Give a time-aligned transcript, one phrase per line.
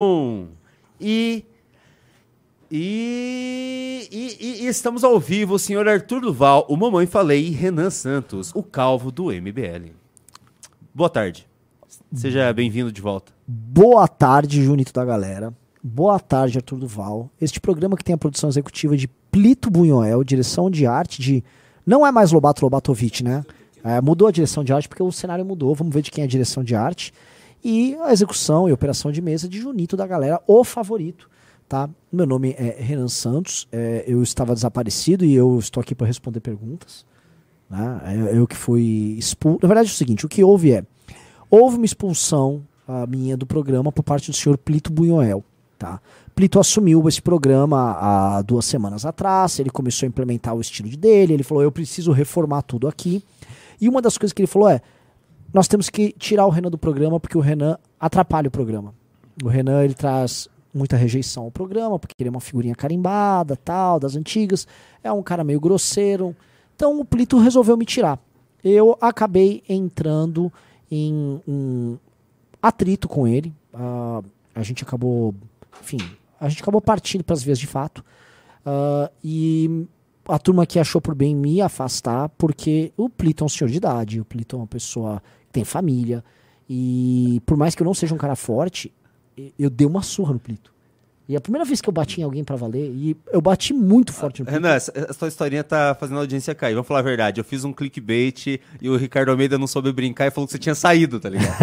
[0.00, 1.44] E
[2.70, 7.90] e, e, e, estamos ao vivo, o senhor Arthur Duval, o Mamãe Falei e Renan
[7.90, 9.90] Santos, o calvo do MBL.
[10.94, 11.48] Boa tarde.
[12.14, 13.32] Seja bem-vindo de volta.
[13.44, 15.52] Boa tarde, Junito da galera.
[15.82, 17.28] Boa tarde, Arthur Duval.
[17.40, 21.42] Este programa que tem a produção executiva de Plito Bunhoel, direção de arte de.
[21.84, 23.44] Não é mais Lobato Lobatovic, né?
[23.82, 25.74] É, mudou a direção de arte porque o cenário mudou.
[25.74, 27.12] Vamos ver de quem é a direção de arte.
[27.62, 31.28] E a execução e operação de mesa de Junito da galera, o favorito
[31.68, 31.88] tá?
[32.10, 36.40] Meu nome é Renan Santos, é, eu estava desaparecido e eu estou aqui para responder
[36.40, 37.04] perguntas.
[37.68, 38.00] Né?
[38.32, 39.58] É, eu que fui expulso.
[39.62, 40.82] Na verdade é o seguinte, o que houve é,
[41.50, 45.44] houve uma expulsão a minha do programa por parte do senhor Plito Bunhoel.
[45.78, 46.00] Tá?
[46.34, 51.34] Plito assumiu esse programa há duas semanas atrás, ele começou a implementar o estilo dele,
[51.34, 53.22] ele falou, eu preciso reformar tudo aqui.
[53.80, 54.80] E uma das coisas que ele falou é,
[55.52, 58.94] nós temos que tirar o Renan do programa porque o Renan atrapalha o programa.
[59.42, 63.98] O Renan ele traz muita rejeição ao programa, porque ele é uma figurinha carimbada, tal,
[63.98, 64.66] das antigas.
[65.02, 66.36] É um cara meio grosseiro.
[66.74, 68.18] Então o Plito resolveu me tirar.
[68.62, 70.52] Eu acabei entrando
[70.90, 71.96] em um
[72.62, 73.54] atrito com ele.
[73.72, 75.34] Uh, a gente acabou,
[75.80, 75.98] enfim,
[76.40, 78.04] a gente acabou partindo para as vias de fato.
[78.66, 79.86] Uh, e
[80.28, 83.78] a turma que achou por bem me afastar, porque o Plito é um senhor de
[83.78, 86.24] idade, o Plito é uma pessoa tem família.
[86.68, 88.92] E por mais que eu não seja um cara forte,
[89.58, 90.72] eu dei uma surra no Plito.
[91.28, 94.14] E a primeira vez que eu bati em alguém para valer, e eu bati muito
[94.14, 94.54] forte no Plito.
[94.54, 96.72] Renan, essa, essa tua historinha tá fazendo a audiência cair.
[96.72, 97.38] Vamos falar a verdade.
[97.38, 100.58] Eu fiz um clickbait e o Ricardo Almeida não soube brincar e falou que você
[100.58, 101.54] tinha saído, tá ligado?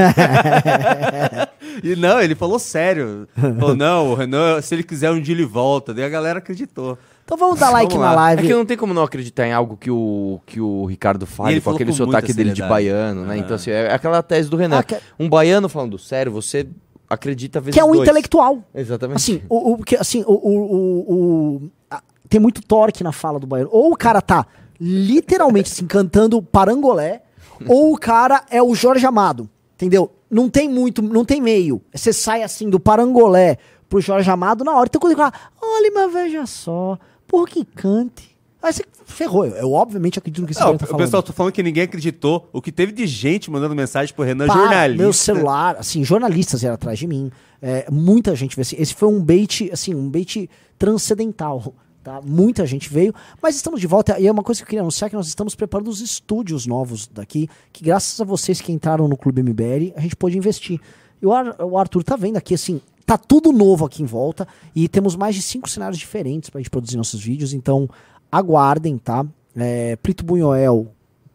[1.84, 3.28] e não, ele falou sério.
[3.36, 5.96] Falou, não, o Renan, se ele quiser um dia ele volta.
[5.96, 6.96] Daí a galera acreditou.
[7.26, 8.44] Então vamos dar like vamos na live.
[8.44, 11.60] É que não tem como não acreditar em algo que o, que o Ricardo fale
[11.60, 13.34] com aquele sotaque dele de baiano, né?
[13.34, 13.42] Uhum.
[13.42, 14.78] Então, assim, é aquela tese do Renan.
[14.78, 14.96] Ah, que...
[15.20, 16.68] Um baiano falando sério, você
[17.10, 18.02] acredita vezes Que é um dois.
[18.02, 18.64] intelectual.
[18.76, 19.18] Exatamente.
[19.18, 23.48] Assim, o, o, que, assim o, o, o a, tem muito torque na fala do
[23.48, 23.72] baiano.
[23.74, 24.46] Ou o cara tá
[24.80, 27.24] literalmente assim, cantando parangolé,
[27.68, 29.50] ou o cara é o Jorge Amado.
[29.74, 30.12] Entendeu?
[30.30, 31.82] Não tem muito, não tem meio.
[31.92, 33.58] Você sai assim do parangolé
[33.90, 34.88] pro Jorge Amado na hora.
[34.88, 36.98] Então quando ele fala, olha, mas veja só,
[37.28, 38.36] por que cante.
[38.62, 39.46] Aí você ferrou.
[39.46, 41.02] Eu, eu obviamente acredito no que você não, tá falando.
[41.02, 42.50] O pessoal tá falando que ninguém acreditou.
[42.52, 45.04] O que teve de gente mandando mensagem pro Renan, Pá, jornalista.
[45.04, 47.32] Meu celular, assim, jornalistas eram atrás de mim.
[47.62, 48.76] É, muita gente veio assim.
[48.80, 51.74] Esse foi um bait, assim, um bait transcendental.
[52.04, 52.22] Tá?
[52.24, 54.20] Muita gente veio, mas estamos de volta.
[54.20, 57.08] E é uma coisa que eu queria anunciar que nós estamos preparando os estúdios novos
[57.08, 60.80] daqui, que graças a vocês que entraram no Clube MBL, a gente pôde investir.
[61.20, 64.48] E o, Ar, o Arthur tá vendo aqui, assim, tá tudo novo aqui em volta
[64.76, 67.54] e temos mais de cinco cenários diferentes para a gente produzir nossos vídeos.
[67.54, 67.90] Então,
[68.32, 69.26] aguardem, tá?
[69.56, 70.88] É, Plito Bunhoel,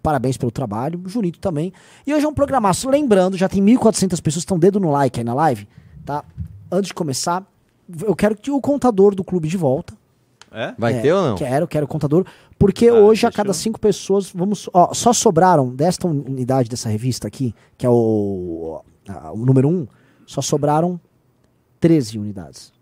[0.02, 1.00] parabéns pelo trabalho.
[1.06, 1.72] Junito também.
[2.06, 2.88] E hoje é um programaço.
[2.88, 5.68] Lembrando, já tem 1.400 pessoas que estão dedo no like aí na live,
[6.04, 6.24] tá?
[6.70, 7.44] Antes de começar,
[8.02, 9.94] eu quero que o contador do clube de volta.
[10.52, 10.74] É?
[10.76, 11.36] Vai é, ter ou não?
[11.36, 12.26] Quero, quero o contador.
[12.58, 14.68] Porque ah, hoje, a cada cinco pessoas, vamos.
[14.72, 19.86] Ó, só sobraram desta unidade dessa revista aqui, que é o, a, o número um,
[20.26, 21.00] só sobraram
[21.80, 22.72] 13 unidades.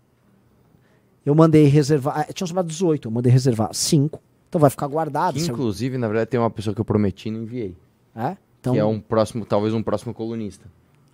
[1.25, 2.19] Eu mandei reservar.
[2.19, 4.21] Ah, tinha sobrado 18, eu mandei reservar 5.
[4.47, 5.35] Então vai ficar guardado.
[5.35, 5.99] Que, inclusive, eu...
[5.99, 7.75] na verdade, tem uma pessoa que eu prometi e não enviei.
[8.15, 8.35] É?
[8.59, 8.73] Então...
[8.73, 10.65] Que é um próximo, talvez um próximo colunista.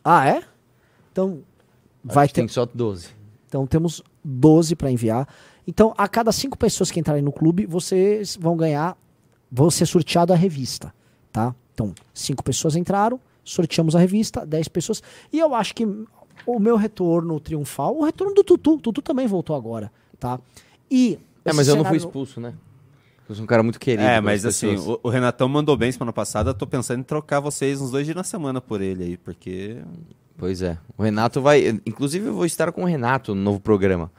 [0.04, 0.44] Ah, é?
[1.12, 1.44] Então.
[2.06, 2.34] Acho vai ter.
[2.34, 3.10] Tem só 12.
[3.48, 5.28] Então temos 12 para enviar.
[5.68, 8.98] Então, a cada cinco pessoas que entrarem no clube, vocês vão ganhar.
[9.52, 10.94] Vão ser sorteado a revista.
[11.32, 11.56] Tá?
[11.74, 15.04] Então, cinco pessoas entraram, sorteamos a revista, 10 pessoas.
[15.32, 15.86] E eu acho que
[16.46, 20.40] o meu retorno triunfal, o retorno do Tutu, o Tutu também voltou agora, tá?
[20.90, 21.20] E.
[21.44, 22.54] É, mas eu não fui expulso, né?
[23.28, 24.04] Eu sou um cara muito querido.
[24.04, 26.54] É, mas assim, o, o, Renatão mandou bem semana passada.
[26.54, 29.78] Tô pensando em trocar vocês uns dois dias na semana por ele aí, porque.
[30.38, 30.78] Pois é.
[30.98, 31.80] O Renato vai.
[31.86, 34.12] Inclusive, eu vou estar com o Renato no novo programa.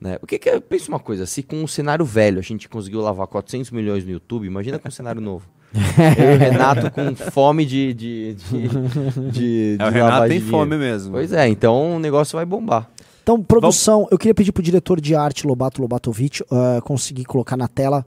[0.00, 0.18] Né?
[0.20, 0.60] O que, que é?
[0.60, 4.10] Pensa uma coisa: se com um cenário velho a gente conseguiu lavar 400 milhões no
[4.10, 5.48] YouTube, imagina com um cenário novo.
[6.18, 7.92] Eu e o Renato com fome de.
[7.92, 11.12] de, de, de, de é, o Renato tem fome mesmo.
[11.12, 12.88] Pois é, então o negócio vai bombar.
[13.22, 14.12] Então, produção, Vamos...
[14.12, 18.06] eu queria pedir pro diretor de arte, Lobato Lobatovic, uh, conseguir colocar na tela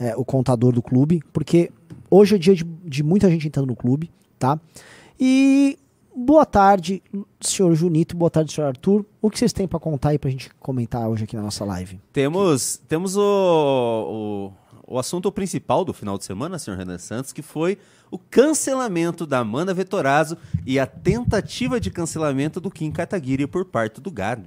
[0.00, 1.70] uh, o contador do clube, porque
[2.10, 4.58] hoje é dia de, de, muita gente entrando no clube, tá?
[5.20, 5.78] E
[6.16, 7.02] boa tarde,
[7.38, 9.04] senhor Junito, boa tarde, senhor Arthur.
[9.20, 12.00] O que vocês têm para contar aí pra gente comentar hoje aqui na nossa live?
[12.10, 14.52] Temos, temos o, o
[14.86, 17.78] o assunto principal do final de semana, senhor Renan Santos, que foi
[18.10, 24.00] o cancelamento da Amanda Vetorazzo e a tentativa de cancelamento do Kim Kataguiri por parte
[24.00, 24.44] do Gado.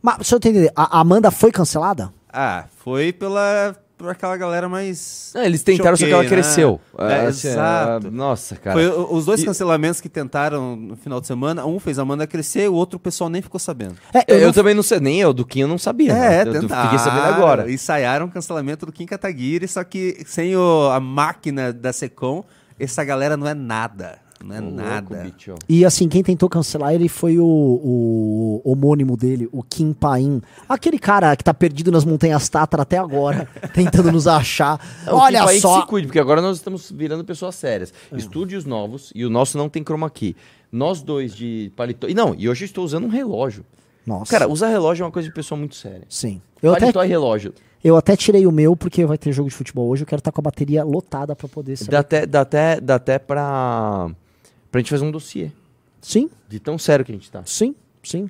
[0.00, 2.12] Mas, deixa eu entender, a Amanda foi cancelada?
[2.32, 5.32] Ah, foi pela pra aquela galera mais.
[5.34, 6.42] É, eles tentaram, só que ela choquei, né?
[6.42, 6.80] cresceu.
[6.98, 8.06] É, assim, exato.
[8.08, 8.76] ah, nossa, cara.
[8.76, 11.64] Foi os dois E- cancelamentos que tentaram no final de semana.
[11.66, 13.96] Um fez a Amanda crescer, o outro o pessoal nem ficou sabendo.
[14.12, 16.12] É, Eu, eu não- também não sei, nem eu, do Kim eu não sabia.
[16.14, 16.42] né?
[16.42, 17.70] eu, eu fiquei sabendo agora.
[17.70, 22.44] Ensaiaram o cancelamento do Kim Kataguiri, só que sem o- a máquina da Secom,
[22.78, 24.18] essa galera não é nada.
[24.44, 25.24] Não é louco, nada.
[25.24, 25.54] bicho.
[25.68, 30.40] E assim, quem tentou cancelar ele foi o, o homônimo dele, o Kim Paim.
[30.68, 34.78] Aquele cara que tá perdido nas montanhas Tatra até agora, tentando nos achar.
[35.06, 35.80] É, o Olha Kim Paim que só.
[35.80, 37.92] se cuide, porque agora nós estamos virando pessoas sérias.
[38.12, 40.36] Estúdios novos, e o nosso não tem chroma key.
[40.70, 42.08] Nós dois de paletó.
[42.08, 43.64] E não, e hoje eu estou usando um relógio.
[44.06, 44.30] Nossa.
[44.30, 46.02] Cara, usar relógio é uma coisa de pessoa muito séria.
[46.08, 46.40] sim.
[46.62, 47.52] Eu até, Paletó e relógio.
[47.82, 50.02] eu até tirei o meu porque vai ter jogo de futebol hoje.
[50.02, 51.90] Eu quero estar com a bateria lotada pra poder saber.
[51.90, 54.10] Dá até, dá até, dá até pra,
[54.74, 55.50] pra gente fazer um dossiê.
[56.02, 57.42] Sim, De tão sério que a gente tá.
[57.46, 58.28] sim, sim.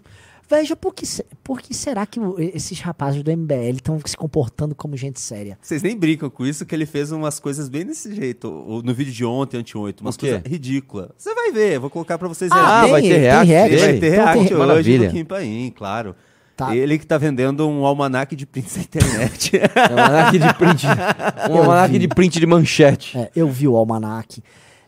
[0.48, 1.06] Veja, por que,
[1.42, 2.20] por que será que
[2.54, 5.58] esses rapazes do MBL estão se comportando como gente séria?
[5.62, 8.82] Vocês nem brincam com isso, que ele fez umas coisas bem desse jeito.
[8.84, 11.08] No vídeo de ontem, anteontem, umas coisas ridículas.
[11.16, 13.48] Você vai ver, vou colocar pra vocês Ah, vai ter tem react?
[13.50, 13.72] react?
[13.74, 15.08] Ele vai ter Então react tem- hoje Maravilha.
[15.08, 16.14] do Kim Paim, claro.
[16.54, 16.76] Tá.
[16.76, 19.50] Ele que tá vendendo um almanac de prints na internet.
[19.74, 20.86] É um almanac de print.
[21.50, 23.16] Um almanac de print de manchete.
[23.18, 24.42] É, eu vi o almanac.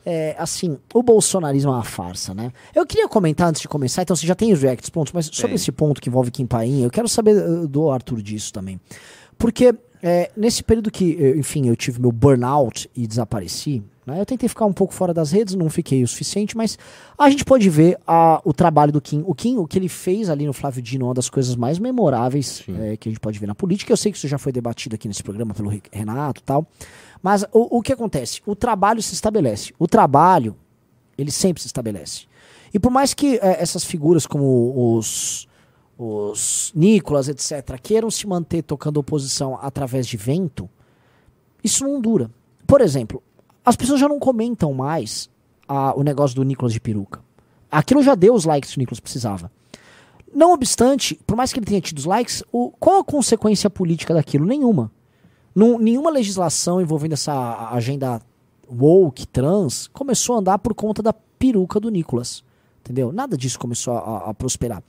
[0.09, 2.53] É, assim, o bolsonarismo é uma farsa, né?
[2.73, 5.49] Eu queria comentar antes de começar, então você já tem os reacts pontos, mas sobre
[5.49, 5.55] Tem.
[5.57, 8.81] esse ponto que envolve Kim Paim, eu quero saber uh, do Arthur disso também.
[9.37, 14.25] Porque é, nesse período que, eh, enfim, eu tive meu burnout e desapareci, né, eu
[14.27, 16.79] tentei ficar um pouco fora das redes, não fiquei o suficiente, mas
[17.19, 19.25] a gente pode ver a- o trabalho do Kim.
[19.27, 21.81] O Kim, o que ele fez ali no Flávio Dino, é uma das coisas mais
[21.81, 23.93] memoráveis eh, que a gente pode ver na política.
[23.93, 26.65] Eu sei que isso já foi debatido aqui nesse programa pelo Renato e tal.
[27.23, 28.41] Mas o, o que acontece?
[28.47, 29.73] O trabalho se estabelece.
[29.79, 30.57] O trabalho,
[31.17, 32.27] ele sempre se estabelece.
[32.73, 35.49] E por mais que eh, essas figuras como os,
[35.99, 40.69] os Nicolas, etc., queiram se manter tocando oposição através de vento,
[41.63, 42.31] isso não dura.
[42.67, 43.23] Por exemplo,
[43.65, 45.31] as pessoas já não comentam mais
[45.69, 47.21] ah, o negócio do Nicolas de peruca.
[47.71, 49.51] Aquilo já deu os likes que o Nicolas precisava.
[50.35, 54.15] Não obstante, por mais que ele tenha tido os likes, o, qual a consequência política
[54.15, 54.45] daquilo?
[54.45, 54.91] Nenhuma.
[55.57, 58.21] Não- nenhuma legislação envolvendo essa agenda
[58.71, 62.45] woke, trans, começou a andar por conta da peruca do Nicolas.
[62.85, 63.11] Entendeu?
[63.11, 64.83] Nada disso começou a, a- prosperar.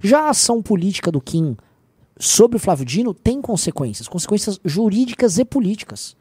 [0.00, 1.56] Já a ação política do Kim
[2.18, 6.16] sobre o Flávio Dino tem consequências, consequências jurídicas e políticas.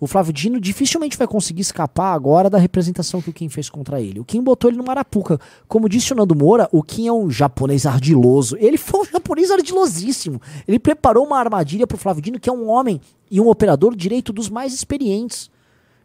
[0.00, 4.00] O Flávio Dino dificilmente vai conseguir escapar agora da representação que o Kim fez contra
[4.00, 4.20] ele.
[4.20, 5.40] O Kim botou ele no Marapuca.
[5.66, 8.56] Como disse o Nando Moura, o Kim é um japonês ardiloso.
[8.60, 10.40] Ele foi um japonês ardilosíssimo.
[10.68, 14.32] Ele preparou uma armadilha pro Flávio Dino, que é um homem e um operador direito
[14.32, 15.50] dos mais experientes.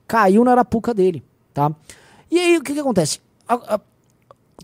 [0.08, 1.24] Caiu na arapuca dele,
[1.54, 1.72] tá?
[2.32, 3.20] E aí, o que, que acontece?
[3.48, 3.80] A- a-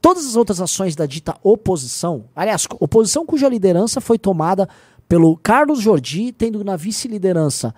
[0.01, 4.67] todas as outras ações da dita oposição, aliás, oposição cuja liderança foi tomada
[5.07, 7.75] pelo Carlos Jordi, tendo na vice-liderança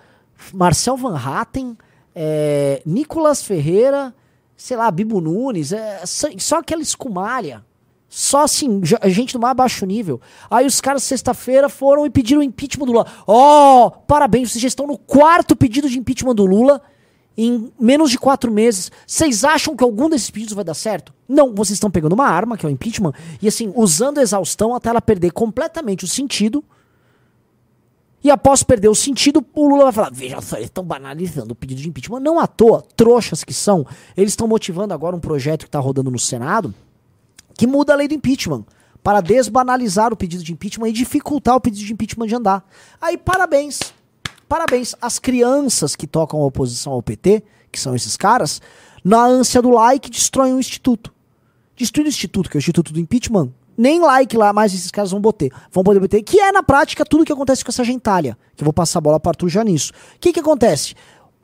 [0.52, 1.76] Marcel Van Hatten,
[2.14, 4.14] é, Nicolas Ferreira,
[4.56, 7.64] sei lá, Bibo Nunes, é, só, só aquela escumalha.
[8.08, 10.20] Só assim, gente do mais baixo nível.
[10.50, 13.06] Aí os caras, sexta-feira, foram e pediram o impeachment do Lula.
[13.26, 16.82] Ó, parabéns, vocês estão no quarto pedido de impeachment do Lula
[17.36, 18.90] em menos de quatro meses.
[19.06, 21.14] Vocês acham que algum desses pedidos vai dar certo?
[21.26, 24.74] Não, vocês estão pegando uma arma, que é o impeachment, e assim, usando a exaustão
[24.74, 26.62] até ela perder completamente o sentido.
[28.24, 31.56] E após perder o sentido, o Lula vai falar: veja só, eles estão banalizando o
[31.56, 32.20] pedido de impeachment.
[32.20, 33.86] Não à toa, trouxas que são,
[34.16, 36.74] eles estão motivando agora um projeto que está rodando no Senado
[37.56, 38.64] que muda a lei do impeachment
[39.02, 42.64] para desbanalizar o pedido de impeachment e dificultar o pedido de impeachment de andar.
[43.00, 43.92] Aí, parabéns.
[44.48, 44.94] Parabéns.
[45.00, 48.60] As crianças que tocam a oposição ao PT, que são esses caras,
[49.04, 51.12] na ânsia do like, destroem o instituto.
[51.74, 55.10] Destruir o instituto, que é o instituto do impeachment, nem like lá mais esses caras
[55.10, 55.48] vão botar.
[55.70, 58.36] Vão poder botar, que é na prática tudo que acontece com essa gentalha.
[58.56, 59.92] Que eu vou passar a bola para Arthur já nisso.
[60.16, 60.94] O que que acontece?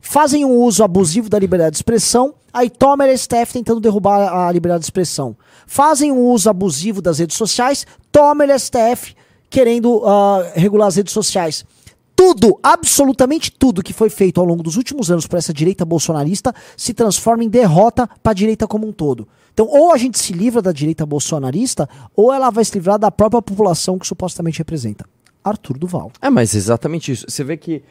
[0.00, 4.52] Fazem um uso abusivo da liberdade de expressão, aí toma a STF tentando derrubar a
[4.52, 5.37] liberdade de expressão.
[5.66, 9.14] Fazem um uso abusivo das redes sociais, toma a STF
[9.50, 11.64] querendo ah, regular as redes sociais.
[12.14, 16.52] Tudo, absolutamente tudo que foi feito ao longo dos últimos anos por essa direita bolsonarista
[16.76, 19.28] se transforma em derrota para a direita como um todo.
[19.60, 23.10] Então, ou a gente se livra da direita bolsonarista, ou ela vai se livrar da
[23.10, 25.04] própria população que supostamente representa.
[25.42, 26.12] Arthur Duval.
[26.22, 27.26] É, mas exatamente isso.
[27.28, 27.82] Você vê que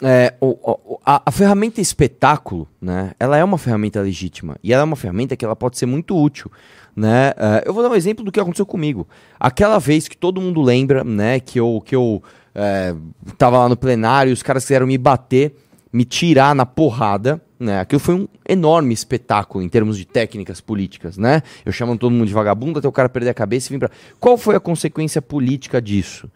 [0.00, 3.10] é, o- o- a, a ferramenta espetáculo, né?
[3.18, 4.56] Ela é uma ferramenta legítima.
[4.62, 6.48] E ela é uma ferramenta que ela pode ser muito útil.
[6.94, 7.32] Né?
[7.36, 9.08] É, eu vou dar um exemplo do que aconteceu comigo.
[9.40, 11.40] Aquela vez que todo mundo lembra, né?
[11.40, 12.22] Que eu, que eu
[12.54, 12.94] é,
[13.36, 15.56] tava lá no plenário, os caras quiseram me bater,
[15.92, 17.40] me tirar na porrada.
[17.58, 17.80] Né?
[17.80, 21.42] Aquilo foi um enorme espetáculo em termos de técnicas políticas, né?
[21.64, 23.90] Eu chamando todo mundo de vagabundo até o cara perder a cabeça e vir pra.
[24.20, 26.30] Qual foi a consequência política disso?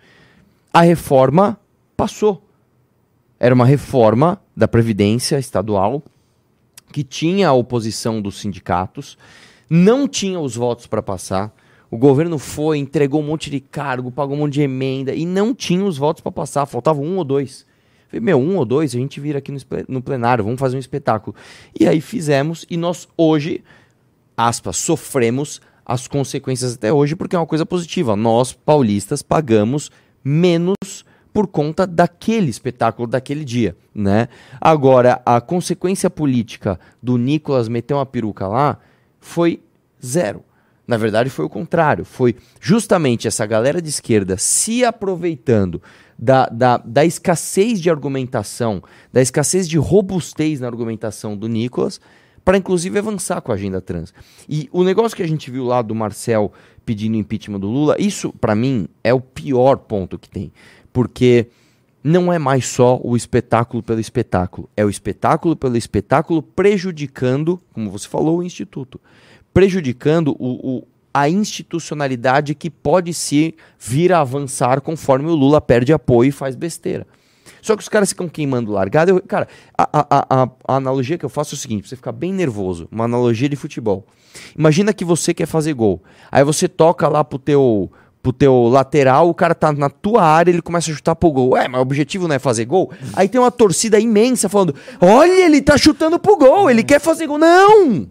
[0.72, 1.60] A reforma
[1.96, 2.42] passou.
[3.38, 6.02] Era uma reforma da Previdência Estadual
[6.92, 9.16] que tinha a oposição dos sindicatos,
[9.68, 11.54] não tinha os votos para passar.
[11.90, 15.54] O governo foi, entregou um monte de cargo, pagou um monte de emenda e não
[15.54, 17.66] tinha os votos para passar, faltava um ou dois.
[18.10, 19.52] Falei, meu, um ou dois, a gente vira aqui
[19.88, 21.36] no, plenário, vamos fazer um espetáculo.
[21.78, 23.62] E aí fizemos, e nós hoje,
[24.36, 28.16] aspas, sofremos as consequências até hoje, porque é uma coisa positiva.
[28.16, 29.92] Nós, paulistas, pagamos
[30.24, 34.28] menos por conta daquele espetáculo daquele dia, né?
[34.60, 38.78] Agora, a consequência política do Nicolas meter uma peruca lá
[39.20, 39.62] foi
[40.04, 40.42] zero.
[40.84, 42.04] Na verdade, foi o contrário.
[42.04, 45.80] Foi justamente essa galera de esquerda se aproveitando
[46.22, 51.98] da, da, da escassez de argumentação, da escassez de robustez na argumentação do Nicolas,
[52.44, 54.12] para inclusive avançar com a agenda trans.
[54.48, 56.52] E o negócio que a gente viu lá do Marcel
[56.84, 60.52] pedindo impeachment do Lula, isso, para mim, é o pior ponto que tem.
[60.92, 61.46] Porque
[62.02, 64.68] não é mais só o espetáculo pelo espetáculo.
[64.76, 69.00] É o espetáculo pelo espetáculo prejudicando, como você falou, o Instituto.
[69.54, 75.92] Prejudicando o, o- a institucionalidade que pode se vir a avançar conforme o Lula perde
[75.92, 77.06] apoio e faz besteira.
[77.62, 79.10] Só que os caras ficam queimando largada.
[79.10, 82.12] Eu- cara, a, a- a- a- analogia que eu faço é o seguinte: você ficar
[82.12, 84.06] bem nervoso, uma analogia de futebol.
[84.56, 86.02] Imagina que você quer fazer gol.
[86.30, 87.90] Aí você toca lá pro teu,
[88.22, 91.50] pro teu lateral, o cara tá na tua área, ele começa a chutar pro gol.
[91.50, 92.90] Ué, mas o objetivo não é fazer gol?
[93.14, 97.26] Aí tem uma torcida imensa falando: olha, ele tá chutando pro gol, ele quer fazer
[97.26, 97.38] gol.
[97.38, 98.06] Não!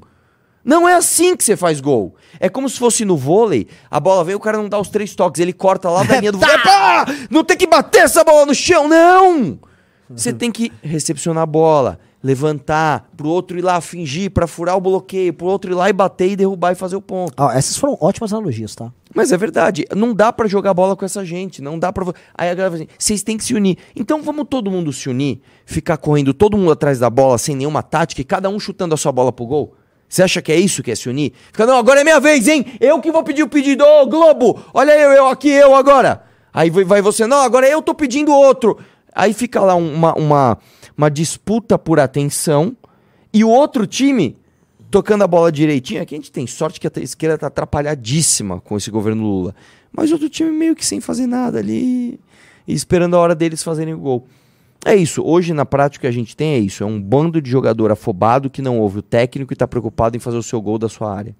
[0.63, 2.15] Não é assim que você faz gol.
[2.39, 5.15] É como se fosse no vôlei, a bola vem, o cara não dá os três
[5.15, 6.57] toques, ele corta lá da linha do vôlei.
[6.59, 7.05] Pá!
[7.29, 9.59] Não tem que bater essa bola no chão, não!
[10.09, 14.81] Você tem que recepcionar a bola, levantar, pro outro ir lá fingir, pra furar o
[14.81, 17.33] bloqueio, pro outro ir lá e bater e derrubar e fazer o ponto.
[17.37, 18.91] Ó, essas foram ótimas analogias, tá?
[19.13, 22.03] Mas é verdade, não dá pra jogar bola com essa gente, não dá pra.
[22.05, 23.77] vo- Aí a galera fala assim: vocês têm que se unir.
[23.95, 27.83] Então vamos todo mundo se unir, ficar correndo todo mundo atrás da bola sem nenhuma
[27.83, 29.75] tática e cada um chutando a sua bola pro gol?
[30.09, 31.33] Você acha que é isso que é se unir?
[31.51, 32.65] Fica, não, agora é minha vez, hein?
[32.79, 34.59] Eu que vou pedir o pedido, ô Globo!
[34.73, 36.23] Olha eu, eu aqui, eu agora!
[36.51, 38.77] Aí vai- você, não, agora eu tô pedindo outro.
[39.13, 40.57] Aí fica lá uma, uma,
[40.97, 42.75] uma disputa por atenção
[43.31, 44.35] e o outro time
[44.89, 46.01] tocando a bola direitinho.
[46.01, 49.55] Aqui a gente tem sorte que a esquerda tá atrapalhadíssima com esse governo Lula.
[49.91, 52.19] Mas outro time meio que sem fazer nada ali
[52.67, 54.27] esperando a hora deles fazerem o gol.
[54.85, 55.21] É isso.
[55.23, 56.83] Hoje, na prática, o que a gente tem é isso.
[56.83, 60.19] É um bando de jogador afobado que não ouve o técnico e tá preocupado em
[60.19, 61.35] fazer o seu gol da sua área.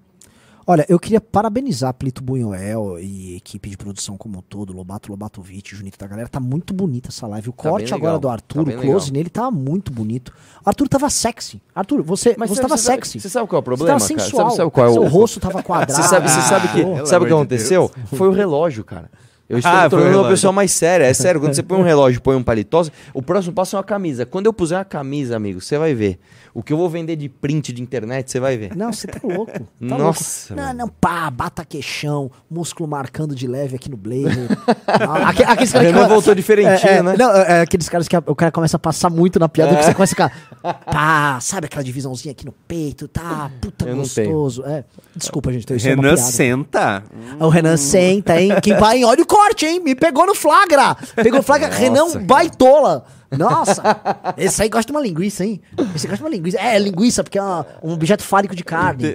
[0.67, 5.75] Olha, eu queria parabenizar Plito Bunhoel e equipe de produção como um todo, Lobato Lobatovic,
[5.75, 6.27] Junito da galera.
[6.29, 7.49] Tá muito bonita essa live.
[7.49, 9.13] O Tá corte agora do Tá Arthur, bem o close legal.
[9.13, 10.31] nele tá muito bonito.
[10.63, 11.59] Arthur tava sexy.
[11.73, 13.19] Arthur, você, você tava sabe- sexy.
[13.19, 14.19] Você sabe qual é o Você problema, tava cara?
[14.21, 14.45] sensual.
[14.49, 15.07] Sabe, sabe qual é Seu o...
[15.07, 15.91] rosto tava quadrado.
[15.93, 17.91] Você sabe, você sabe que, pelo sabe o que aconteceu?
[18.13, 19.09] Foi o relógio, cara.
[19.49, 21.05] Eu estou Ah, me tornando uma pessoa mais séria.
[21.05, 23.79] É sério, quando você põe um relógio e põe um paletó, o próximo passo é
[23.79, 24.23] uma camisa.
[24.25, 26.19] Quando eu puser uma camisa, amigo, você vai ver.
[26.59, 28.75] O que eu vou vender de print de internet, você vai ver.
[28.75, 29.51] Não, você tá louco.
[29.53, 30.67] Tá Nossa, louco.
[30.67, 34.49] Não, não, pá, bata queixão, músculo marcando de leve aqui no blazer.
[35.25, 37.15] Aque- aqueles caras Renan que- voltou diferentinho, é, é, né?
[37.17, 39.75] Não, é, é aqueles caras que a- o cara começa a passar muito na piada,
[39.77, 43.95] que você começa a ficar, pá, sabe aquela divisãozinha aqui no peito, tá, puta Eu
[43.95, 44.63] gostoso.
[44.65, 44.83] É,
[45.15, 46.17] desculpa, gente, é uma Renan piada.
[46.17, 47.03] senta.
[47.39, 48.51] O Renan senta, hein?
[48.61, 49.79] Quem vai, olha o corte, hein?
[49.79, 50.95] Me pegou no flagra.
[51.15, 51.69] Pegou no flagra.
[51.73, 52.25] Renan cara.
[52.25, 53.05] baitola.
[53.37, 53.83] Nossa,
[54.37, 55.61] esse aí gosta de uma linguiça, hein?
[55.95, 56.57] Esse gosta de uma linguiça.
[56.59, 59.13] É, linguiça, porque é uma- um objeto fálico de carne.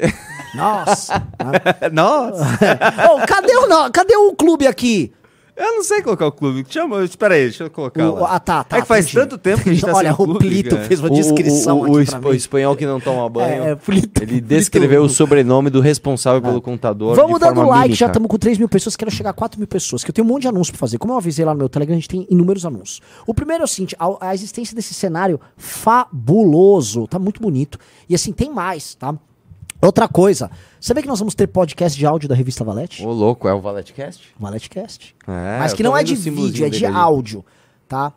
[0.55, 1.23] Nossa.
[1.93, 2.45] Nossa.
[3.13, 5.13] Ô, cadê, o, cadê o clube aqui?
[5.57, 6.65] Eu não sei colocar o clube.
[6.69, 8.35] Chama, espera aí, deixa eu colocar O- lá.
[8.35, 8.79] ah, tá, tá.
[8.79, 9.21] É que faz entendi.
[9.21, 10.89] tanto tempo que a gente tá Olha, sem o clube, Plito cara.
[10.89, 12.37] fez uma descrição o, o, aqui o, esp- o mim.
[12.37, 13.63] espanhol que não toma banho.
[13.63, 17.15] É, Plito- Ele Plito- descreveu o sobrenome do responsável pelo contador.
[17.15, 17.97] Vamos de dando forma like, mímica.
[17.99, 20.27] já estamos com 3 mil pessoas, quero chegar a 4 mil pessoas, que eu tenho
[20.27, 20.99] um monte de anúncio pra fazer.
[20.99, 23.01] Como eu avisei lá no meu Telegram, a gente tem inúmeros anúncios.
[23.25, 27.79] O primeiro é o seguinte, a, a existência desse cenário fabuloso, tá muito bonito.
[28.09, 29.15] E assim, tem mais, tá?
[29.85, 30.51] Outra coisa,
[30.81, 33.05] sabia que nós vamos ter podcast de áudio da revista Valete?
[33.05, 34.29] Ô, louco, é o Valetcast?
[34.39, 35.15] ValeteCast.
[35.27, 36.95] É, Mas que não é de vídeo, é de ali.
[36.97, 37.45] áudio,
[37.89, 38.13] tá?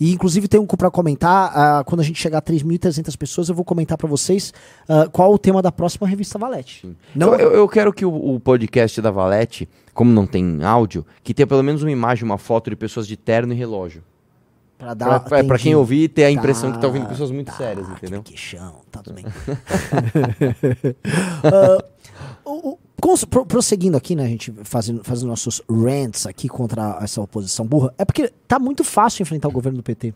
[0.00, 3.54] E inclusive tem um pra comentar, ah, quando a gente chegar a 3.300 pessoas, eu
[3.54, 4.50] vou comentar pra vocês
[4.88, 6.88] ah, qual o tema da próxima revista Valete.
[7.14, 11.04] Não, eu, eu- eu quero que o, o podcast da Valete, como não tem áudio,
[11.22, 14.02] que tenha pelo menos uma imagem, uma foto de pessoas de terno e relógio.
[14.80, 15.20] Pra Pra, dar...
[15.20, 15.62] pra- pra entendi.
[15.62, 18.22] quem ouvir ter a impressão que tá Tá, ouvindo pessoas muito tá, sérias, entendeu?
[18.22, 19.24] queixão, tá tudo bem.
[21.44, 21.84] Ah,
[22.44, 22.78] o- o-
[23.46, 28.04] prosseguindo aqui, né, a gente fazendo, fazendo nossos rants aqui contra essa oposição burra, é
[28.04, 30.12] porque tá muito fácil enfrentar o governo do PT.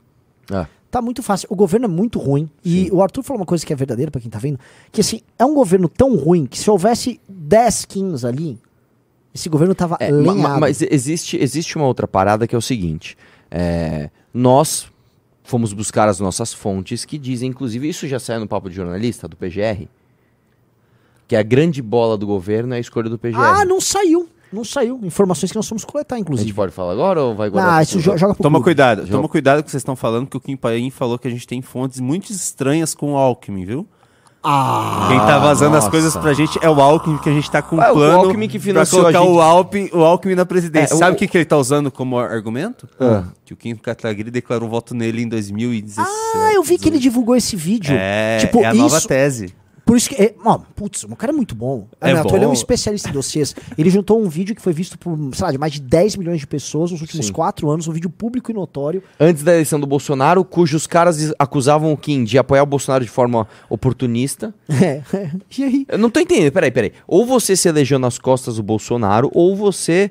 [0.50, 1.48] Ah, Tá muito fácil.
[1.50, 2.48] O governo é muito ruim.
[2.64, 4.60] E o Arthur falou uma coisa que é verdadeira pra quem tá vendo,
[4.92, 8.56] que assim, é um governo tão ruim que se houvesse 10 skins ali,
[9.34, 12.62] esse governo tava É, ma- ma- mas existe, existe uma outra parada que é o
[12.62, 13.16] seguinte:
[13.56, 14.88] é, nós,
[15.44, 19.28] fomos buscar as nossas fontes que dizem, inclusive, isso já saiu no papo de jornalista
[19.28, 19.86] do PGR,
[21.28, 23.38] que a grande bola do governo é a escolha do PGR.
[23.38, 24.28] Ah, não saiu.
[24.52, 25.00] Não saiu.
[25.02, 26.48] Informações que nós fomos coletar, A inclusive.
[26.48, 27.74] gente pode falar agora ou vai guardar?
[27.78, 28.64] Ah, isso joga pro Toma clube.
[28.64, 29.12] cuidado, Jogo.
[29.12, 31.30] toma cuidado com o que vocês estão falando, que o Kim Paim falou que a
[31.30, 33.88] gente tem fontes muito estranhas com o Alckmin, viu?
[34.46, 35.90] Ah, Quem tá vazando as nossa.
[35.90, 38.46] coisas pra gente é o Alckmin, que a gente tá com um o plano Alckmin
[38.46, 39.38] que financiou pra colocar a gente.
[39.38, 40.92] o, Alckmin, o Alckmin na presidência.
[40.92, 42.86] É, o- Sabe o que, que ele tá usando como argumento?
[43.00, 43.24] Ah.
[43.44, 46.06] Que o Kim Kataguiri declarou voto nele em 2017.
[46.36, 47.96] Ah, eu vi que ele divulgou esse vídeo.
[47.98, 49.54] É, tipo, é a nova isso, tese.
[49.84, 50.14] Por isso que.
[50.14, 51.86] É, ó, putz, o cara é muito bom.
[52.00, 52.36] É Renato, bom.
[52.36, 53.54] Ele é um especialista em dossiês.
[53.76, 56.40] Ele juntou um vídeo que foi visto por, sei lá, de mais de 10 milhões
[56.40, 57.32] de pessoas nos últimos Sim.
[57.32, 59.02] quatro anos, um vídeo público e notório.
[59.20, 63.10] Antes da eleição do Bolsonaro, cujos caras acusavam o Kim de apoiar o Bolsonaro de
[63.10, 64.54] forma oportunista.
[64.68, 65.02] É.
[65.58, 65.86] e aí?
[65.88, 66.92] Eu não tô entendendo, peraí, peraí.
[67.06, 70.10] Ou você se elegeu nas costas do Bolsonaro, ou você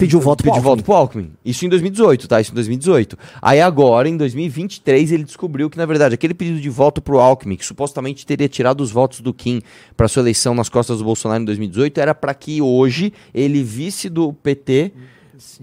[0.00, 0.76] Pediu voto pro pediu Alckmin.
[0.76, 1.32] voto pro Alckmin.
[1.44, 2.40] Isso em 2018, tá?
[2.40, 3.16] Isso em 2018.
[3.40, 7.56] Aí agora, em 2023, ele descobriu que, na verdade, aquele pedido de voto pro Alckmin,
[7.56, 9.60] que supostamente teria tirado os votos do Kim
[9.96, 14.08] pra sua eleição nas costas do Bolsonaro em 2018, era pra que hoje ele, vice
[14.08, 14.92] do PT,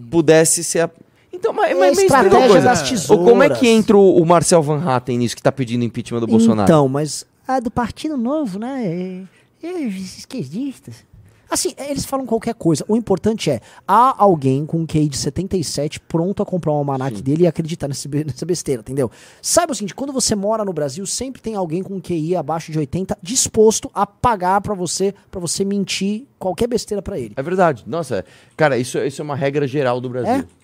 [0.10, 0.82] pudesse ser...
[0.82, 0.89] a-
[1.34, 2.62] Então, mas, É a mas, estratégia coisa.
[2.65, 3.25] das Ou tesouras.
[3.29, 6.27] como é que entra o, o Marcel Van Hatten nisso que tá pedindo impeachment do
[6.27, 6.63] Bolsonaro?
[6.67, 7.25] Então, mas.
[7.48, 9.25] Ah, do Partido Novo, né?
[9.63, 11.06] É, é, esquerdistas.
[11.50, 12.84] Assim, eles falam qualquer coisa.
[12.88, 17.22] O importante é, há alguém com um QI de 77 pronto a comprar um almanac
[17.22, 19.10] dele e acreditar nesse nessa besteira, entendeu?
[19.42, 22.72] Saiba o seguinte, quando você mora no Brasil, sempre tem alguém com um QI abaixo
[22.72, 27.34] de 80 disposto a pagar pra você, para você mentir qualquer besteira pra ele.
[27.36, 27.84] É verdade.
[27.88, 28.25] Nossa,
[28.56, 30.34] cara, isso, isso é uma regra geral do Brasil.
[30.34, 30.58] É?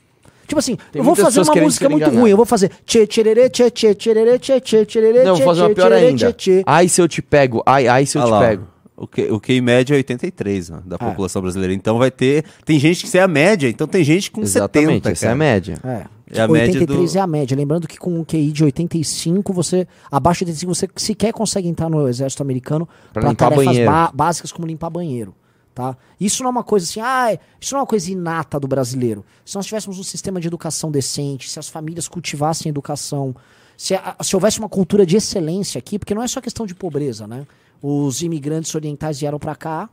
[0.47, 2.19] Tipo assim, Tem eu vou fazer uma música muito enganadas.
[2.19, 5.61] ruim, eu vou fazer tchê tchererê tchê tchê tchererê tchê tchê tchererê Não, vou fazer
[5.61, 6.35] uma pior ainda.
[6.65, 7.63] Ai, se eu te pego.
[7.65, 8.72] Ai, ai, se eu Olha te lá, pego.
[8.95, 11.73] O que, o QI médio é 83 ó, da população brasileira.
[11.73, 12.45] Então vai ter.
[12.63, 15.11] Tem gente que isso é a média, então tem gente com Exatamente, 70.
[15.11, 15.37] essa é a cara.
[15.39, 15.79] média.
[15.83, 16.05] É.
[16.35, 17.57] É a média 83 do- é a média.
[17.57, 19.87] Lembrando que com um QI de 85, você.
[20.11, 23.91] Abaixo de 85, você sequer consegue entrar no exército americano para limpar tarefas banheiro.
[23.91, 25.33] ba- básicas como limpar banheiro.
[25.75, 25.97] Tá?
[26.21, 29.25] Isso não é uma coisa assim, ah, isso não é uma coisa inata do brasileiro.
[29.43, 33.35] Se nós tivéssemos um sistema de educação decente, se as famílias cultivassem educação,
[33.77, 37.27] se, se houvesse uma cultura de excelência aqui, porque não é só questão de pobreza,
[37.27, 37.45] né?
[37.81, 39.89] Os imigrantes orientais vieram para cá,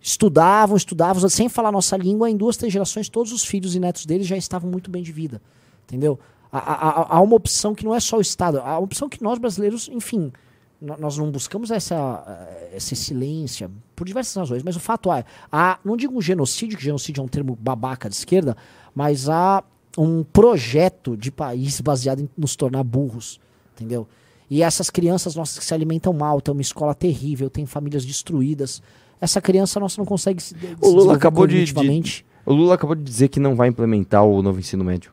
[0.00, 4.06] estudavam, estudavam, sem falar nossa língua, em duas, três gerações, todos os filhos e netos
[4.06, 5.40] deles já estavam muito bem de vida.
[5.84, 6.18] Entendeu?
[6.52, 9.22] Há, há- há uma opção que não é só o Estado, há uma opção que
[9.22, 10.32] nós brasileiros, enfim,
[10.80, 15.78] nós não buscamos essa, eh, essa excelência por diversas razões, mas o fato é, há,
[15.84, 18.56] não digo um genocídio, que genocídio é um termo babaca de esquerda,
[18.94, 19.64] mas há
[19.96, 23.40] um projeto de país baseado em nos tornar burros,
[23.74, 24.06] entendeu?
[24.50, 28.80] E essas crianças nossas que se alimentam mal, têm uma escola terrível, têm famílias destruídas,
[29.20, 32.24] essa criança nossa não consegue se, de- O Lula acabou de, de-.
[32.44, 35.10] O Lula acabou de dizer que não vai implementar o novo ensino médio.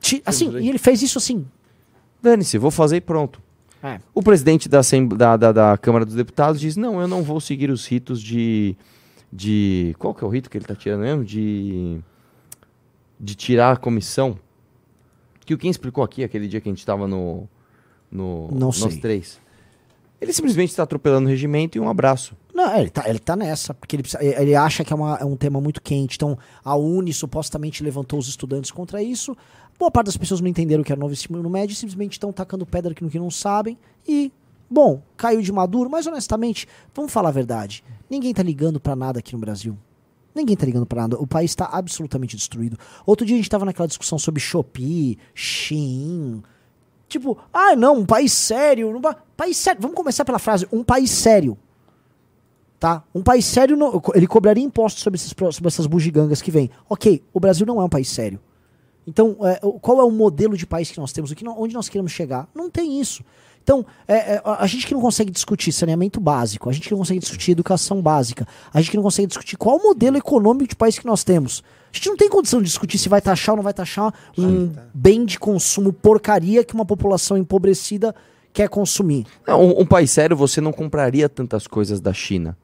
[0.00, 1.44] Ti- Assim, e ele fez isso assim.
[2.22, 3.42] Dane-se, vou fazer e pronto.
[3.82, 4.00] É.
[4.14, 4.80] O presidente da,
[5.16, 8.74] da, da, da Câmara dos Deputados diz: não, eu não vou seguir os ritos de.
[9.30, 11.24] de qual que é o rito que ele está tirando mesmo?
[11.24, 11.98] De.
[13.18, 14.38] De tirar a comissão.
[15.44, 17.48] Que o quem explicou aqui, aquele dia que a gente estava no.
[18.10, 18.98] no Não nós sei.
[19.00, 19.40] três.
[20.20, 22.34] Ele simplesmente está atropelando o regimento e um abraço.
[22.54, 25.24] Não, ele tá, ele tá nessa, porque ele, precisa- ele acha que é, uma- é
[25.26, 26.16] um tema muito quente.
[26.16, 29.36] Então, a Uni supostamente levantou os estudantes contra isso.
[29.78, 32.64] Boa parte das pessoas não entenderam que era novo ensino médio e simplesmente estão tacando
[32.64, 33.78] pedra aqui no que não sabem.
[34.08, 34.32] E,
[34.70, 37.84] bom, caiu de maduro, mas honestamente, vamos falar a verdade.
[38.08, 39.76] Ninguém tá ligando pra nada aqui no Brasil.
[40.36, 41.16] Ninguém tá ligando pra nada.
[41.18, 42.78] O país tá absolutamente destruído.
[43.06, 46.42] Outro dia a gente tava naquela discussão sobre Shopee, Shein.
[47.08, 48.94] Tipo, ah, não, um país sério.
[48.94, 49.80] Um pa- país sério.
[49.80, 51.56] Vamos começar pela frase, um país sério.
[52.78, 53.02] Tá?
[53.14, 53.78] Um país sério,
[54.14, 56.70] ele cobraria impostos sobre, esses, sobre essas bugigangas que vêm.
[56.90, 58.38] Ok, o Brasil não é um país sério.
[59.06, 61.30] Então, é, qual é o modelo de país que nós temos?
[61.30, 62.46] O que onde nós queremos chegar?
[62.54, 63.24] Não tem isso.
[63.66, 66.98] Então, é, é, a gente que não consegue discutir saneamento básico, a gente que não
[66.98, 70.76] consegue discutir educação básica, a gente que não consegue discutir qual o modelo econômico de
[70.76, 71.64] país que nós temos.
[71.92, 74.72] A gente não tem condição de discutir se vai taxar ou não vai taxar um
[74.94, 78.14] bem de consumo porcaria que uma população empobrecida
[78.52, 79.26] quer consumir.
[79.44, 82.56] Não, um, um país sério, você não compraria tantas coisas da China.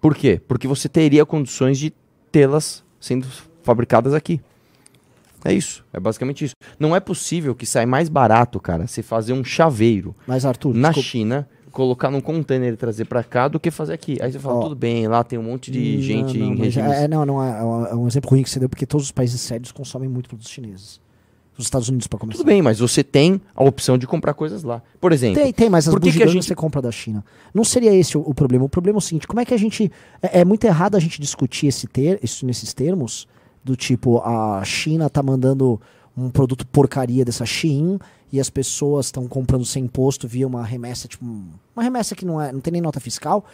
[0.00, 0.40] Por quê?
[0.48, 1.92] Porque você teria condições de
[2.32, 3.28] tê-las sendo
[3.62, 4.40] fabricadas aqui.
[5.44, 6.54] É isso, é basicamente isso.
[6.78, 10.88] Não é possível que saia mais barato, cara, você fazer um chaveiro Mas, Arthur, na
[10.88, 11.08] desculpa.
[11.08, 14.16] China, colocar num container e trazer pra cá do que fazer aqui.
[14.22, 14.62] Aí você fala, Ó.
[14.62, 16.92] tudo bem, lá tem um monte de Não, gente não, em mas regimes.
[16.92, 18.86] É, é, não, não, é, é um- é um exemplo ruim que você deu, porque
[18.86, 21.00] todos os países sérios consomem muito produtos chineses.
[21.56, 22.38] Os Estados Unidos, para começar.
[22.38, 24.82] Tudo bem, mas você tem a opção de comprar coisas lá.
[25.00, 26.90] Por exemplo, Tem, tem, mas as Por que que a bugigangas gente- você compra da
[26.90, 27.24] China.
[27.54, 28.64] Não seria esse o, o problema.
[28.64, 29.90] O problema é o seguinte, como é que a gente...
[30.20, 33.28] É, é muito errado a gente discutir esse ter, isso nesses termos,
[33.64, 35.80] do tipo, a China tá mandando
[36.16, 37.98] um produto porcaria dessa Shein
[38.30, 42.40] e as pessoas estão comprando sem imposto via uma remessa, tipo, uma remessa que não,
[42.40, 43.44] é, não tem nem nota fiscal,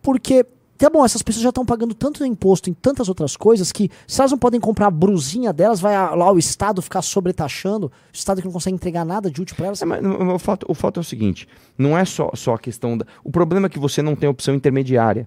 [0.00, 0.46] porque
[0.78, 4.20] Tá bom, essas pessoas já estão pagando tanto imposto em tantas outras coisas que se
[4.20, 8.42] elas não podem comprar a brusinha delas, vai lá o Estado ficar sobretaxando, o Estado
[8.42, 9.80] que não consegue entregar nada de útil para elas.
[9.80, 11.48] É, mas, o, fato, o fato é o seguinte,
[11.78, 13.06] não é só, só a questão da...
[13.24, 15.26] O problema é que você não tem opção intermediária.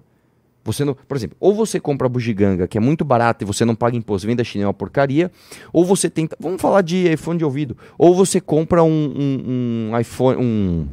[0.64, 3.64] Você não, por exemplo, ou você compra a bugiganga, que é muito barata e você
[3.64, 5.30] não paga imposto, vem da China é uma porcaria,
[5.72, 9.98] ou você tenta, vamos falar de iPhone de ouvido, ou você compra um, um, um
[9.98, 10.88] iPhone, um,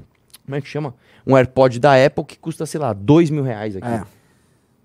[0.48, 0.96] como é que chama?
[1.26, 3.86] Um AirPod da Apple que custa, sei lá, dois mil reais aqui.
[3.86, 4.04] É.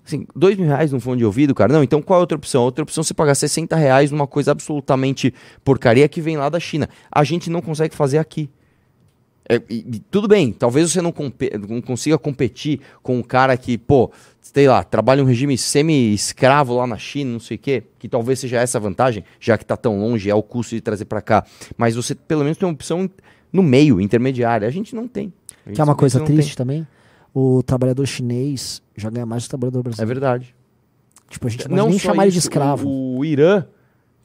[0.04, 1.72] Assim, dois mil reais num fone de ouvido, cara.
[1.72, 2.62] Não, então qual é a outra opção?
[2.62, 5.32] A outra opção é você pagar 60 reais numa coisa absolutamente
[5.64, 6.88] porcaria que vem lá da China.
[7.10, 8.50] A gente não consegue fazer aqui.
[9.48, 11.12] É, e, tudo bem, talvez você não,
[11.68, 16.86] não, consiga competir com um cara que, pô, sei lá, trabalha um regime semi-escravo lá
[16.86, 19.76] na China, não sei o quê, que talvez seja essa a vantagem, já que está
[19.76, 21.44] tão longe, é o custo de trazer para cá.
[21.76, 23.10] Mas você pelo menos tem uma opção
[23.52, 24.66] no meio, intermediária.
[24.66, 25.32] A gente não tem.
[25.72, 26.56] Que é uma coisa triste tem.
[26.56, 26.86] também
[27.34, 30.10] o trabalhador chinês já ganha mais do que o trabalhador brasileiro.
[30.10, 30.54] É verdade.
[31.28, 32.86] Tipo, a gente não, não nem chamar ele de escravo.
[32.86, 33.64] O, o Irã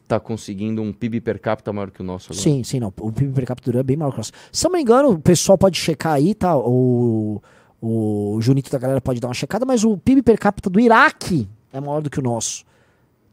[0.08, 2.42] está conseguindo um PIB per capita maior que o nosso agora.
[2.42, 2.94] Sim, sim, não.
[3.00, 4.32] O PIB per capita do Irã é bem maior que o nosso.
[4.52, 6.58] Se não me engano, o pessoal pode checar aí, tá?
[6.58, 7.42] O,
[7.82, 11.48] o Junito da galera pode dar uma checada, mas o PIB per capita do Iraque
[11.72, 12.64] é maior do que o nosso,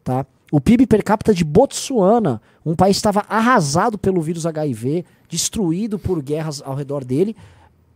[0.02, 0.26] tá?
[0.50, 5.98] O PIB per capita de Botsuana, um país que estava arrasado pelo vírus HIV, destruído
[5.98, 7.36] por guerras ao redor dele,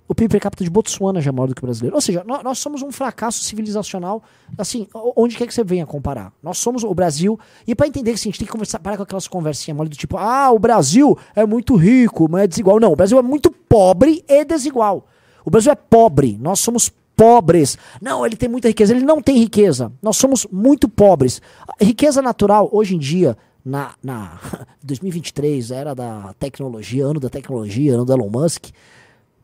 [0.08, 1.94] o PIB per capita de Botsuana já é maior do que o brasileiro.
[1.94, 4.22] Ou seja, nós, nós, somos um fracasso civilizacional,
[4.56, 6.32] assim, onde quer que você venha comparar.
[6.42, 8.96] Nós somos o Brasil, e para entender que assim, a gente tem que conversar, parar
[8.96, 12.80] com aquelas conversinhas mole do tipo, ah, o Brasil é muito rico, mas é desigual.
[12.80, 15.06] Não, o Brasil é muito pobre e desigual.
[15.44, 17.76] O Brasil é pobre, nós somos pobres.
[18.00, 19.92] Não, ele tem muita riqueza, ele não tem riqueza.
[20.00, 21.42] Nós somos muito pobres.
[21.68, 24.38] A riqueza natural, hoje em dia, na, na
[24.82, 28.66] 2023, era da tecnologia, ano da tecnologia, ano do Elon Musk,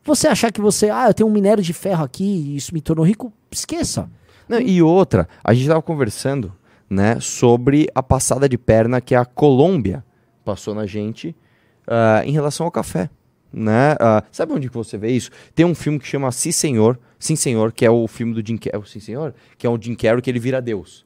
[0.05, 2.79] você achar que você, ah, eu tenho um minério de ferro aqui e isso me
[2.79, 4.09] tornou rico, esqueça.
[4.47, 6.53] Não, e outra, a gente estava conversando
[6.89, 10.05] né, sobre a passada de perna que a Colômbia
[10.43, 11.35] passou na gente
[11.87, 13.09] uh, em relação ao café.
[13.51, 13.93] Né?
[13.93, 15.31] Uh, sabe onde que você vê isso?
[15.55, 18.57] Tem um filme que chama Sim Senhor, Sim Senhor, que é o filme do Jim
[18.57, 21.05] Carrey, Sim Senhor, que é o Jim Carrey que ele vira Deus.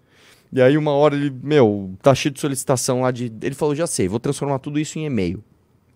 [0.51, 3.85] E aí uma hora ele, meu, tá cheio de solicitação lá de, ele falou, já
[3.85, 5.43] sei, vou transformar tudo isso em e-mail.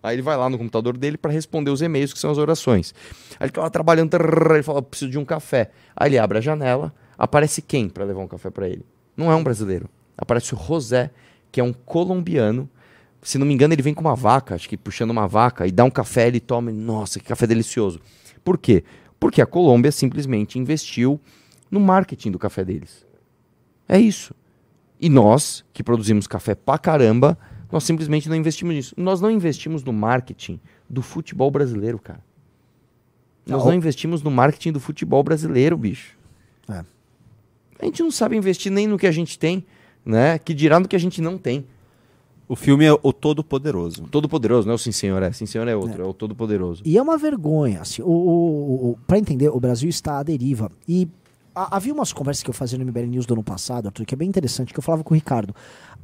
[0.04, 2.94] Aí ele vai lá no computador dele para responder os e-mails, que são as orações.
[3.40, 4.14] Aí ele tá lá trabalhando,
[4.52, 5.70] ele fala, preciso de um café.
[5.96, 8.84] Aí ele abre a janela, aparece quem para levar um café para ele?
[9.16, 9.88] Não é um brasileiro.
[10.18, 11.10] Aparece o José,
[11.50, 12.68] que é um colombiano.
[13.22, 15.72] Se não me engano, ele vem com uma vaca, acho que puxando uma vaca, e
[15.72, 17.98] dá um café, ele toma, nossa, que café delicioso.
[18.44, 18.84] Por quê?
[19.18, 21.18] Porque a Colômbia simplesmente investiu
[21.70, 23.06] no marketing do café deles.
[23.88, 24.34] É isso.
[25.00, 27.38] E nós, que produzimos café pra caramba,
[27.74, 28.94] nós simplesmente não investimos nisso.
[28.96, 32.20] Nós não investimos no marketing do futebol brasileiro, cara.
[33.44, 36.16] Nós não, não investimos no marketing do futebol brasileiro, bicho.
[36.68, 36.84] É.
[37.80, 39.66] A gente não sabe investir nem no que a gente tem,
[40.06, 40.38] né?
[40.38, 41.66] Que dirá no que a gente não tem.
[42.46, 44.04] O filme é O Todo Poderoso.
[44.08, 45.32] Todo Poderoso, não é o Sim Senhor, é.
[45.32, 46.80] Sim Senhor é outro, é, é o Todo Poderoso.
[46.86, 50.70] E é uma vergonha, assim, o, o, o para entender, o Brasil está à deriva.
[50.86, 51.08] E
[51.54, 54.16] havia umas conversas que eu fazia no MBL News do ano passado, Arthur, que é
[54.16, 55.54] bem interessante, que eu falava com o Ricardo.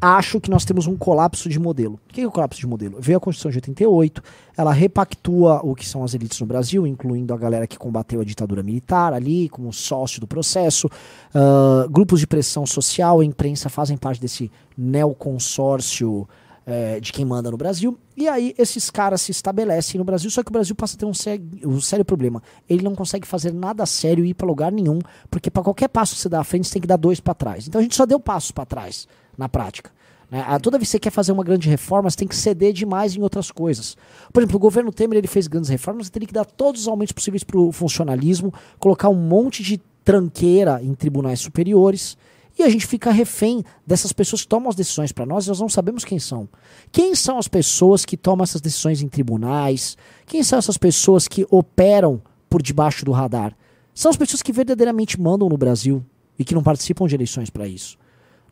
[0.00, 2.00] Acho que nós temos um colapso de modelo.
[2.08, 2.96] O que é o colapso de modelo?
[3.00, 4.22] Veio a Constituição de 88,
[4.56, 8.24] ela repactua o que são as elites no Brasil, incluindo a galera que combateu a
[8.24, 10.86] ditadura militar ali, como sócio do processo.
[11.34, 16.26] Uh, grupos de pressão social, a imprensa fazem parte desse neoconsórcio
[16.72, 17.98] é, de quem manda no Brasil.
[18.16, 21.06] E aí esses caras se estabelecem no Brasil, só que o Brasil passa a ter
[21.06, 22.42] um, sério, um sério problema.
[22.68, 24.98] Ele não consegue fazer nada sério e ir para lugar nenhum,
[25.30, 27.35] porque para qualquer passo que você dá à frente, você tem que dar dois para
[27.35, 27.66] trás.
[27.66, 29.90] Então a gente só deu passos para trás na prática.
[30.30, 30.44] Né?
[30.62, 33.22] Toda vez que você quer fazer uma grande reforma, você tem que ceder demais em
[33.22, 33.96] outras coisas.
[34.33, 36.88] Por exemplo, o governo Temer ele fez grandes reformas, você teria que dar todos os
[36.88, 42.16] aumentos possíveis para o funcionalismo, colocar um monte de tranqueira em tribunais superiores.
[42.60, 45.60] E a gente fica refém dessas pessoas que tomam as decisões para nós e nós
[45.60, 46.46] não sabemos quem são.
[46.92, 49.96] Quem são as pessoas que tomam essas decisões em tribunais?
[50.26, 52.20] Quem são essas pessoas que operam
[52.50, 53.56] por debaixo do radar?
[53.94, 56.04] São as pessoas que verdadeiramente mandam no Brasil
[56.38, 57.96] e que não participam de eleições para isso.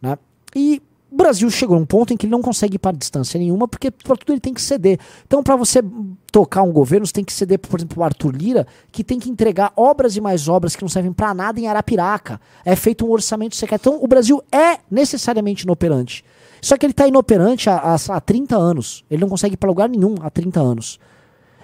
[0.01, 0.17] Né?
[0.57, 3.39] E o Brasil chegou a um ponto em que ele não consegue ir para distância
[3.41, 4.99] nenhuma, porque para tudo ele tem que ceder.
[5.27, 5.83] Então, para você
[6.31, 9.31] tocar um governo, você tem que ceder, por exemplo, o Arthur Lira, que tem que
[9.31, 12.39] entregar obras e mais obras que não servem para nada em Arapiraca.
[12.63, 13.89] É feito um orçamento secreto.
[13.89, 16.23] Então, o Brasil é necessariamente inoperante.
[16.61, 19.03] Só que ele está inoperante há, há, há 30 anos.
[19.11, 21.01] Ele não consegue ir para lugar nenhum há 30 anos.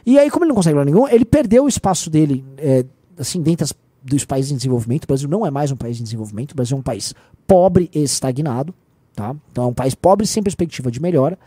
[0.07, 2.87] E aí, como ele não consegue ir lugar nenhum, ele perdeu o espaço dele, é,
[3.19, 5.05] assim, dentro das, dos países em desenvolvimento.
[5.05, 6.53] O Brasil não é mais um país em desenvolvimento.
[6.53, 7.15] O Brasil é um país
[7.47, 8.75] pobre e estagnado.
[9.15, 9.35] Tá?
[9.53, 11.39] Então é um país pobre sem perspectiva de melhora.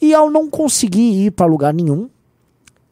[0.00, 2.08] E ao não conseguir ir para lugar nenhum,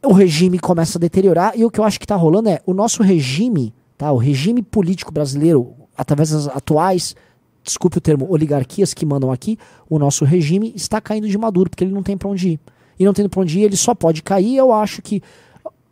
[0.04, 2.72] o regime começa a deteriorar e o que eu acho que está rolando é o
[2.72, 4.12] nosso regime, tá?
[4.12, 7.16] O regime político brasileiro, através das atuais,
[7.64, 9.58] desculpe o termo, oligarquias que mandam aqui,
[9.88, 12.61] o nosso regime está caindo de maduro porque ele não tem para onde ir.
[12.98, 14.56] E não tendo para onde ir, ele só pode cair.
[14.56, 15.22] Eu acho que,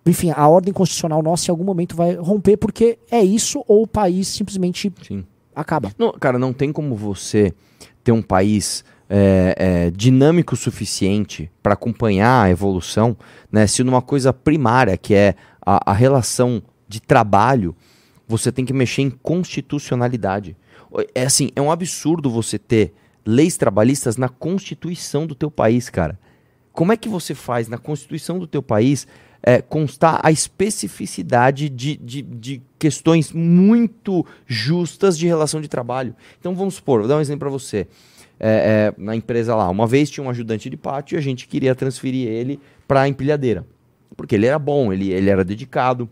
[0.05, 3.87] enfim, a ordem constitucional nossa em algum momento vai romper porque é isso ou o
[3.87, 5.25] país simplesmente Sim.
[5.55, 5.93] acaba.
[5.97, 7.55] Não, cara, não tem como você
[8.07, 13.17] ter um país é, é, dinâmico o suficiente para acompanhar a evolução,
[13.51, 13.67] né?
[13.67, 17.75] Se numa coisa primária, que é a, a relação de trabalho,
[18.29, 20.57] você tem que mexer em constitucionalidade.
[21.17, 26.17] É assim, é um absurdo você ter leis trabalhistas na constituição do teu país, cara.
[26.73, 29.05] Como é que você faz na constituição do teu país
[29.47, 36.17] é, constar a especificidade de, de, de questões muito justas de relação de trabalho?
[36.41, 37.87] Então vamos supor, vou dar um exemplo para você.
[38.39, 41.47] É, é, na empresa lá, uma vez tinha um ajudante de pátio e a gente
[41.47, 43.65] queria transferir ele para a empilhadeira.
[44.17, 46.09] Porque ele era bom, ele, ele era dedicado,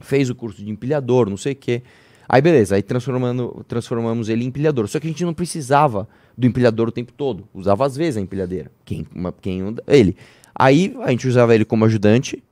[0.00, 1.82] fez o curso de empilhador, não sei o quê.
[2.26, 4.88] Aí beleza, aí transformando, transformamos ele em empilhador.
[4.88, 7.46] Só que a gente não precisava do empilhador o tempo todo.
[7.52, 8.72] Usava às vezes a empilhadeira.
[8.84, 10.16] Quem, uma, quem ele.
[10.54, 12.42] Aí a gente usava ele como ajudante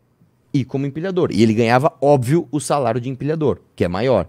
[0.52, 1.30] e como empilhador.
[1.32, 4.28] E ele ganhava, óbvio, o salário de empilhador, que é maior.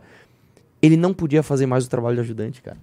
[0.82, 2.78] Ele não podia fazer mais o trabalho de ajudante, cara.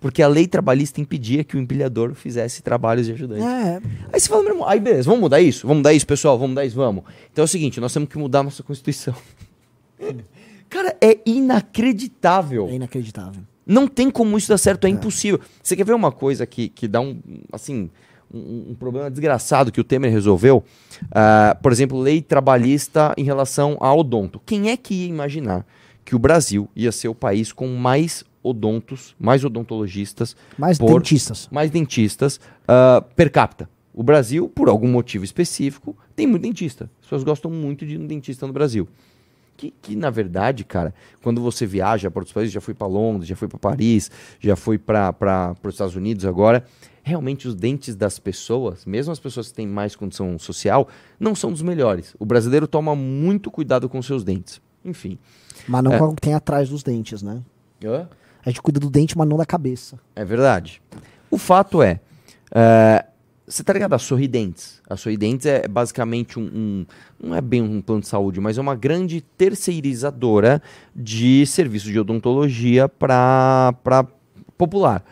[0.00, 3.44] Porque a lei trabalhista impedia que o empilhador fizesse trabalhos de ajudante.
[3.44, 3.80] É,
[4.12, 5.64] Aí você fala, meu irmão, aí beleza, vamos mudar isso?
[5.64, 6.36] Vamos mudar isso, pessoal?
[6.36, 6.74] Vamos mudar isso?
[6.74, 7.04] Vamos.
[7.32, 9.14] Então é o seguinte, nós temos que mudar a nossa Constituição.
[10.68, 12.66] Cara, é inacreditável.
[12.66, 13.42] é inacreditável.
[13.64, 15.38] Não tem como isso dar certo, é, impossível.
[15.62, 17.20] Você quer ver uma coisa que, que dá um,
[17.52, 17.88] assim,
[18.32, 20.64] um, um problema desgraçado que o Temer resolveu?
[21.10, 24.40] Ah, por exemplo, lei trabalhista em relação ao odonto.
[24.46, 25.66] Quem é que ia imaginar
[26.04, 31.48] que o Brasil ia ser o país com mais odontos, mais odontologistas, Mais por- dentistas.
[31.50, 33.68] mais dentistas ah, per capita?
[33.94, 36.84] O Brasil, por algum motivo específico, tem muito dentista.
[37.00, 38.88] As pessoas gostam muito de um dentista no Brasil.
[39.54, 43.28] Que, que, na verdade, cara, quando você viaja para outros países, já fui para Londres,
[43.28, 46.64] já fui para Paris, já fui para os Estados Unidos agora,
[47.02, 50.88] realmente os dentes das pessoas, mesmo as pessoas que têm mais condição social,
[51.18, 52.14] não são dos melhores.
[52.18, 54.60] O brasileiro toma muito cuidado com seus dentes.
[54.84, 55.18] Enfim.
[55.68, 55.98] Mas não É.
[55.98, 57.40] com o que tem atrás dos dentes, né?
[58.44, 59.98] A gente cuida do dente, mas não da cabeça.
[60.16, 60.80] É verdade.
[61.30, 62.00] O fato é,
[62.54, 63.04] é,
[63.46, 64.80] você tá ligado a Sorridentes?
[64.88, 66.86] A Sorridentes é basicamente um, um-
[67.22, 70.62] não é bem um plano de saúde, mas é uma grande terceirizadora
[70.94, 73.74] de serviços de odontologia para
[74.56, 75.04] popular.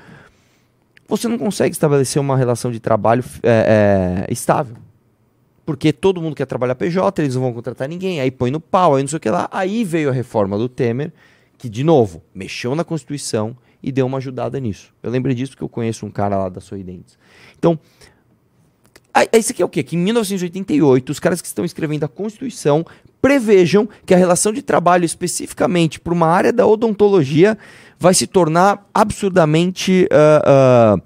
[1.11, 4.77] Você não consegue estabelecer uma relação de trabalho é, é, estável.
[5.67, 8.95] Porque todo mundo quer trabalhar PJ, eles não vão contratar ninguém, aí põe no pau,
[8.95, 9.49] aí não sei o que lá.
[9.51, 11.13] Aí veio a reforma do Temer,
[11.59, 14.95] que, de novo, mexeu na Constituição e deu uma ajudada nisso.
[15.03, 17.19] Eu lembrei disso porque eu conheço um cara lá da Sorridentes.
[17.59, 17.77] Então,
[19.37, 19.83] isso aqui é o quê?
[19.83, 22.87] Que em 1988, os caras que estão escrevendo a Constituição
[23.21, 27.59] prevejam que a relação de trabalho, especificamente para uma área da odontologia,
[28.01, 30.43] vai se tornar absurdamente ah,
[30.97, 31.03] ah,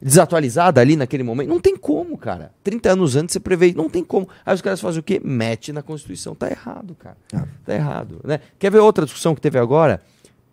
[0.00, 1.50] desatualizada ali naquele momento.
[1.50, 2.50] Não tem como, cara.
[2.64, 4.26] 30 anos antes você prevê, não tem como.
[4.44, 5.20] Aí os caras fazem o quê?
[5.22, 6.34] Mete na Constituição.
[6.34, 7.18] Tá errado, cara.
[7.34, 7.46] Ah.
[7.64, 8.20] Tá errado.
[8.24, 8.40] Né?
[8.58, 10.02] Quer ver outra discussão que teve agora?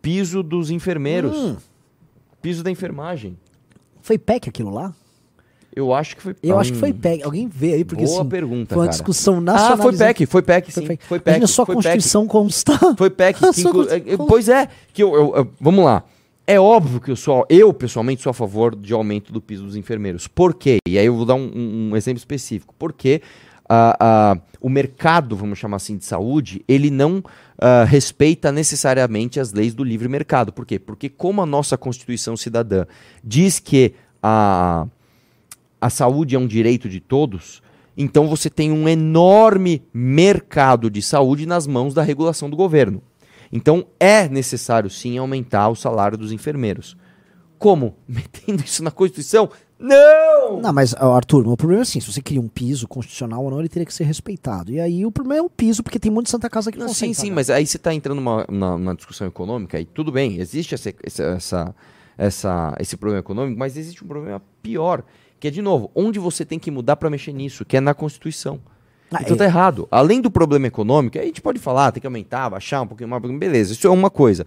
[0.02, 1.38] Piso dos enfermeiros.
[1.38, 1.56] Hum.
[2.42, 3.38] Piso da enfermagem.
[4.02, 4.94] Foi PEC aquilo lá?
[5.78, 6.36] Eu acho que foi.
[6.42, 7.24] Eu acho que foi Hum, PEC.
[7.24, 8.92] Alguém vê aí, porque Boa assim, pergunta, foi uma cara.
[8.98, 9.78] discussão Ah, nacional.
[9.78, 10.86] foi PEC, foi PEC, sim.
[11.02, 11.28] Foi PEC.
[11.28, 11.76] Imagina só a PEC.
[11.76, 12.80] Constituição constar.
[12.98, 13.38] Foi PEC.
[13.38, 13.48] Inclu-
[13.86, 16.04] Constituição- eh, Pois é, que eu, eu- eu- Vamos lá.
[16.48, 17.46] É óbvio que eu sou.
[17.50, 20.28] Eu, pessoalmente, sou a favor de aumento do piso dos enfermeiros.
[20.28, 20.78] Por quê?
[20.88, 22.74] E aí eu vou dar um, um- exemplo específico.
[22.80, 23.22] Porque
[23.70, 27.22] ah, ah, o mercado, vamos chamar assim, de saúde, ele não
[27.60, 30.54] ah, respeita necessariamente as leis do livre mercado.
[30.54, 30.80] Por quê?
[30.80, 32.86] Porque, como a nossa Constituição Cidadã
[33.24, 34.88] diz que a
[35.80, 37.62] a saúde é um direito de todos,
[37.96, 43.02] então você tem um enorme mercado de saúde nas mãos da regulação do governo.
[43.52, 46.98] Então é necessário sim aumentar o salário dos enfermeiros.
[47.58, 47.96] Como?
[48.08, 49.50] Metendo isso na Constituição?
[49.80, 50.60] Não!
[50.60, 53.60] Não, mas, Arthur, o problema é assim, se você cria um piso constitucional ou não,
[53.60, 54.72] ele teria que ser respeitado.
[54.72, 56.88] E aí o problema é o piso, porque tem muito de Santa Casa que não,
[56.88, 57.36] Não, sim, sim, pagar.
[57.36, 60.92] mas aí você está entrando numa, na, na discussão econômica e tudo bem, existe essa,
[61.04, 61.76] essa,
[62.18, 65.04] essa- esse problema econômico, mas existe um problema pior,
[65.40, 67.94] que é, de novo, onde você tem que mudar para mexer nisso, que é na
[67.94, 68.60] Constituição.
[69.12, 69.38] Ah, então é.
[69.38, 69.88] tá errado.
[69.90, 73.10] Além do problema econômico, aí a gente pode falar, tem que aumentar, baixar um pouquinho
[73.10, 74.46] mais, beleza, isso é uma coisa.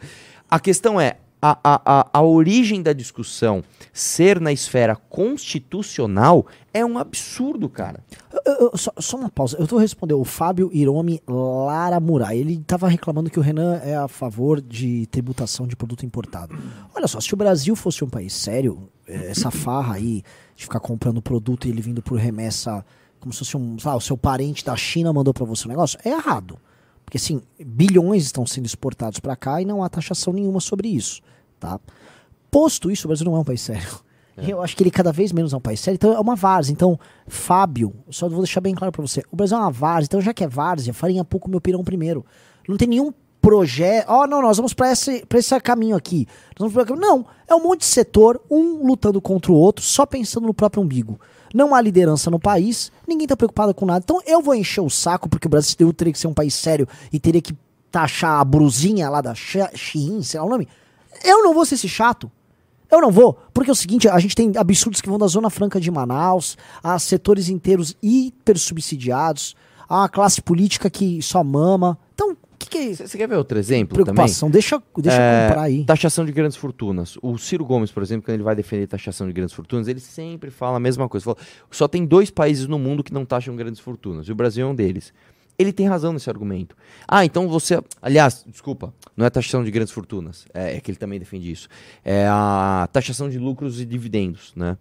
[0.51, 6.99] A questão é, a, a, a, origem da discussão ser na esfera constitucional é um
[6.99, 8.05] absurdo, cara.
[8.45, 9.57] Eu- eu- só, só uma pausa.
[9.59, 12.37] Eu tô respondendo o Fábio Hiromi Lara Murai.
[12.37, 16.55] Ele tava reclamando que o Renan é a favor de tributação de produto importado.
[16.95, 20.23] Olha só, se o Brasil fosse um país sério, eh, essa farra aí
[20.61, 22.85] de ficar comprando produto e ele vindo por remessa
[23.19, 25.71] como se fosse um, sei lá, o seu parente da China mandou para você um
[25.71, 26.59] negócio, é errado.
[27.05, 31.21] Porque assim, bilhões estão sendo exportados para cá e não há taxação nenhuma sobre isso,
[31.59, 31.81] tá?
[32.51, 33.89] Posto isso, o Brasil não é um país sério.
[34.37, 35.97] Eu acho que ele cada vez menos é um país sério.
[35.97, 36.73] Então é uma várzea.
[36.73, 39.23] Então, Fábio, só vou deixar bem claro para você.
[39.31, 40.07] O Brasil é uma várzea.
[40.07, 42.25] Então, já que é várzea, farinha pouco meu pirão primeiro.
[42.67, 44.07] Não tem nenhum projeto.
[44.09, 46.27] Ó, não, nós vamos para esse, pra esse caminho aqui.
[46.99, 50.83] Não, é um monte de setor, um lutando contra o outro, só pensando no próprio
[50.83, 51.19] umbigo.
[51.53, 54.01] Não há liderança no país, ninguém tá preocupado com nada.
[54.05, 56.87] Então eu vou encher o saco, porque o Brasil teria que ser um país sério
[57.13, 57.57] e teria que
[57.91, 60.69] taxar a brusinha lá da Shein, sei lá o nome.
[61.25, 62.31] Eu não vou ser esse chato.
[62.91, 65.49] Eu não vou, porque é o seguinte, a gente tem absurdos que vão da Zona
[65.49, 69.55] Franca de Manaus, a setores inteiros hiper subsidiados,
[69.89, 71.97] a classe política que só mama.
[72.71, 74.53] Que, é Você quer ver outro exemplo Preocupação, também?
[74.53, 75.85] deixa, deixa É, eu comprar aí.
[75.85, 77.19] Taxação de grandes fortunas.
[77.21, 80.51] O Ciro Gomes, por exemplo, quando ele vai defender taxação de grandes fortunas, ele sempre
[80.51, 81.25] fala a mesma coisa.
[81.25, 81.37] Fala,
[81.71, 84.71] só tem dois países no mundo que não taxam grandes fortunas, e o Brasil é
[84.71, 85.13] um deles.
[85.59, 86.75] Ele tem razão nesse argumento.
[87.07, 87.79] Ah, então você.
[88.01, 90.47] Aliás, desculpa, não é taxação de grandes fortunas.
[90.55, 91.69] É, é que ele também defende isso.
[92.03, 94.79] É a taxação de lucros e dividendos, né?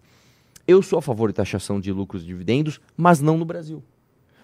[0.65, 3.83] Eu sou a favor de taxação de lucros e dividendos, mas não no Brasil.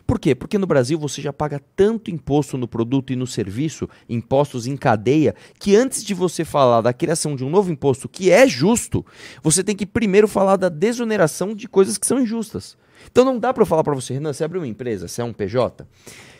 [0.05, 0.35] Por quê?
[0.35, 4.77] Porque no Brasil você já paga tanto imposto no produto e no serviço, impostos em
[4.77, 9.03] cadeia, que antes de você falar da criação de um novo imposto que é justo,
[9.41, 12.77] você tem que primeiro falar da desoneração de coisas que são injustas.
[13.11, 15.23] Então não dá para eu falar para você, Renan, você abriu uma empresa, você é
[15.23, 15.85] um PJ,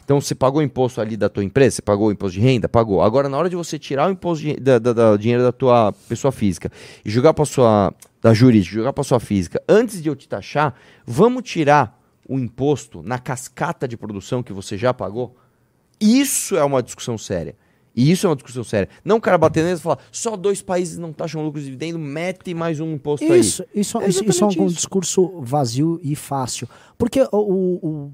[0.04, 3.02] então você pagou imposto ali da tua empresa, você pagou imposto de renda, pagou.
[3.02, 5.92] Agora na hora de você tirar o imposto de, da, da- da- dinheiro da tua
[6.08, 6.72] pessoa física
[7.04, 10.74] e jogar para sua da jurídica, jogar para sua física, antes de eu te taxar,
[11.06, 15.36] vamos tirar o imposto na cascata de produção que você já pagou?
[16.00, 17.56] Isso é uma discussão séria.
[17.96, 18.90] E isso é uma discussão séria.
[19.06, 22.02] Não o cara bater nele e falar, só dois países não taxam lucros e dividendos,
[22.02, 23.40] mete mais um imposto Isso, aí.
[23.40, 24.68] isso, É isso, isso é um isso.
[24.76, 26.68] discurso vazio e fácil.
[26.98, 27.38] Porque o,
[27.88, 28.12] o-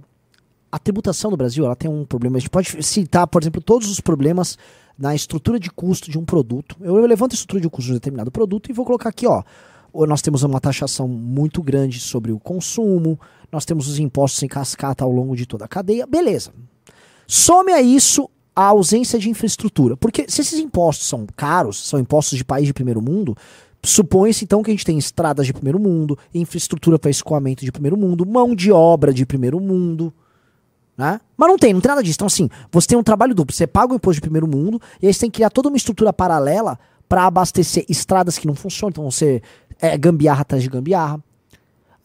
[0.72, 2.38] a tributação do Brasil ela tem um problema.
[2.38, 4.56] A gente pode citar, por exemplo, todos os problemas
[4.98, 6.76] na estrutura de custo de um produto.
[6.80, 9.42] Eu levanto a estrutura de custo de um determinado produto e vou colocar aqui, ó.
[9.94, 13.20] Nós temos uma taxação muito grande sobre o consumo,
[13.52, 16.08] nós temos os impostos em cascata ao longo de toda a cadeia.
[16.08, 16.52] Beleza.
[17.28, 19.98] Some a isso a ausência de infraestrutura.
[19.98, 23.36] Porque se esses impostos são caros, são impostos de país de primeiro mundo,
[23.84, 27.98] supõe-se então que a gente tem estradas de primeiro mundo, infraestrutura para escoamento de primeiro
[27.98, 30.14] mundo, mão de obra de primeiro mundo.
[30.98, 31.20] Né?
[31.36, 32.18] Mas não tem, não tem nada disso.
[32.18, 33.56] Então, assim, você tem um trabalho duplo.
[33.56, 35.78] Você paga o imposto de primeiro mundo e aí você tem que criar toda uma
[35.78, 36.78] estrutura paralela
[37.12, 38.92] para abastecer estradas que não funcionam.
[38.92, 39.42] Então, você
[39.82, 41.22] é gambiarra atrás de gambiarra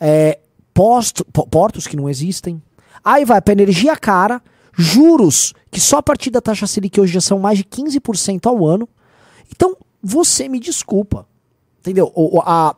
[0.00, 0.40] é,
[0.74, 2.60] posto- po- portos que não existem.
[3.04, 4.42] Aí vai para energia cara,
[4.76, 8.66] juros que só a partir da taxa Selic hoje já são mais de 15% ao
[8.66, 8.88] ano.
[9.54, 11.24] Então, você me desculpa.
[11.78, 12.10] Entendeu?
[12.12, 12.74] O- a-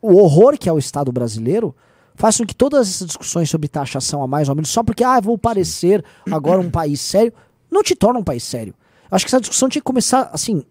[0.00, 1.74] o horror que é o Estado brasileiro
[2.14, 5.18] faz com que todas essas discussões sobre taxação a mais ou menos, só porque, ah,
[5.20, 7.32] vou parecer agora um país sério,
[7.68, 8.72] não te torna um país sério.
[9.10, 10.62] Acho que essa discussão tinha que começar, assim,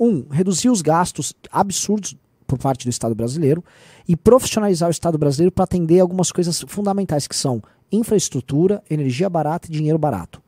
[0.00, 3.62] um, reduzir os gastos absurdos por parte do Estado brasileiro
[4.08, 9.68] e profissionalizar o Estado brasileiro para atender algumas coisas fundamentais que são infraestrutura, energia barata
[9.68, 10.42] e dinheiro barato.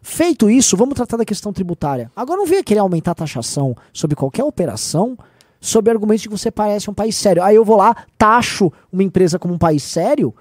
[0.00, 2.10] Feito isso, vamos tratar da questão tributária.
[2.14, 5.18] Agora não venha querer aumentar a taxação sobre qualquer operação
[5.60, 7.42] sob argumentos de que você parece um país sério.
[7.42, 10.32] Aí eu vou lá, taxo uma empresa como um país sério,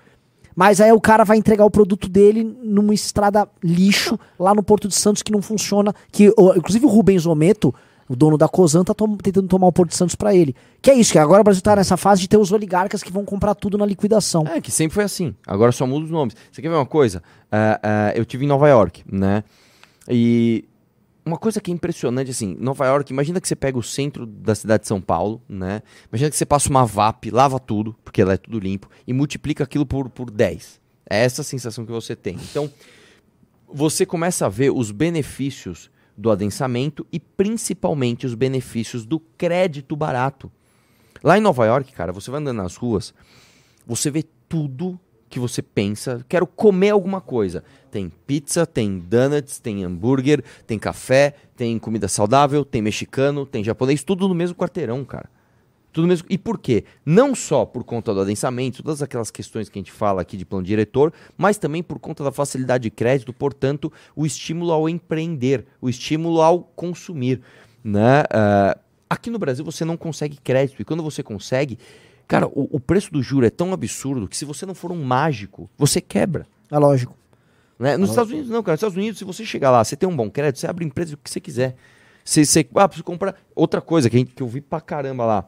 [0.56, 4.88] mas aí o cara vai entregar o produto dele numa estrada lixo lá no Porto
[4.88, 5.94] de Santos que não funciona.
[6.12, 7.74] Que, inclusive o Rubens Ometo,
[8.08, 10.56] o dono da Cosan, tá tom- tentando tomar o Porto Santos para ele.
[10.82, 13.12] Que é isso, que agora o Brasil tá nessa fase de ter os oligarcas que
[13.12, 14.44] vão comprar tudo na liquidação.
[14.48, 15.34] É, que sempre foi assim.
[15.48, 16.36] Agora só muda os nomes.
[16.52, 17.24] Você quer ver uma coisa?
[17.52, 19.44] Ah, ah, eu tive em Nova York, né?
[20.08, 20.66] E
[21.26, 24.54] uma coisa que é impressionante, assim, Nova York, imagina que você pega o centro da
[24.54, 25.82] cidade de São Paulo, né?
[26.12, 29.64] Imagina que você passa uma VAP, lava tudo, porque ela é tudo limpo, e multiplica
[29.64, 30.80] aquilo por, por 10.
[31.10, 32.36] É essa a sensação que você tem.
[32.52, 32.70] Então,
[33.68, 40.52] você começa a ver os benefícios do adensamento e principalmente os benefícios do crédito barato.
[41.24, 43.14] Lá em Nova York, cara, você vai andando nas ruas,
[43.86, 45.00] você vê tudo
[45.30, 47.64] que você pensa, quero comer alguma coisa.
[47.92, 54.04] Tem pizza, tem donuts, tem hambúrguer, tem café, tem comida saudável, tem mexicano, tem japonês,
[54.04, 55.30] tudo no mesmo quarteirão, cara.
[55.96, 56.28] Tudo mesmo.
[56.30, 56.84] E por quê?
[57.06, 60.44] Não só por conta do adensamento, todas aquelas questões que a gente fala aqui de
[60.44, 65.66] plano diretor, mas também por conta da facilidade de crédito, portanto, o estímulo ao empreender,
[65.80, 67.40] o estímulo ao consumir.
[67.82, 68.26] Né?
[68.30, 68.78] Ah,
[69.10, 71.80] aqui no Brasil você não consegue crédito, e quando você consegue,
[72.28, 75.02] cara, o, o preço do juro é tão absurdo que se você não for um
[75.02, 76.46] mágico, você quebra.
[76.70, 77.16] É lógico.
[77.80, 77.96] Né?
[77.96, 78.74] Nos Estados Unidos, não, cara.
[78.74, 81.14] Nos Estados Unidos, se você chegar lá, você tem um bom crédito, você abre empresa
[81.14, 81.78] o que você quiser.
[82.26, 83.36] Você, você ah, preciso comprar.
[83.56, 85.48] Outra coisa que, a gente- que eu vi pra caramba lá.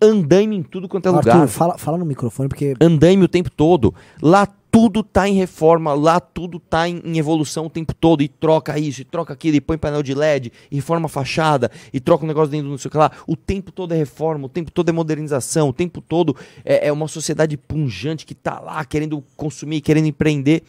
[0.00, 1.48] Andaime em tudo quanto é Arthur, lugar.
[1.48, 3.94] fala, fala no microfone, porque Andaime o tempo todo.
[4.20, 8.22] Lá tudo tá em reforma, lá tudo tá em, em evolução o tempo todo.
[8.22, 11.70] E troca isso, e troca aquilo, e põe painel de LED, e reforma a fachada,
[11.92, 13.10] e troca um negócio dentro do não sei o que lá.
[13.26, 16.92] O tempo todo é reforma, o tempo todo é modernização, o tempo todo é, é
[16.92, 20.62] uma sociedade punjante que tá lá querendo consumir, querendo empreender.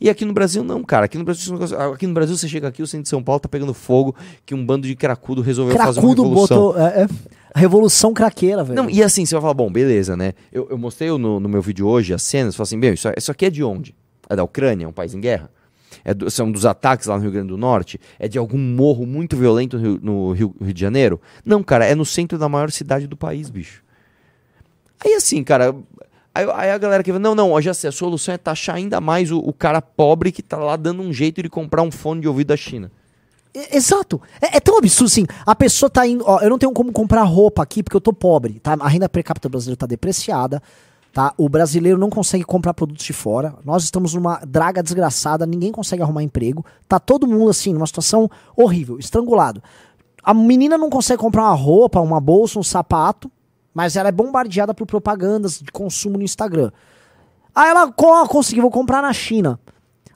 [0.00, 1.04] E aqui no Brasil não, cara.
[1.04, 1.56] Aqui no Brasil,
[1.94, 4.52] aqui no Brasil você chega aqui, o centro de São Paulo tá pegando fogo, que
[4.52, 6.58] um bando de cracudo resolveu fazer uma cracudo revolução.
[6.58, 6.80] botou.
[6.80, 7.08] É, é,
[7.54, 8.76] revolução craqueira, velho.
[8.82, 10.32] Não, e assim, você vai falar, bom, beleza, né?
[10.52, 13.30] Eu, eu mostrei no, no meu vídeo hoje as cenas, falei assim, bem, isso, isso
[13.30, 13.94] aqui é de onde?
[14.28, 15.50] É da Ucrânia, é um país em guerra?
[16.04, 18.00] É do- são dos ataques lá no Rio Grande do Norte?
[18.18, 21.20] É de algum morro muito violento no Rio, no Rio- Rio de Janeiro?
[21.44, 23.82] Não, cara, é no centro da maior cidade do país, bicho.
[25.04, 25.74] Aí assim, cara,
[26.34, 29.00] aí, aí a galera que fala, não, não, já sei, a solução é taxar ainda
[29.00, 32.20] mais o, o cara pobre que tá lá dando um jeito de comprar um fone
[32.20, 32.90] de ouvido da China.
[33.54, 34.20] E- Exato.
[34.40, 35.26] É, é tão absurdo assim.
[35.46, 36.24] A pessoa tá indo.
[36.26, 38.76] Ó, eu não tenho como comprar roupa aqui porque eu tô pobre, tá?
[38.80, 40.62] A renda per capita brasileira tá depreciada,
[41.12, 41.32] tá?
[41.36, 43.54] O brasileiro não consegue comprar produtos de fora.
[43.64, 46.64] Nós estamos numa draga desgraçada, ninguém consegue arrumar emprego.
[46.88, 49.62] Tá todo mundo assim, numa situação horrível, estrangulado.
[50.24, 53.30] A menina não consegue comprar uma roupa, uma bolsa, um sapato,
[53.74, 56.70] mas ela é bombardeada por propagandas de consumo no Instagram.
[57.54, 59.58] Aí ela co- conseguiu, vou comprar na China.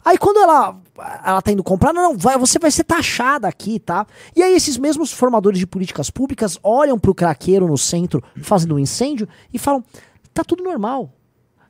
[0.07, 0.81] Aí quando ela,
[1.25, 4.07] ela tá indo comprar, não, vai, você vai ser taxada aqui, tá?
[4.37, 8.79] E aí esses mesmos formadores de políticas públicas olham pro craqueiro no centro fazendo um
[8.79, 9.83] incêndio e falam,
[10.33, 11.13] tá tudo normal,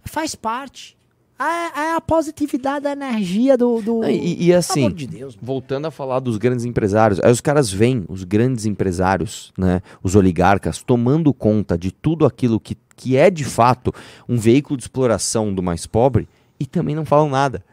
[0.04, 0.98] faz parte.
[1.38, 3.80] É, é a positividade da energia do...
[3.80, 4.00] do...
[4.00, 5.36] Não, E, e assim, de Deus.
[5.40, 10.14] voltando a falar dos grandes empresários, aí os caras veem os grandes empresários, né, os
[10.14, 13.94] oligarcas, tomando conta de tudo aquilo que, que é de fato
[14.28, 16.28] um veículo de exploração do mais pobre
[16.60, 17.64] e também não falam nada.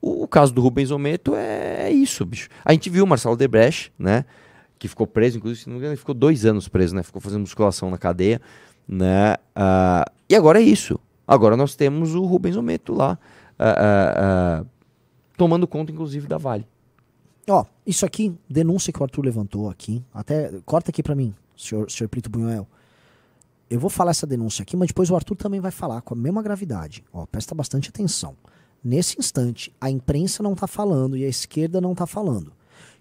[0.00, 2.48] O, o caso do Rubens Ometo é, é isso, bicho.
[2.64, 4.24] A gente viu o Marcelo Debrecht, né,
[4.78, 7.20] que ficou preso, inclusive, se não me engano, ele ficou dois anos preso, né, ficou
[7.20, 8.40] fazendo musculação na cadeia,
[8.86, 10.98] né, ah, e agora é isso.
[11.26, 13.18] Agora nós temos o Rubens Ometo lá,
[13.58, 13.74] ah,
[14.62, 14.64] ah,
[15.36, 16.66] tomando conta, inclusive, da Vale.
[17.48, 21.90] Ó, isso aqui, denúncia que o Arthur levantou aqui, até, corta aqui pra mim, senhor,
[21.90, 22.66] senhor Plito Bunhoel.
[23.70, 26.16] Eu vou falar essa denúncia aqui, mas depois o Arthur também vai falar com a
[26.16, 27.04] mesma gravidade.
[27.12, 28.34] Ó, presta bastante atenção.
[28.82, 32.52] Nesse instante, a imprensa não tá falando e a esquerda não tá falando.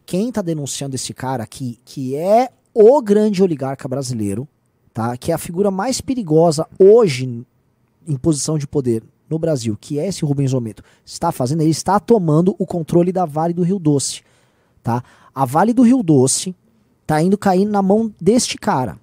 [0.06, 4.48] Quem tá denunciando esse cara aqui, que é o grande oligarca brasileiro,
[4.94, 5.16] tá?
[5.18, 7.46] Que é a figura mais perigosa hoje
[8.08, 12.00] em posição de poder no Brasil, que é esse Rubens Ometo, está fazendo, ele está
[12.00, 14.22] tomando o controle da Vale do Rio Doce,
[14.82, 15.04] tá?
[15.36, 16.56] A Vale do Rio Doce
[17.06, 18.98] tá indo cair na mão deste cara,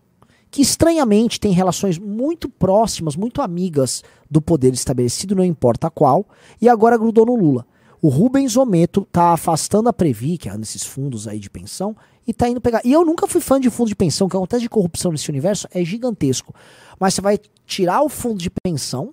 [0.55, 6.29] que estranhamente tem relações muito próximas, muito amigas do poder estabelecido, não importa qual,
[6.63, 7.67] e agora grudou no Lula.
[8.01, 12.33] O Rubens Ometo tá afastando a Previ, que é nesses fundos aí de pensão, e
[12.33, 12.81] tá indo pegar.
[12.85, 15.67] E eu nunca fui fã de fundo de pensão, que acontece de corrupção nesse universo
[15.75, 16.55] é gigantesco.
[17.01, 17.37] Mas você vai
[17.67, 19.13] tirar o fundo de pensão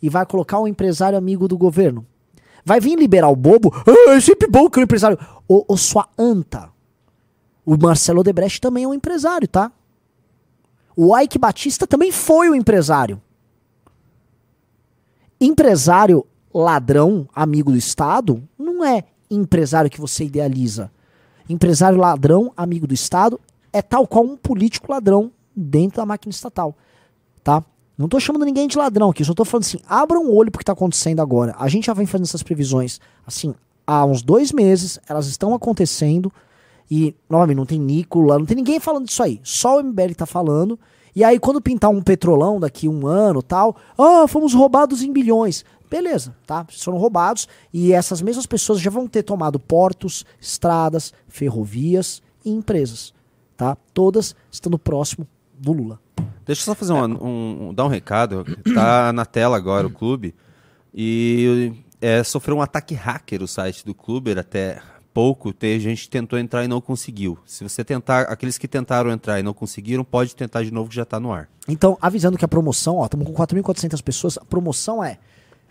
[0.00, 2.06] e vai colocar um empresário amigo do governo.
[2.64, 3.74] Vai vir liberar o bobo.
[3.86, 5.18] Ah, é sempre bom que o empresário.
[5.46, 6.70] Ô, ô, sua anta.
[7.62, 9.70] O Marcelo Odebrecht também é um empresário, tá?
[11.00, 13.22] O Ike Batista também foi um empresário.
[15.40, 20.90] Empresário ladrão, amigo do Estado, não é empresário que você idealiza.
[21.48, 23.40] Empresário ladrão, amigo do Estado,
[23.72, 26.74] é tal qual um político ladrão dentro da máquina estatal.
[27.44, 27.62] Tá?
[27.96, 30.58] Não tô chamando ninguém de ladrão aqui, só tô falando assim, abram o olho pro
[30.58, 31.54] que tá acontecendo agora.
[31.60, 33.54] A gente já vem fazendo essas previsões, assim,
[33.86, 36.32] há uns dois meses, elas estão acontecendo,
[36.90, 39.40] e, novamente, não tem Nicola, não tem ninguém falando disso aí.
[39.42, 40.78] Só o MBL tá falando.
[41.14, 45.64] E aí, quando pintar um petrolão daqui um ano tal, ah, fomos roubados em bilhões.
[45.90, 46.66] Beleza, tá?
[46.70, 47.48] Foram roubados.
[47.72, 53.12] E essas mesmas pessoas já vão ter tomado portos, estradas, ferrovias e empresas.
[53.56, 53.76] Tá?
[53.92, 55.26] Todas estando próximo
[55.58, 55.98] do Lula.
[56.46, 58.44] Deixa eu só fazer um, um- um- dar um recado.
[58.74, 60.34] Tá na tela agora o clube.
[60.94, 64.80] E é, sofreu um ataque hacker o site do clube até
[65.18, 65.52] pouco.
[65.52, 67.36] Tem gente tentou entrar e não conseguiu.
[67.44, 70.94] Se você tentar, aqueles que tentaram entrar e não conseguiram, pode tentar de novo que
[70.94, 71.48] já tá no ar.
[71.66, 75.18] Então, avisando que a promoção, ó, estamos com 4.400 pessoas, a promoção é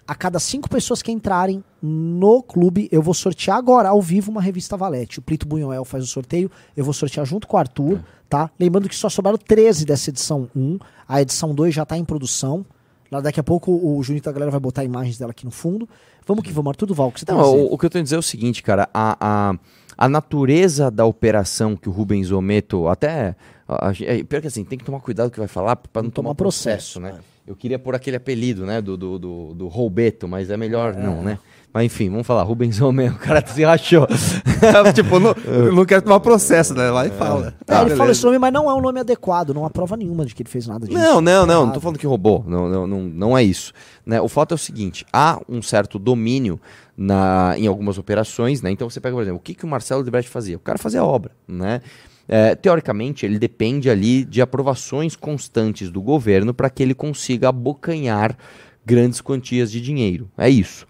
[0.05, 4.41] a cada cinco pessoas que entrarem no clube, eu vou sortear agora, ao vivo, uma
[4.41, 5.19] revista Valete.
[5.19, 8.51] O Plito Bunhoel faz o sorteio, eu vou sortear junto com o Arthur, tá?
[8.59, 10.77] Lembrando que só sobraram 13 dessa edição 1,
[11.07, 12.65] a edição 2 já tá em produção.
[13.09, 15.87] Lá daqui a pouco o Junito da galera vai botar imagens dela aqui no fundo.
[16.27, 18.01] Vamos que vamos, Arthur Duval, o que você tá Não, o, o que eu tô
[18.01, 19.55] dizendo é o seguinte, cara, a, a,
[19.97, 23.35] a natureza da operação que o Rubens Ometo, até,
[23.67, 26.07] a, a, é, pior que assim, tem que tomar cuidado que vai falar pra não,
[26.07, 27.23] Não tomar tomar processo, processo, né?
[27.47, 28.81] Eu queria pôr aquele apelido, né?
[28.81, 31.39] Do, do, do, do Roubeto, mas é melhor não, né?
[31.77, 32.41] Mas enfim, vamos falar.
[32.41, 34.07] Rubensão mesmo, o cara se rachou.
[34.95, 35.35] tipo, não,
[35.71, 36.89] não quero tomar processo, né?
[36.89, 37.53] Lá e fala.
[37.67, 38.11] É, Ah, ele fala beleza.
[38.13, 40.49] esse nome, mas não é um nome adequado, não há prova nenhuma de que ele
[40.49, 40.97] fez nada disso.
[40.97, 43.73] Não, não, não, não tô falando que roubou, não, não, não, não é isso.
[44.03, 44.19] Né?
[44.19, 46.59] O fato é o seguinte, há um certo domínio
[46.97, 48.71] na, em algumas operações, né?
[48.71, 50.57] Então você pega, por exemplo, o que, que o Marcelo Debrecht fazia?
[50.57, 51.81] O cara fazia obra, né?
[52.27, 58.35] É, teoricamente, ele depende ali de aprovações constantes do governo para que ele consiga abocanhar
[58.83, 60.27] grandes quantias de dinheiro.
[60.35, 60.86] É isso.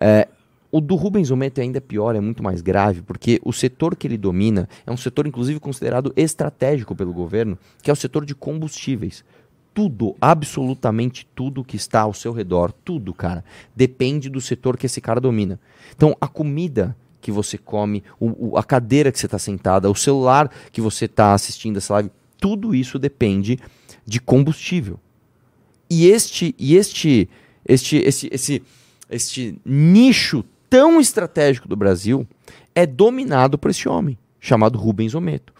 [0.00, 0.28] É,
[0.70, 4.06] o do Rubens Ometo ainda é pior, é muito mais grave, porque o setor que
[4.06, 8.34] ele domina é um setor, inclusive, considerado estratégico pelo governo, que é o setor de
[8.34, 9.24] combustíveis.
[9.72, 13.44] Tudo, absolutamente tudo que está ao seu redor, tudo, cara,
[13.74, 15.58] depende do setor que esse cara domina.
[15.96, 19.94] Então, a comida que você come, o- o- a cadeira que você está sentada, o
[19.94, 23.58] celular que você está assistindo essa live, tudo isso depende
[24.06, 24.98] de combustível.
[25.90, 27.28] E este, e este,
[27.66, 28.62] este, esse, esse,
[29.10, 32.26] este nicho tão estratégico do Brasil
[32.74, 35.52] é dominado por esse homem, chamado Rubens Ometo.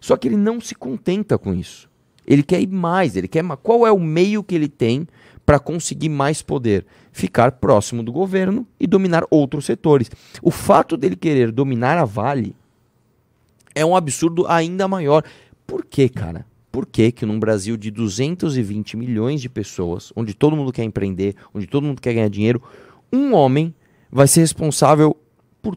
[0.00, 1.88] Só que ele não se contenta com isso.
[2.26, 5.06] Ele quer ir mais, ele quer qual é o meio que ele tem
[5.44, 6.86] para conseguir mais poder?
[7.12, 10.10] Ficar próximo do governo e dominar outros setores.
[10.42, 12.56] O fato dele querer dominar a Vale
[13.74, 15.22] é um absurdo ainda maior.
[15.66, 16.46] Por quê, cara?
[16.72, 21.36] Por que que num Brasil de 220 milhões de pessoas, onde todo mundo quer empreender,
[21.54, 22.60] onde todo mundo quer ganhar dinheiro,
[23.14, 23.74] um homem
[24.10, 25.16] vai ser responsável
[25.62, 25.76] por,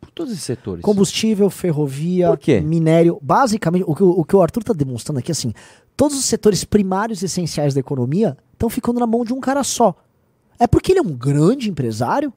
[0.00, 0.82] por todos esses setores?
[0.82, 3.18] Combustível, ferrovia, minério.
[3.22, 5.52] Basicamente, o que, o o que o Arthur está demonstrando aqui, assim,
[5.96, 9.64] todos os setores primários e essenciais da economia estão ficando na mão de um cara
[9.64, 9.94] só.
[10.58, 12.32] É porque ele é um grande empresário?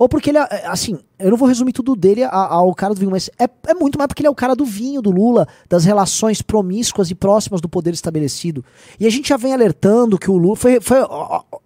[0.00, 3.00] Ou porque ele é, é, assim, eu não vou resumir tudo dele ao cara do
[3.00, 5.46] vinho, mas é, é muito mais porque ele é o cara do vinho, do Lula,
[5.68, 8.64] das relações promíscuas e próximas do poder estabelecido.
[8.98, 10.96] E a gente já vem alertando que o Lula foi, foi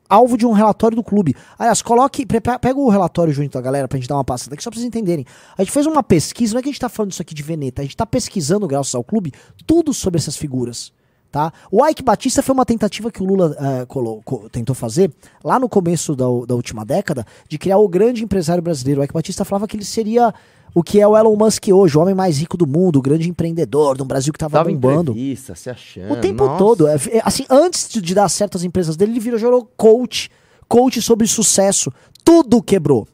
[0.09, 1.37] alvo de um relatório do clube.
[1.57, 4.68] Aliás, coloque, pega o relatório junto da galera pra gente dar uma passada aqui, só
[4.68, 5.24] pra vocês entenderem.
[5.57, 7.43] A gente fez uma pesquisa, não é que a gente tá falando isso aqui de
[7.45, 9.32] Veneta, a gente tá pesquisando, graças ao clube,
[9.64, 10.93] tudo sobre essas figuras.
[11.35, 11.53] Tá?
[11.68, 13.57] O Ike Batista foi uma tentativa que o Lula
[13.89, 15.11] colo- co- tentou fazer
[15.43, 19.01] lá no começo da, da última década de criar o grande empresário brasileiro.
[19.01, 20.32] O Ike Batista falava que ele seria
[20.72, 23.28] o que é o Elon Musk hoje, o homem mais rico do mundo, o grande
[23.28, 25.12] empreendedor de um Brasil que estava Tava bombando.
[25.57, 26.12] se achando.
[26.12, 26.57] O tempo Nossa.
[26.59, 26.87] todo.
[26.87, 30.30] É, é, assim, antes de, dar certo às empresas dele, ele virou gerou coach,
[30.68, 31.93] coach sobre sucesso.
[32.24, 33.09] Tudo quebrou.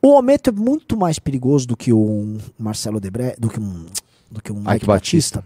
[0.00, 3.84] O Ometo é muito mais perigoso do que um Marcelo Debre, do que um,
[4.30, 5.44] do que um Mike, Ike Batista,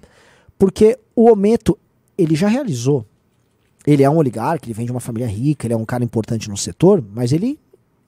[0.58, 1.78] porque o Ometo
[2.22, 3.06] ele já realizou.
[3.86, 6.48] Ele é um oligarca, ele vem de uma família rica, ele é um cara importante
[6.48, 7.58] no setor, mas ele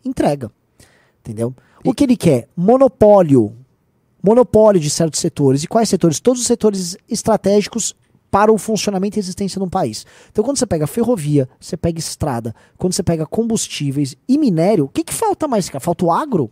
[0.04, 0.50] entrega.
[1.20, 1.54] Entendeu?
[1.84, 2.48] O que ele quer?
[2.56, 3.54] Monopólio.
[4.22, 5.64] Monopólio de certos setores.
[5.64, 6.20] E quais setores?
[6.20, 7.94] Todos os setores estratégicos
[8.30, 10.04] para o funcionamento e existência de um país.
[10.30, 14.88] Então, quando você pega ferrovia, você pega estrada, quando você pega combustíveis e minério, o
[14.88, 15.68] que, que falta mais?
[15.68, 15.78] cara?
[15.78, 16.50] Falta o agro?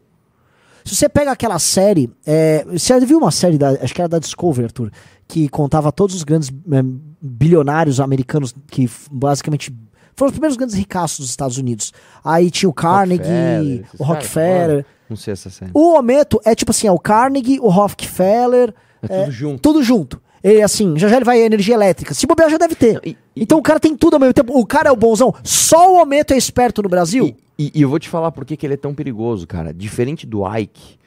[0.84, 2.10] Se você pega aquela série.
[2.26, 4.92] é, você viu uma série, da, acho que era da Discovery, Arthur,
[5.26, 6.84] que contava todos os grandes é,
[7.22, 9.72] bilionários americanos que basicamente
[10.16, 11.92] foram os primeiros grandes ricaços dos Estados Unidos.
[12.24, 14.86] Aí tinha o Carnegie, Rockefeller, o Rockefeller.
[15.08, 15.70] Não sei essa série.
[15.72, 19.60] O Ometo é tipo assim, é o Carnegie, o Rockefeller, É tudo junto.
[19.62, 20.20] tudo junto.
[20.42, 22.12] Ele, assim, já já ele vai energia elétrica.
[22.14, 23.00] Se bobear, já deve ter.
[23.04, 24.58] E- e- então o cara tem tudo ao mesmo tempo.
[24.58, 25.32] O cara é o bonzão.
[25.44, 27.36] Só o Ometo é esperto no Brasil.
[27.56, 29.72] E, e eu vou te falar por que, que ele é tão perigoso, cara.
[29.72, 30.98] Diferente do Ike.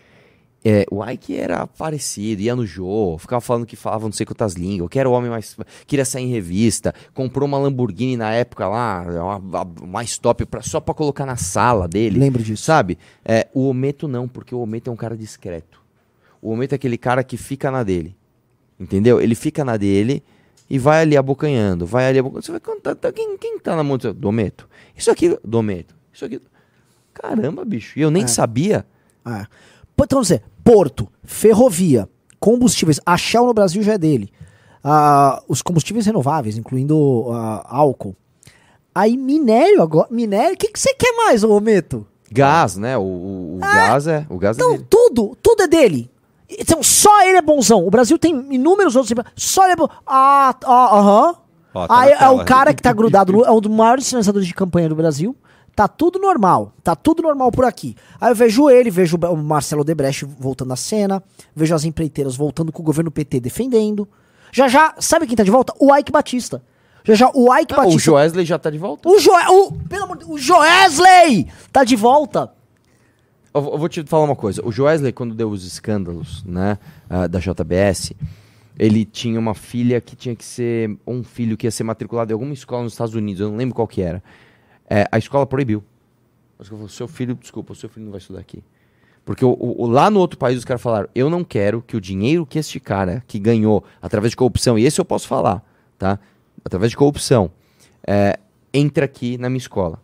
[0.68, 4.54] É, o Ike era parecido, ia no jogo, ficava falando que falava não sei quantas
[4.56, 5.56] línguas, que era o homem mais.
[5.86, 9.06] queria sair em revista, comprou uma Lamborghini na época lá,
[9.40, 12.18] uma, a mais top, pra, só pra colocar na sala dele.
[12.18, 12.64] Lembro disso.
[12.64, 12.98] Sabe?
[13.24, 15.80] É, o Ometo não, porque o Ometo é um cara discreto.
[16.42, 18.16] O Ometo é aquele cara que fica na dele.
[18.80, 19.22] Entendeu?
[19.22, 20.24] Ele fica na dele
[20.68, 22.44] e vai ali abocanhando, vai ali abocanhando.
[22.46, 24.12] Você vai contar, tá, quem, quem tá na mão do?
[24.12, 24.68] Dometo.
[24.98, 25.96] Isso aqui, Dometo.
[26.12, 26.42] Isso aqui.
[27.14, 28.00] Caramba, bicho.
[28.00, 28.28] E eu nem É.
[28.28, 28.84] sabia.
[29.26, 29.46] É.
[29.98, 32.08] Então, dizer, porto, ferrovia,
[32.40, 33.00] combustíveis.
[33.06, 34.30] A Shell no Brasil já é dele.
[34.84, 38.16] Ah, os combustíveis renováveis, incluindo ah, álcool.
[38.94, 40.08] Aí minério agora.
[40.12, 42.06] Minério, o que, que você quer mais, ô Ometo?
[42.32, 42.98] Gás, né?
[42.98, 44.26] O, o- o gás é.
[44.30, 44.86] O gás é Então, dele.
[44.90, 46.12] tudo, tudo é dele.
[46.50, 47.86] Então, só ele é bonzão.
[47.86, 49.14] O Brasil tem inúmeros outros.
[49.36, 49.88] Só ele é bom.
[50.06, 51.36] Ah, ah, aham.
[51.74, 54.54] Ó, tá Aí é o cara que tá grudado, é um dos maiores financiadores de
[54.54, 55.36] campanha do Brasil.
[55.76, 56.72] Tá tudo normal.
[56.82, 57.96] Tá tudo normal por aqui.
[58.20, 61.22] Aí eu vejo ele, vejo o Marcelo Debrecht voltando à cena,
[61.54, 64.08] vejo as empreiteiras voltando com o governo PT defendendo.
[64.54, 65.74] Já já, sabe quem tá de volta?
[65.80, 66.64] O Ike Batista.
[67.04, 68.02] Já já, o Ike Ah, o Batista.
[68.02, 69.10] Joesley já tá de volta.
[69.10, 72.52] O, Joe, o, pelo amor de Deus, o Joesley tá de volta.
[73.54, 74.66] Eu, eu vou te falar uma coisa.
[74.66, 76.78] O Joesley, quando deu os escândalos, né,
[77.10, 78.14] ah, da JBS,
[78.80, 80.98] ele tinha uma filha que tinha que ser.
[81.06, 83.76] um filho que ia ser matriculado em alguma escola nos Estados Unidos, eu não lembro
[83.76, 84.24] qual que era.
[84.90, 85.84] É, a escola proibiu.
[86.60, 88.64] A escola falou, seu filho, desculpa, o seu filho não vai estudar aqui.
[89.26, 92.02] Porque o, o- lá no outro país os caras falaram, eu não quero que o
[92.02, 95.64] dinheiro que este cara que ganhou através de corrupção, e esse eu posso falar,
[95.98, 96.20] tá?
[96.64, 97.50] Através de corrupção,
[98.06, 98.38] é,
[98.74, 100.00] entre aqui na minha escola.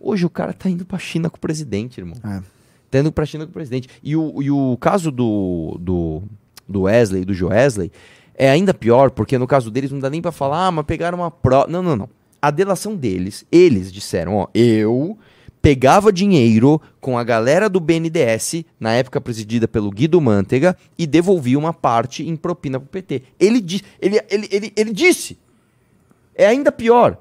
[0.00, 2.16] Hoje o cara tá indo pra China com o presidente, irmão.
[2.24, 2.42] É.
[2.90, 3.88] Tá indo pra China com o presidente.
[4.02, 6.22] E o, e o caso do, do,
[6.66, 7.92] do Wesley, do Joesley,
[8.34, 11.18] é ainda pior, porque no caso deles não dá nem pra falar, ah, mas pegaram
[11.18, 11.70] uma prova.
[11.70, 12.08] Não, não, não.
[12.40, 15.18] A delação deles, eles disseram, ó, eu
[15.60, 21.58] pegava dinheiro com a galera do BNDES, na época presidida pelo Guido Mantega, e devolvia
[21.58, 23.22] uma parte em propina pro PT.
[23.38, 25.38] Ele, di ele, ele, ele, ele disse.
[26.34, 27.18] É ainda pior.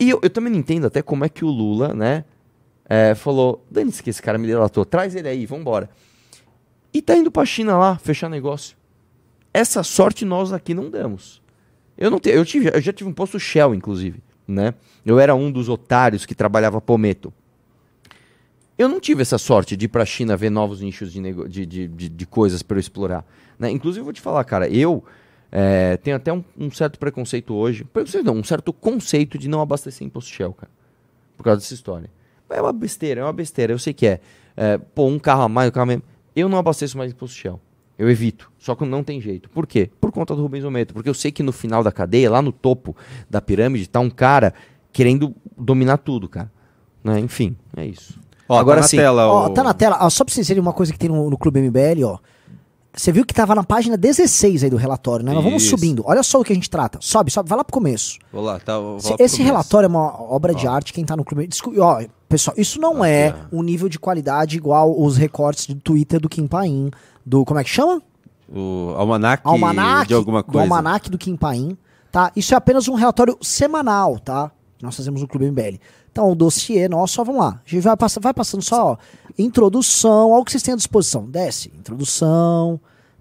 [0.00, 2.24] E eu, eu também não entendo até como é que o Lula, né,
[2.88, 5.90] é, falou, dane-se que esse cara me delatou, traz ele aí, vambora.
[6.92, 8.76] E tá indo pra China lá, fechar negócio.
[9.52, 11.42] Essa sorte nós aqui não damos.
[11.96, 14.74] Eu não eu, tive, eu já tive um posto Shell, inclusive, né?
[15.04, 17.32] Eu era um dos otários que trabalhava Pometo.
[18.76, 21.64] Eu não tive essa sorte de ir pra China ver novos nichos de, nego- de,
[21.64, 23.24] de, de, de coisas para eu explorar.
[23.58, 23.70] Né?
[23.70, 25.04] Inclusive, eu vou te falar, cara, eu
[25.52, 29.60] é, tenho até um, um certo preconceito hoje, preconceito não, um certo conceito de não
[29.60, 30.70] abastecer em posto Shell, cara.
[31.36, 32.10] Por causa dessa história.
[32.50, 34.20] É uma besteira, é uma besteira, eu sei que é.
[34.56, 36.04] É, pô, um carro a mais, um carro a menos.
[36.34, 37.60] Eu não abasteço mais em posto Shell.
[37.98, 38.50] Eu evito.
[38.58, 39.48] Só que não tem jeito.
[39.50, 39.90] Por quê?
[40.00, 40.92] Por conta do Rubens Ometo.
[40.94, 42.96] Porque eu sei que no final da cadeia, lá no topo
[43.30, 44.52] da pirâmide, tá um cara
[44.92, 46.50] querendo dominar tudo, cara.
[47.02, 47.20] Né?
[47.20, 48.18] Enfim, é isso.
[48.48, 48.96] Ó, Agora tá na sim.
[48.96, 49.26] tela.
[49.28, 49.98] Ó, o- tá na tela.
[50.00, 52.18] Ó, só pra vocês verem uma coisa que tem no, no Clube MBL, ó.
[52.96, 55.34] Você viu que tava na página 16 aí do relatório, né?
[55.34, 56.04] Mas vamos subindo.
[56.06, 56.98] Olha só o que a gente trata.
[57.00, 58.18] Sobe, sobe, vai lá pro começo.
[58.32, 58.78] Vou lá, tá.
[58.78, 59.42] vou Esse, lá começo.
[59.42, 61.48] relatório é uma obra de arte, quem tá no clube.
[61.48, 63.56] Desculpa, ó, pessoal, isso não Aqui, é ó.
[63.58, 66.88] um nível de qualidade igual os recortes do Twitter do Kim Paim,
[67.24, 67.44] do.
[67.44, 68.02] Como é que chama?
[68.48, 70.08] O almanac, Almanac.
[70.08, 70.60] de alguma Do coisa.
[70.60, 71.76] Almanac do Kim Paim,
[72.12, 72.30] tá?
[72.36, 74.50] Isso é apenas um relatório semanal, tá?
[74.82, 75.78] Nós fazemos no Clube MBL.
[76.12, 77.60] Então, o dossiê nosso, ó, vamos lá.
[77.66, 78.96] A gente vai, passa, vai passando só, ó.
[79.38, 81.24] Introdução, olha o que vocês têm à disposição.
[81.24, 81.72] Desce.
[81.76, 82.78] Introdução,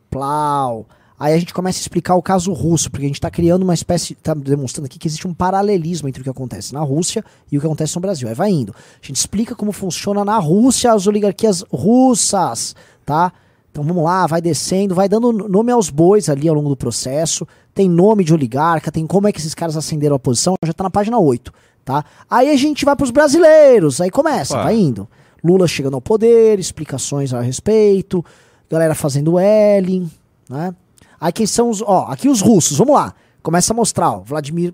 [0.10, 0.86] plau.
[1.18, 3.74] Aí a gente começa a explicar o caso russo, porque a gente está criando uma
[3.74, 7.58] espécie, tá demonstrando aqui que existe um paralelismo entre o que acontece na Rússia e
[7.58, 8.28] o que acontece no Brasil.
[8.28, 8.76] Aí vai indo.
[9.01, 12.76] A gente explica como funciona na Rússia as oligarquias russas,
[13.06, 13.32] tá?
[13.74, 17.47] Então vamos lá, vai descendo, vai dando nome aos bois ali ao longo do processo.
[17.74, 20.84] Tem nome de oligarca, tem como é que esses caras ascenderam a posição, já tá
[20.84, 21.51] na página 8,
[21.84, 22.05] tá?
[22.30, 24.65] Aí a gente vai pros brasileiros, aí começa, Opa.
[24.65, 25.09] vai indo.
[25.43, 28.24] Lula chegando ao poder, explicações a respeito,
[28.69, 30.07] galera fazendo L,
[30.47, 30.76] né?
[31.19, 33.11] Aí quem são os, ó, aqui os russos, vamos lá.
[33.41, 34.71] Começa a mostrar, ó, Vladimir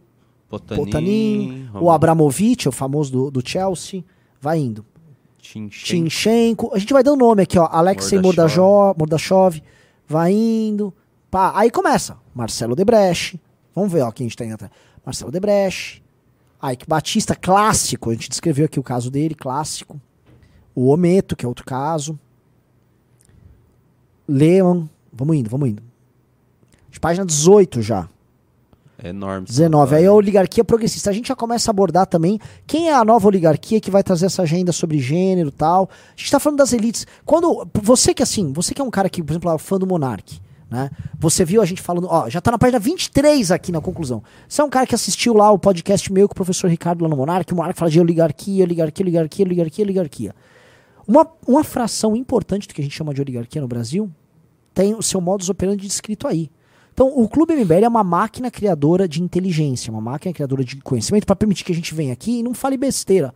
[0.50, 4.04] Potanin, Potanin, o Abramovich, o famoso do, do Chelsea,
[4.42, 4.86] vai indo.
[5.42, 6.72] Tinchenko.
[6.74, 7.68] A gente vai dando nome aqui, ó.
[7.72, 8.20] Alexei.
[8.20, 9.62] Mordashov, Mordashov
[10.08, 10.94] vai indo.
[11.32, 12.18] Pá, aí começa.
[12.34, 13.40] Marcelo Debreche.
[13.74, 14.72] Vamos ver, ó, quem a gente tem atrás.
[15.06, 16.02] Marcelo Debreche.
[16.62, 18.10] Ike Batista, clássico.
[18.10, 20.00] A gente descreveu aqui o caso dele, clássico.
[20.76, 22.20] O Ometo, que é outro caso.
[24.28, 24.86] Leon.
[25.12, 25.84] Vamos indo, vamos indo.
[26.90, 28.10] De página 18 já.
[29.02, 29.48] É enorme.
[29.48, 29.96] 19.
[29.96, 31.10] Aí a oligarquia progressista.
[31.10, 34.26] A gente já começa a abordar também quem é a nova oligarquia que vai trazer
[34.26, 35.90] essa agenda sobre gênero e tal.
[35.92, 37.08] A gente tá falando das elites.
[37.26, 37.68] Quando.
[37.82, 40.40] Você que assim, você que é um cara que, por exemplo, é fã do Monark.
[40.70, 40.90] Né?
[41.18, 44.22] Você viu a gente falando, ó, já tá na página 23 aqui na conclusão.
[44.48, 47.10] Você é um cara que assistiu lá o podcast meu com o professor Ricardo lá
[47.10, 50.36] no Monark, o Monark fala de oligarquia, oligarquia, oligarquia, oligarquia, oligarquia.
[51.08, 54.12] Uma, uma fração importante do que a gente chama de oligarquia no Brasil
[54.76, 56.52] tem o seu modus operandi descrito aí.
[57.00, 61.26] Então, o Clube MBL é uma máquina criadora de inteligência, uma máquina criadora de conhecimento
[61.26, 63.34] para permitir que a gente venha aqui e não fale besteira.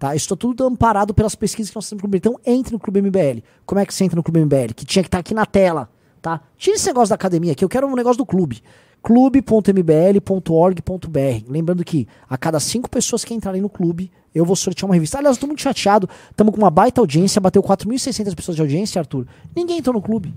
[0.00, 0.16] Tá?
[0.16, 2.18] Isso está tudo amparado pelas pesquisas que nós temos no Clube.
[2.18, 3.44] Então, entre no Clube MBL.
[3.64, 4.74] Como é que você entra no Clube MBL?
[4.74, 5.88] Que tinha que estar aqui na tela.
[6.20, 6.40] Tá?
[6.56, 8.64] Tira esse negócio da academia aqui, eu quero um negócio do clube.
[9.00, 11.44] clube.mbl.org.br.
[11.48, 15.18] Lembrando que a cada cinco pessoas que entrarem no clube, eu vou sortear uma revista.
[15.18, 16.10] Aliás, eu tô muito chateado.
[16.32, 19.24] Estamos com uma baita audiência, bateu 4.600 pessoas de audiência, Arthur.
[19.54, 20.34] Ninguém entrou no clube.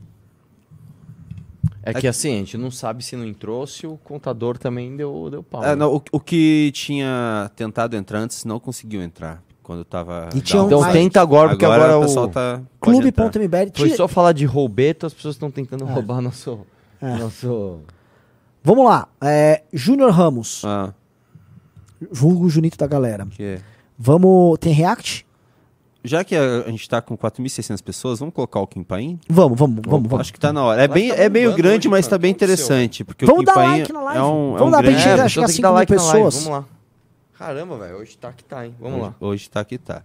[1.83, 5.29] É que assim, a gente não sabe se não entrou, se o contador também deu,
[5.31, 5.63] deu pau.
[5.63, 5.75] É, né?
[5.75, 9.41] não, o, o que tinha tentado entrar antes não conseguiu entrar.
[9.63, 10.29] Quando tava.
[10.35, 12.61] E tinha um- Então tenta agora, porque agora, agora o o pessoal tá.
[12.79, 13.71] Clube.mbl.
[13.75, 15.91] Foi só falar de roubeto, as pessoas estão tentando É.
[15.91, 16.59] roubar nosso...
[17.01, 17.79] nosso...
[18.63, 19.07] Vamos lá.
[19.21, 20.63] É, Júnior Ramos.
[20.65, 20.93] Ah,
[22.11, 23.25] Vulgo Junito da galera.
[23.27, 23.59] que...
[23.97, 24.57] Vamos.
[24.59, 25.25] Tem React?
[26.03, 29.19] Já que a, a gente tá com 4.600 pessoas, vamos colocar o Kim Paim?
[29.29, 30.19] Vamos, vamos, vamos, vamos.
[30.21, 30.81] Acho que tá na hora.
[30.81, 32.17] É, bem, tá é meio grande, hoje, mas cara.
[32.17, 33.03] tá bem interessante.
[33.03, 34.19] Porque Vamos o Kim dar Paim like na live.
[34.19, 34.97] é um, é Vamos um dar pra grande...
[34.97, 36.43] gente chegar- É, chegar a que dar 5 like mil na live, pessoas.
[36.43, 36.65] vamos lá.
[37.37, 38.75] Caramba, velho, hoje tá que tá, hein?
[38.79, 39.15] Vamos hoje, lá.
[39.19, 40.01] Hoje tá que tá.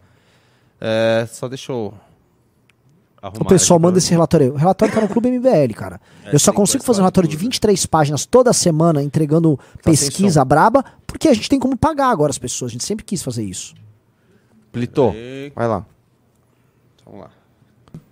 [0.80, 1.94] É, só deixa eu
[3.22, 4.53] Arrumar O pessoal de manda esse relatório aí.
[4.53, 6.01] O relatório tá no Clube MBL, cara.
[6.24, 7.42] É, eu só consigo fazer um relatório de tudo.
[7.44, 12.38] 23 páginas toda semana entregando pesquisa braba, porque a gente tem como pagar agora as
[12.38, 12.70] pessoas.
[12.70, 13.74] A gente sempre quis fazer isso.
[14.77, 15.87] Plitô, E- vai lá.
[17.05, 17.31] Vamos lá.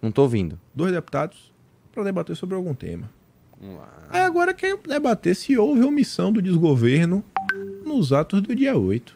[0.00, 0.58] Não tô ouvindo.
[0.74, 1.52] dois deputados
[1.92, 3.10] para debater sobre algum tema.
[3.60, 3.88] Vamos lá.
[4.10, 7.22] Aí agora quer debater se houve omissão do desgoverno
[7.84, 9.14] nos atos do dia 8.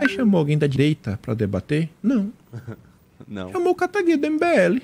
[0.00, 1.90] Aí chamou alguém da direita para debater?
[2.02, 2.32] Não.
[3.26, 3.50] Não.
[3.52, 4.82] Chamou o Cataguiri do MBL.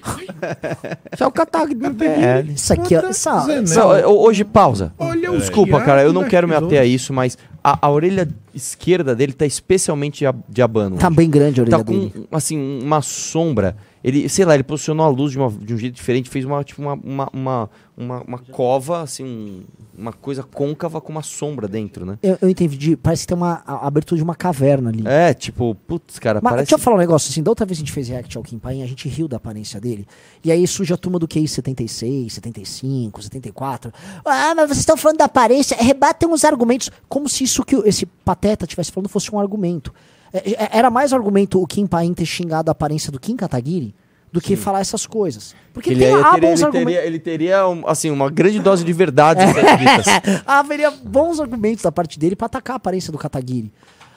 [1.12, 2.52] Isso é o catag do MBL.
[2.54, 4.94] Isso aqui, ó, Contra essa, hoje, pausa.
[4.96, 8.28] Olha o Desculpa, cara, eu não quero me ater a isso, mas a, a orelha
[8.54, 10.96] esquerda dele tá especialmente de abano.
[10.96, 11.16] tá hoje.
[11.16, 12.26] bem grande a orelha tá com, dele.
[12.32, 13.76] assim, uma sombra.
[14.02, 16.64] Ele, sei lá, ele posicionou a luz de, uma- de um jeito diferente, fez uma,
[16.64, 19.62] tipo, uma, uma, uma, uma, uma cova, assim, um-
[19.98, 22.18] uma coisa côncava com uma sombra dentro, né?
[22.22, 22.96] Eu, eu entendi.
[22.96, 25.02] Parece que tem uma a- abertura de uma caverna ali.
[25.06, 26.64] É, tipo, putz, cara, Mas parece...
[26.68, 28.42] deixa eu falar um negócio assim, da outra vez que a gente fez react ao
[28.42, 30.06] Kim Paim, a gente riu da aparência dele.
[30.42, 33.92] E aí surge a turma do QI 76, 75, 74.
[34.24, 38.06] Ah, mas vocês estão falando da aparência, rebatem uns argumentos, como se isso que esse
[38.06, 39.92] pateta estivesse falando fosse um argumento.
[40.32, 43.94] É, é, Era mais argumento o Kim Paim ter xingado a aparência do Kim Kataguiri
[44.32, 45.56] do que falar essas coisas.
[45.72, 46.94] Porque Ele, tem há teria, bons ele, argumentos.
[46.94, 49.40] teria, ele teria, assim, uma grande dose de verdade.
[49.44, 50.06] ditas.
[50.46, 53.72] Haveria bons argumentos da parte dele pra atacar a aparência do Kataguiri.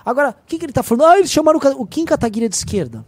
[0.06, 1.06] Agora, o que, que ele tá falando?
[1.06, 3.04] Ah, eles chamaram o, o Kim Kataguiri de esquerda.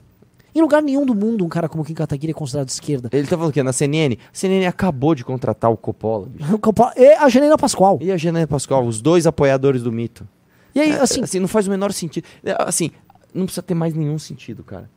[0.55, 3.09] Em lugar nenhum do mundo um cara como o Kim Kataguiri é considerado de esquerda.
[3.11, 6.27] Ele tá falando que na CNN, a CNN acabou de contratar o Coppola.
[6.51, 7.99] O Coppola- E a Janina Pascoal.
[8.01, 10.27] E a Janaína Pascoal, os dois apoiadores do mito.
[10.75, 12.25] E aí, É, assim, assim, não faz o menor sentido.
[12.43, 12.91] É, Assim,
[13.33, 14.89] não precisa ter mais nenhum sentido, cara.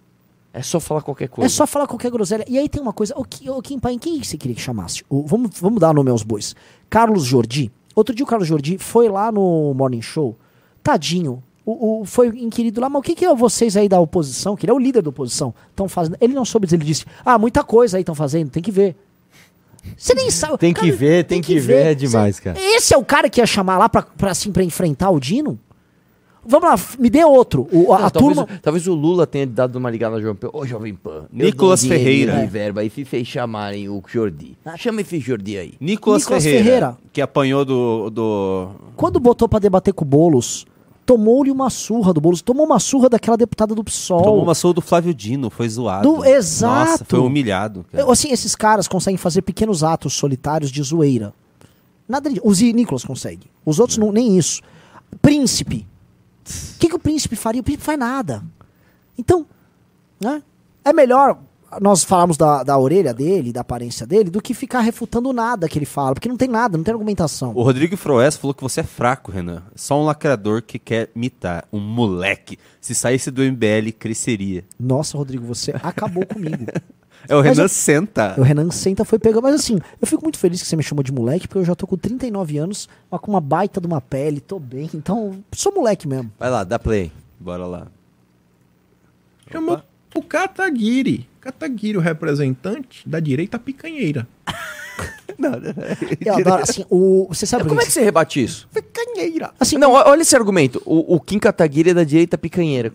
[0.53, 1.47] É só falar qualquer coisa.
[1.47, 2.45] é só falar qualquer groselha.
[2.49, 3.15] E aí tem uma coisa.
[3.17, 5.05] O, Ki- o Kim Paim, quem você queria que chamasse?
[5.09, 6.57] O- vamos, vamos dar nome aos bois.
[6.91, 7.71] Carlos Jordi.
[7.95, 10.37] Outro dia o Carlos Jordi foi lá no Morning Show.
[10.83, 11.43] Tadinho.
[11.65, 14.65] O, o- foi inquirido lá, mas o que, que é vocês aí da oposição, que
[14.65, 16.17] ele é o líder da oposição, estão fazendo?
[16.21, 18.97] Ele não soube dizer, ele disse: Ah, muita coisa aí estão fazendo, tem que ver.
[19.97, 20.59] Você nem sabe.
[20.59, 22.59] Tem que ver, tem que ver, é demais, cara.
[22.59, 25.59] Esse é o cara que ia chamar lá pra, pra, assim, pra enfrentar o Dino?
[26.51, 27.69] Vamos lá, me dê outro.
[27.71, 28.55] O, a, Não, a talvez, turma.
[28.57, 30.57] o- talvez o Lula tenha dado uma ligada no João Pedro.
[30.59, 31.27] Ô, Jovem Pan.
[31.31, 32.41] Nicolas Ferreira.
[32.41, 34.57] de verba aí, fez chamarem o Jordi.
[34.79, 35.75] Chama esse Jordi aí.
[35.79, 36.99] Nicolas, Nicolas Ferreira, Ferreira.
[37.13, 38.69] que apanhou do, do...
[38.97, 40.65] Quando botou pra debater com o Boulos,
[41.05, 42.41] tomou-lhe uma surra do Boulos.
[42.41, 44.23] Tomou uma surra daquela deputada do PSOL.
[44.23, 46.09] Tomou uma surra do Flávio Dino, foi zoado.
[46.17, 46.91] Do- exato.
[46.93, 47.85] Nossa, foi humilhado.
[47.93, 48.11] cara.
[48.11, 51.35] Assim, esses caras conseguem fazer pequenos atos solitários de zoeira.
[52.09, 52.41] Nada de...
[52.43, 53.49] Os Nicolas consegue.
[53.67, 54.63] Os outros não, nem isso.
[55.21, 55.87] Príncipe.
[56.75, 57.61] O que, que o príncipe faria?
[57.61, 58.43] O príncipe faz nada.
[59.17, 59.47] Então,
[60.21, 60.43] né?
[60.85, 61.39] É melhor
[61.81, 65.79] nós falarmos da, da orelha dele, da aparência dele, do que ficar refutando nada que
[65.79, 66.15] ele fala.
[66.15, 67.53] Porque não tem nada, não tem argumentação.
[67.55, 69.63] O Rodrigo Froes falou que você é fraco, Renan.
[69.77, 71.67] Só um lacrador que quer mitar.
[71.73, 72.59] Um moleque.
[72.81, 74.65] Se saísse do MBL, cresceria.
[74.79, 76.65] Nossa, Rodrigo, você acabou comigo.
[77.29, 78.35] É o Mas Renan eu- Senta.
[78.39, 79.41] O Renan Senta foi pegar.
[79.41, 81.75] Mas assim, eu fico muito feliz que você me chamou de moleque, porque eu já
[81.75, 84.89] tô com 39 anos, mas com uma baita de uma pele, tô bem.
[84.95, 86.33] Então, sou moleque mesmo.
[86.39, 87.13] Vai lá, dá play.
[87.39, 87.87] Bora lá.
[89.53, 89.81] Chamou
[90.15, 91.29] o Cataguiri.
[91.41, 94.27] Cataguiri, o representante da direita picanheira.
[96.25, 97.27] Eu adoro, assim, o.
[97.29, 98.69] Você sabe Como é que você rebate isso?
[98.75, 99.53] Picanheira.
[99.61, 100.83] Assim, Não, olha esse argumento.
[100.85, 102.93] O, o Kim Kataguiri é da direita picanheira.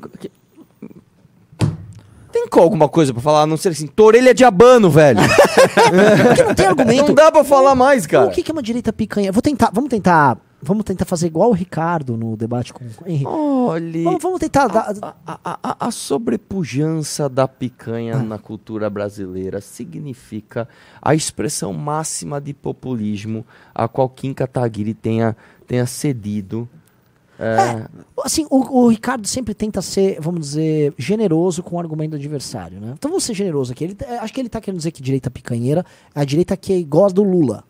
[2.34, 3.44] Tem alguma coisa pra falar?
[3.44, 5.20] A não ser assim, torelha de abano, velho.
[6.28, 7.08] porque não tem argumento.
[7.08, 8.26] não dá pra falar mais, cara.
[8.28, 9.32] O que, que é uma direita picanha?
[9.32, 10.38] Vou tentar, vamos tentar.
[10.66, 13.26] Vamos tentar fazer igual o Ricardo no debate com o Henrique.
[13.28, 14.04] Olha.
[14.06, 14.68] Vamos, vamos tentar.
[14.68, 14.94] dar-
[15.28, 20.68] A, a, a, a sobrepujança da picanha na cultura brasileira significa
[21.02, 25.36] a expressão máxima de populismo a qual Kim Kataguiri tenha,
[25.68, 26.68] tenha cedido.
[27.44, 27.88] É,
[28.24, 32.80] Assim, o, o Ricardo sempre tenta ser, vamos dizer, generoso com o argumento do adversário,
[32.80, 32.94] né?
[32.98, 33.84] Então vamos ser generoso aqui.
[33.84, 35.86] Ele, é, acho que ele tá querendo dizer que direita picanheira
[36.16, 37.64] é a direita que gosta do Lula.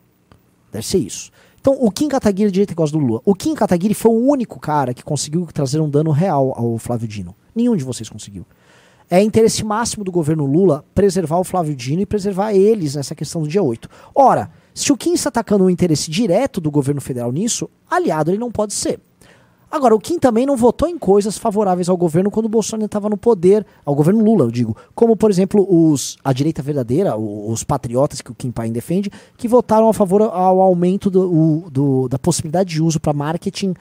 [0.71, 1.31] Deve ser isso.
[1.59, 3.21] Então, o Kim Kataguiri é direita que gosta do Lula.
[3.23, 7.07] O Kim Kataguiri foi o único cara que conseguiu trazer um dano real ao Flávio
[7.07, 7.33] Dino.
[7.55, 8.45] Nenhum de vocês conseguiu.
[9.09, 13.41] É interesse máximo do governo Lula preservar o Flávio Dino e preservar eles nessa questão
[13.43, 13.89] do dia 8.
[14.13, 18.37] Ora, se o Kim está atacando o interesse direto do governo federal nisso, aliado ele
[18.37, 18.99] não pode ser.
[19.75, 23.09] Agora, o Kim também não votou em coisas favoráveis ao governo quando o Bolsonaro estava
[23.09, 24.77] no poder, ao governo Lula, eu digo.
[24.93, 29.47] Como, por exemplo, os, a direita verdadeira, os patriotas que o Kim Paim defende, que
[29.47, 33.73] votaram a favor ao aumento do, do- da possibilidade de uso para marketing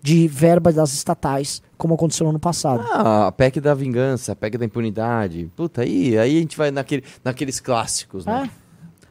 [0.00, 2.84] de verbas das estatais, como aconteceu no ano passado.
[2.92, 5.50] ah, a PEC da vingança, a PEC da impunidade.
[5.56, 8.48] Puta, aí, aí a gente vai naquele, naqueles clássicos, né?
[8.56, 8.60] É.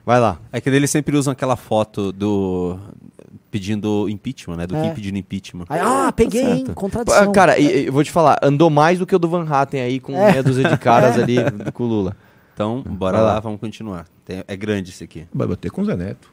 [0.06, 0.40] Vai lá.
[0.54, 2.80] É que eles sempre usam aquela foto do.
[3.52, 4.68] Pedindo impeachment, né?
[4.68, 4.82] Do É.
[4.90, 5.66] Kim pedindo impeachment.
[5.70, 6.58] Aí, ah, peguei, hein?
[6.66, 6.74] certo.
[6.74, 7.24] Contradição.
[7.30, 9.46] Ah, Cara, e- e eu vou te falar, andou mais do que o do Van
[9.50, 10.32] Hatten aí com É.
[10.32, 12.16] meia dúzia de caras ali do- com o Lula.
[12.54, 13.34] Então, bora lá.
[13.36, 13.40] lá.
[13.40, 14.06] vamos continuar.
[14.26, 15.26] Tem- é grande esse aqui.
[15.34, 16.32] Vai bater com o Zé Neto.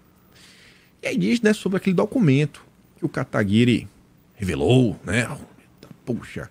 [1.03, 2.63] E aí diz, né, sobre aquele documento
[2.99, 3.87] que o Kataguiri
[4.35, 5.29] revelou, né?
[6.05, 6.49] Puxa.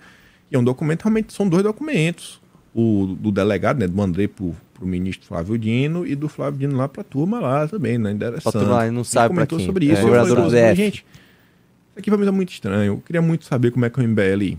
[0.52, 2.40] E é um documento, realmente são dois documentos.
[2.74, 4.28] O do delegado, né, do André
[4.76, 8.10] pro, pro ministro Flávio Dino e do Flávio Dino lá pra turma lá também, né?
[8.10, 8.92] Ainda era Pra turma lá, santo.
[8.94, 9.66] não Ele sabe comentou quem.
[9.68, 10.02] sobre É, isso.
[10.02, 12.94] eu governador falei, do "Nossa, DF." Gente, isso aqui pra mim é muito estranho.
[12.94, 14.58] Eu queria muito saber como é que o MBL...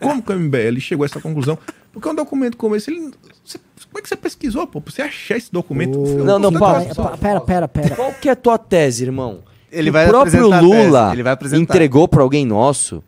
[0.00, 1.58] Como que o MBL chegou a essa conclusão?
[1.92, 3.10] Porque um documento como esse, ele,
[3.44, 4.80] você- como é que você pesquisou, pô?
[4.80, 5.96] Pra você achar esse documento?
[6.04, 6.84] Eu- Não, não, para.
[7.16, 7.94] Pera, pera, pera.
[7.94, 9.38] Qual que é a tua tese, irmão?
[9.70, 11.62] Ele o vai próprio a Lula ele vai apresentar.
[11.62, 13.02] entregou pra alguém nosso.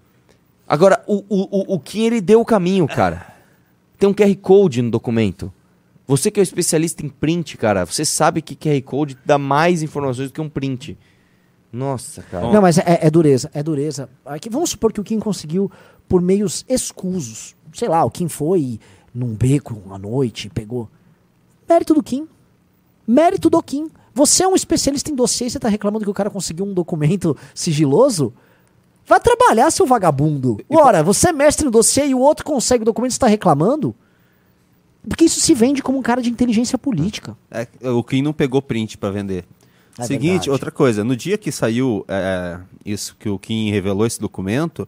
[0.67, 3.27] Agora, o, o, o, o Kim, ele deu o caminho, cara.
[3.99, 5.53] Tem um QR Code no documento.
[6.07, 9.83] Você que é um especialista em print, cara, você sabe que QR Code dá mais
[9.83, 10.97] informações do que um print.
[11.73, 12.53] Nossa, cara.
[12.53, 14.09] Não, mas é, é dureza, é dureza.
[14.25, 15.71] Aqui, vamos supor que o Kim conseguiu
[16.09, 17.57] por meios escusos.
[17.73, 18.79] Sei lá, o Kim foi
[19.13, 20.89] num beco à noite, pegou.
[21.69, 22.29] Mérito do Kim.
[23.07, 23.91] Mérito do Kim.
[24.15, 26.73] Você é um especialista em dossiê e você tá reclamando que o cara conseguiu um
[26.73, 28.33] documento sigiloso?
[29.05, 30.59] Vai trabalhar, seu vagabundo.
[30.71, 33.27] Ora, você é mestre em dossiê e o outro consegue o documento e você tá
[33.27, 33.95] reclamando?
[35.09, 37.37] Porque isso se vende como um cara de inteligência política.
[37.51, 39.45] É, o Kim não pegou print pra vender.
[39.99, 40.51] É Seguinte, verdade.
[40.51, 41.03] outra coisa.
[41.05, 44.87] No dia que saiu é, isso que o Kim revelou esse documento,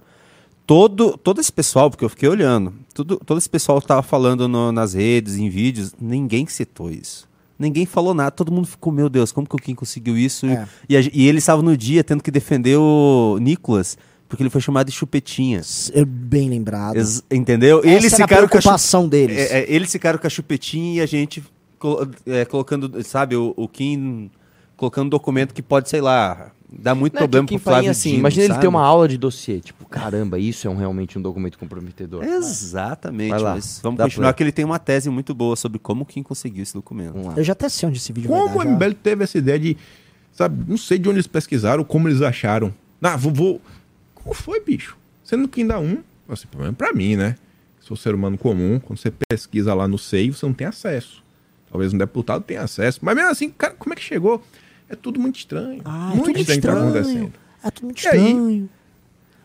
[0.67, 4.71] todo, todo esse pessoal, porque eu fiquei olhando, tudo, todo esse pessoal tava falando no-
[4.73, 7.27] nas redes, em vídeos, ninguém citou isso.
[7.59, 10.47] Ninguém falou nada, todo mundo ficou, meu Deus, como que o Kim conseguiu isso?
[10.47, 10.69] É.
[10.89, 13.97] E, a- e ele estava no dia tendo que defender o Nicolas,
[14.29, 15.63] porque ele foi chamado de chupetinha.
[15.93, 16.97] É bem lembrado.
[16.97, 17.79] Ex- entendeu?
[17.81, 19.37] Essa eles era a ficaram com a preocupação deles.
[19.39, 21.43] é, é, eles ficaram com a chupetinha e a gente
[21.79, 24.31] colo- é, colocando, sabe, o, o Kim
[24.77, 27.65] colocando documento que pode, sei lá, dar muito Não é que problema o Kim pro
[27.65, 28.61] Flávio assim, Dino, imagina ele sabe?
[28.61, 29.59] ter uma aula de dossiê.
[29.61, 32.23] Tipo, caramba, isso é um, realmente um documento comprometedor.
[32.23, 36.03] Exatamente, Vai lá, mas vamos continuar que ele tem uma tese muito boa sobre como
[36.03, 37.17] o Kim conseguiu esse documento.
[37.37, 38.65] Eu já até sei onde esse vídeo vai Como o.
[38.65, 39.77] MBL teve essa ideia de,
[40.33, 42.73] sabe, não sei de onde eles pesquisaram, como eles acharam.
[43.03, 43.61] Ah, vou, vou-
[44.23, 44.97] Como foi, bicho?
[45.25, 47.37] Sendo que ainda um, assim, pelo menos pra mim, né?
[47.81, 51.23] Sou ser humano comum, quando você pesquisa lá no SEI, você não tem acesso.
[51.71, 52.99] Talvez um deputado tenha acesso.
[53.03, 54.43] Mas mesmo assim, cara, como é que chegou?
[54.89, 55.83] É tudo muito estranho.
[55.85, 57.33] Ah, é muito tudo estranho que tá acontecendo.
[57.63, 58.27] É tudo muito E aí?
[58.27, 58.71] estranho.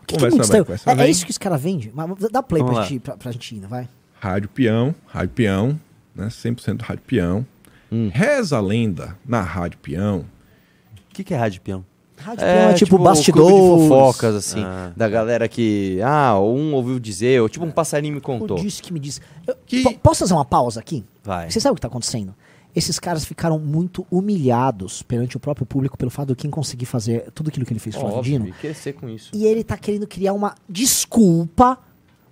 [0.02, 0.66] O que, que é estranho?
[0.86, 1.90] É, é isso que os caras vendem.
[1.94, 2.88] Mas Dá play Vamos pra lá.
[2.88, 3.88] gente, pra, pra gente ir, vai.
[4.20, 5.80] Rádio Peão, Rádio Peão,
[6.14, 6.28] né?
[6.28, 7.46] 100% Rádio Peão.
[7.90, 8.10] Hum.
[8.12, 10.26] Reza a lenda na Rádio Peão.
[11.10, 11.84] O que, que é rádio peão?
[12.24, 13.50] Rádio Peão é, tipo, o bastidores.
[13.54, 14.92] clube de fofocas, assim, Ah.
[14.96, 18.56] da galera que, ah, um ouviu dizer, ou tipo um passarinho me contou.
[18.56, 19.20] disse que me disse.
[19.46, 21.04] Eu- Que- po- Posso fazer uma pausa aqui?
[21.22, 21.50] Vai.
[21.50, 22.34] Você sabe o que tá acontecendo?
[22.74, 27.30] Esses caras ficaram muito humilhados perante o próprio público pelo fato do Kim conseguir fazer
[27.32, 28.52] tudo aquilo que ele fez com o Flávio
[28.88, 29.30] e com isso.
[29.32, 31.78] E ele tá querendo criar uma desculpa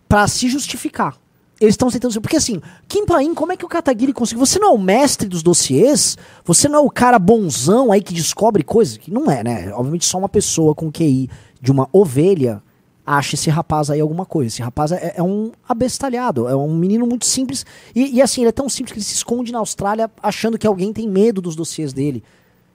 [0.09, 1.17] pra se justificar.
[1.63, 2.21] Eles estão tentando.
[2.21, 4.45] Porque assim, Kim Paim, como é que o Kataguiri conseguiu?
[4.45, 6.19] Você não é o mestre dos dossiês?
[6.45, 8.97] Você não é o cara bonzão aí que descobre coisas?
[8.97, 9.73] Que não é, né?
[9.73, 12.61] Obviamente só uma pessoa com QI de uma ovelha
[13.07, 14.49] acha esse rapaz aí alguma coisa.
[14.49, 17.65] Esse rapaz é, é um abestalhado, é um menino muito simples.
[17.95, 20.67] E, e, assim, ele é tão simples que ele se esconde na Austrália achando que
[20.67, 22.23] alguém tem medo dos dossiês dele.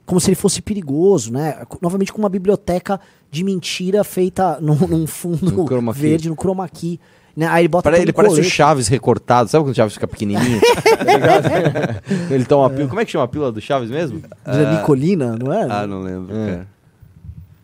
[0.06, 1.62] Como se ele fosse perigoso, né?
[1.82, 2.98] Novamente com uma biblioteca
[3.30, 6.98] de mentira feita num, num fundo No verde, no chroma key.
[7.38, 7.46] Né?
[7.46, 8.44] Aí ele bota Pare- ele parece o.
[8.44, 9.48] Chaves recortado.
[9.48, 10.60] Sabe quando o Chaves fica pequenininho?
[11.30, 12.02] tá
[12.34, 12.88] ele toma a pílula.
[12.88, 14.20] Como é que chama a pílula do Chaves mesmo?
[14.20, 15.66] De Nicolina, não é?
[15.70, 16.66] Ah, não lembro, É.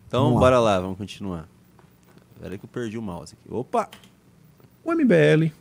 [0.07, 0.39] Então, Vamos lá.
[0.39, 1.45] bora lá, vamos continuar.
[2.41, 3.53] Peraí que eu perdi o mouse aqui.
[3.53, 3.89] Opa!
[4.83, 5.51] O MBL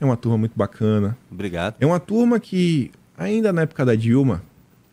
[0.00, 1.16] é uma turma muito bacana.
[1.30, 1.76] Obrigado.
[1.80, 4.42] É uma turma que, ainda na época da Dilma,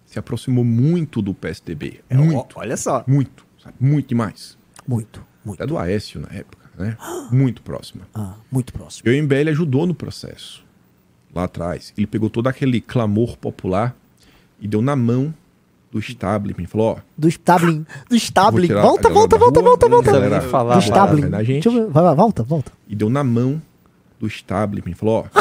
[0.06, 2.00] se aproximou muito do PSDB.
[2.10, 2.56] É, muito.
[2.56, 3.04] ó, olha só.
[3.06, 3.46] Muito.
[3.62, 3.76] Sabe?
[3.80, 4.58] Muito demais.
[4.88, 5.62] Muito, muito.
[5.62, 6.98] Até do Aécio na época, né?
[7.32, 8.08] Muito próxima.
[8.14, 9.10] Ah, muito próximo.
[9.10, 10.64] E o MBL ajudou no processo.
[11.34, 11.94] Lá atrás.
[11.98, 13.96] Ele pegou todo aquele clamor popular
[14.60, 15.34] e deu na mão
[15.92, 16.68] do establishment.
[16.68, 17.86] Falou, ó, Do Stabling.
[18.10, 20.12] Do tirar Volta, volta, volta, rua, volta, a volta.
[20.12, 21.64] galera falar, Do vai na gente.
[21.64, 21.92] Deixa eu ver.
[21.92, 22.72] Vai, vai, volta, volta.
[22.88, 23.62] E deu na mão
[24.20, 24.96] do establishment.
[24.96, 25.40] Falou, ó,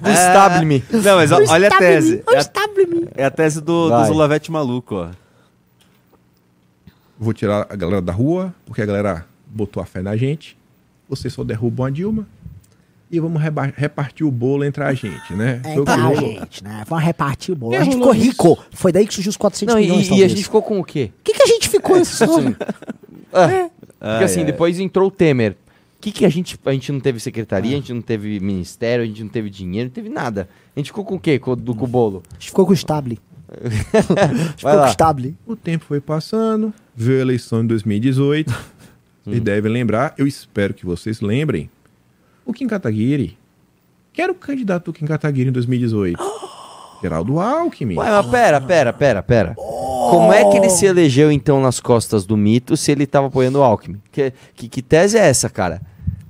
[0.00, 0.84] Do Stable-me.
[0.92, 2.22] Não, mas olha a tese.
[2.30, 4.04] É a, é a tese do, do.
[4.06, 5.08] Zulavete maluco, ó.
[7.18, 10.56] vou tirar a galera da rua, porque a galera botou a fé na gente.
[11.08, 12.26] Vocês só derrubam a Dilma.
[13.10, 13.40] E vamos
[13.76, 15.60] repartir o bolo entre a gente, né?
[15.64, 16.32] É, então, rolou.
[16.32, 16.82] gente, né?
[16.88, 17.74] Vamos repartir o bolo.
[17.74, 18.58] É, A gente ficou rico.
[18.72, 20.32] Foi daí que surgiu os 400 Não, e, milhões, e a talvez.
[20.32, 21.12] gente ficou com o quê?
[21.20, 22.56] O que, que a gente ficou nesse nome?
[23.32, 25.52] Ah, Porque Ai, assim, depois entrou o Temer.
[25.52, 26.58] O que, que a gente.
[26.64, 29.88] A gente não teve secretaria, a gente não teve ministério, a gente não teve dinheiro,
[29.88, 30.48] não teve nada.
[30.74, 31.38] A gente ficou com o quê?
[31.38, 32.22] Com, do, com o bolo?
[32.30, 33.18] A gente ficou com o Stabling.
[33.54, 34.86] A gente ficou com lá.
[34.86, 35.36] o Stabling.
[35.46, 38.52] O tempo foi passando, veio a eleição em 2018.
[39.24, 41.70] Vocês devem lembrar, eu espero que vocês lembrem.
[42.44, 43.38] O Kim Kataguiri
[44.12, 46.18] Quem era o candidato do Kim Kataguiri em 2018?
[47.02, 47.96] Geraldo Alckmin.
[47.96, 49.54] Ué, mas pera, pera, pera, pera.
[49.56, 53.58] Como é que ele se elegeu então nas costas do mito se ele tava apoiando
[53.58, 54.00] o Alckmin?
[54.12, 55.80] Que, que, que tese é essa, cara?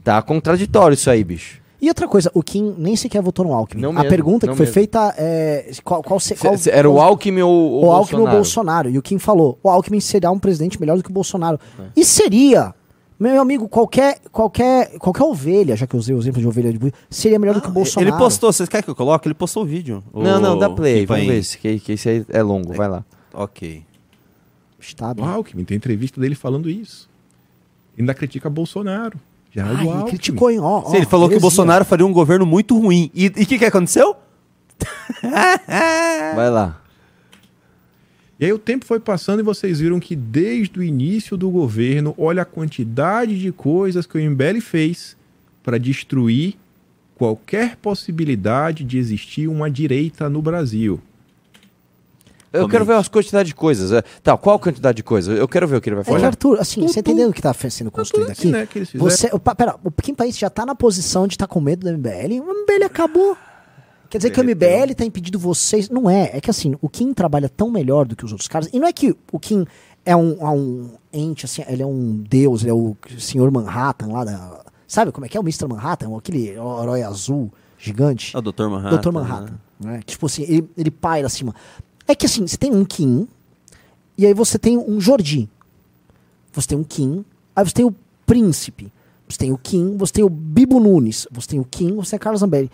[0.02, 1.60] Tá contraditório isso aí, bicho.
[1.80, 3.82] E outra coisa, o Kim nem sequer votou no Alckmin.
[3.82, 4.74] Não a mesmo, pergunta que foi mesmo.
[4.74, 8.26] feita é qual, qual, se- qual- se- era o Alckmin ou o, o Alckmin ou
[8.26, 8.36] o Bolsonaro?
[8.36, 8.90] Bolsonaro.
[8.90, 11.60] E o Kim falou: o Alckmin será um presidente melhor do que o Bolsonaro.
[11.78, 11.82] É.
[11.96, 12.74] E seria.
[13.24, 16.78] Meu amigo, qualquer, qualquer, qualquer ovelha, já que eu usei o exemplo de ovelha de
[16.78, 18.10] boi, seria melhor do que o Bolsonaro.
[18.10, 19.26] Ele postou, vocês querem que eu coloque?
[19.26, 20.04] Ele postou o vídeo.
[20.12, 21.06] Não, não, dá O play.
[21.06, 21.32] Vamos Ipaim.
[21.34, 22.74] ver esse, que, que esse aí é longo.
[22.74, 23.02] Vai lá.
[23.32, 23.82] Ok.
[24.78, 25.24] Está O.
[25.24, 27.08] Alckmin tem entrevista dele falando isso.
[27.98, 29.18] Ainda critica Bolsonaro.
[29.50, 30.08] Geraldo Ai, ele Alckmin.
[30.10, 30.60] criticou, hein?
[30.60, 31.40] Ó, ó, Sim, ele falou que o.
[31.40, 33.10] Bolsonaro faria um governo muito ruim.
[33.14, 34.14] E o que, que aconteceu?
[36.36, 36.78] Vai lá.
[38.38, 42.14] E aí o tempo foi passando e vocês viram que desde o início do governo,
[42.18, 45.16] olha a quantidade de coisas que o MBL fez
[45.62, 46.56] para destruir
[47.16, 51.00] qualquer possibilidade de existir uma direita no Brasil.
[52.52, 52.70] Eu Comente.
[52.72, 53.90] quero ver as quantidades de coisas.
[53.92, 54.02] é.
[54.22, 55.36] Tá, qual a quantidade de coisas?
[55.36, 56.26] Eu quero ver o que ele vai É falar.
[56.26, 58.78] Arthur, assim, tudo- você entendendo o que está sendo construído tudo aqui?
[58.80, 61.60] assim, né, você, opa, pera, o Kim País já está na posição de estar com
[61.60, 62.40] medo do MBL.
[62.40, 63.36] O MBL acabou.
[64.14, 65.90] Quer dizer que o MBL está impedindo vocês.
[65.90, 66.30] Não é.
[66.34, 68.68] É que assim, o Kim trabalha tão melhor do que os outros caras.
[68.72, 69.66] E não é que o Kim
[70.06, 74.12] é um, é um ente, assim, ele é um deus, ele é o senhor Manhattan
[74.12, 74.64] lá da.
[74.86, 75.66] Sabe como é que é o Mr.
[75.66, 76.16] Manhattan?
[76.16, 78.36] Aquele herói azul gigante.
[78.36, 78.68] É o Dr.
[78.68, 79.00] Manhattan.
[79.00, 79.12] Dr.
[79.12, 79.60] Manhattan.
[79.80, 79.98] Né?
[79.98, 81.52] Que, tipo assim, ele, ele paira acima.
[82.06, 83.26] É que assim, você tem um Kim,
[84.16, 85.50] e aí você tem um Jordi.
[86.52, 87.24] Você tem um Kim,
[87.56, 87.92] aí você tem o
[88.24, 88.92] Príncipe.
[89.28, 91.26] Você tem o Kim, você tem o Bibo Nunes.
[91.32, 92.70] Você tem o Kim, você tem a Carlos Zambelli.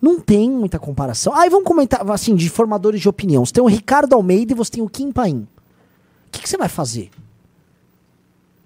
[0.00, 1.34] Não tem muita comparação.
[1.34, 3.44] Aí vamos comentar, assim, de formadores de opinião.
[3.44, 5.46] Você tem o Ricardo Almeida e você tem o Kim Paim.
[6.26, 7.10] O que, que você vai fazer?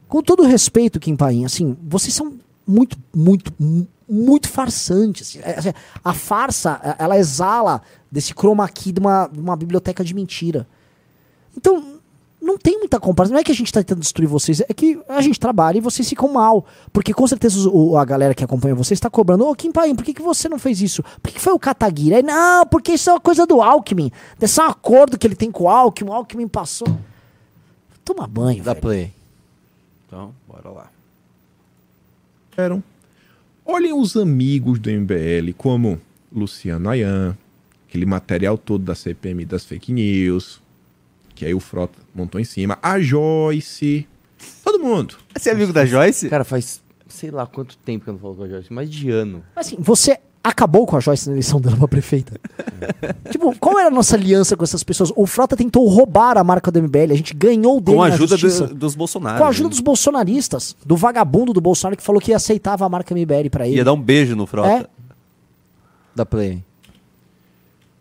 [0.07, 2.35] Com todo respeito, Kim Paim, assim, vocês são
[2.66, 5.37] muito, muito, mu- muito farsantes.
[5.43, 5.72] É, assim,
[6.05, 7.82] A farsa, ela exala
[8.12, 10.68] desse chroma key de uma, de uma biblioteca de mentira.
[11.57, 11.93] Então,
[12.45, 13.32] não tem muita comparação.
[13.34, 15.80] Não é que a gente está tentando destruir vocês, é que a gente trabalha e
[15.80, 16.64] vocês ficam mal.
[16.92, 19.47] Porque com certeza o- a galera que acompanha vocês está cobrando.
[19.47, 21.03] Ô, Kim Paim, por que, que você não fez isso?
[21.22, 22.16] Por que, que foi o Kataguiri?
[22.16, 24.12] Aí, não, porque isso é uma coisa do Alckmin.
[24.38, 26.86] Desse um acordo que ele tem com o Alckmin, o Alckmin passou.
[28.05, 28.82] Toma banho, Dá velho.
[28.82, 29.12] play.
[30.07, 30.90] Então, bora lá.
[32.57, 32.82] eram.
[33.64, 35.99] Olhem os amigos do MBL, como
[36.30, 37.36] Luciano Ayan,
[37.88, 40.61] aquele material todo da CPM das fake news,
[41.35, 44.07] que aí o Frota montou em cima, a Joyce,
[44.64, 45.16] todo mundo.
[45.37, 46.28] Você é amigo da Joyce?
[46.28, 49.11] Cara, faz sei lá quanto tempo que eu não falo com a Joyce, mais de
[49.11, 49.43] ano.
[49.55, 52.39] Assim, você acabou com a Joyce na eleição dela pra prefeita.
[53.30, 55.12] tipo, qual era a nossa aliança com essas pessoas?
[55.16, 58.37] O Frota tentou roubar a marca do MBL, a gente ganhou dele Com a ajuda
[58.37, 59.39] do- dos Bolsonaro.
[59.39, 59.70] Com a ajuda né?
[59.70, 63.76] dos bolsonaristas, do vagabundo do Bolsonaro que falou que aceitava a marca MBL pra ele.
[63.76, 64.68] Ia dar um beijo no Frota.
[64.68, 64.87] É.
[66.14, 66.62] Dá play.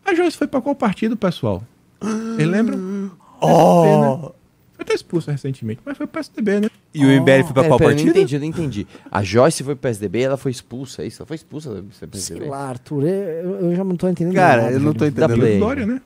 [0.06, 1.64] A Joyce foi pra qual partido, pessoal?
[2.02, 3.12] Vocês lembram?
[3.44, 4.18] Oh.
[4.28, 4.32] Né?
[4.74, 6.70] Foi até expulsa recentemente, mas foi o PSDB, né?
[6.94, 8.06] E o MBL foi pra Pera, qual pera, eu partido?
[8.06, 8.88] Não entendi, eu não entendi.
[9.12, 11.22] A Joyce foi pro PSDB e ela foi expulsa, é isso?
[11.22, 12.46] Ela foi expulsa do Sei PSDB?
[12.50, 15.38] lá, Arthur, eu, eu já não tô entendendo Cara, nada, eu não tô Dá entendendo.
[15.40, 15.60] play.
[15.60, 16.02] Dória, né?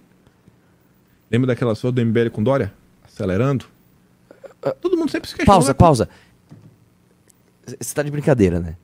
[1.31, 2.73] Lembra daquela sua do MBL com Dória?
[3.05, 3.65] Acelerando?
[4.81, 5.55] Todo mundo sempre se questiona.
[5.55, 6.09] Pausa, pausa.
[7.65, 8.75] Você tá de brincadeira, né?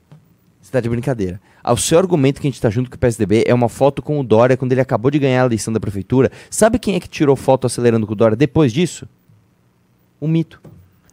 [0.74, 1.40] Tá de brincadeira.
[1.62, 4.02] Ah, O seu argumento que a gente tá junto com o PSDB é uma foto
[4.02, 6.32] com o Dória quando ele acabou de ganhar a eleição da prefeitura.
[6.50, 9.08] Sabe quem é que tirou foto acelerando com o Dória depois disso?
[10.20, 10.60] O mito.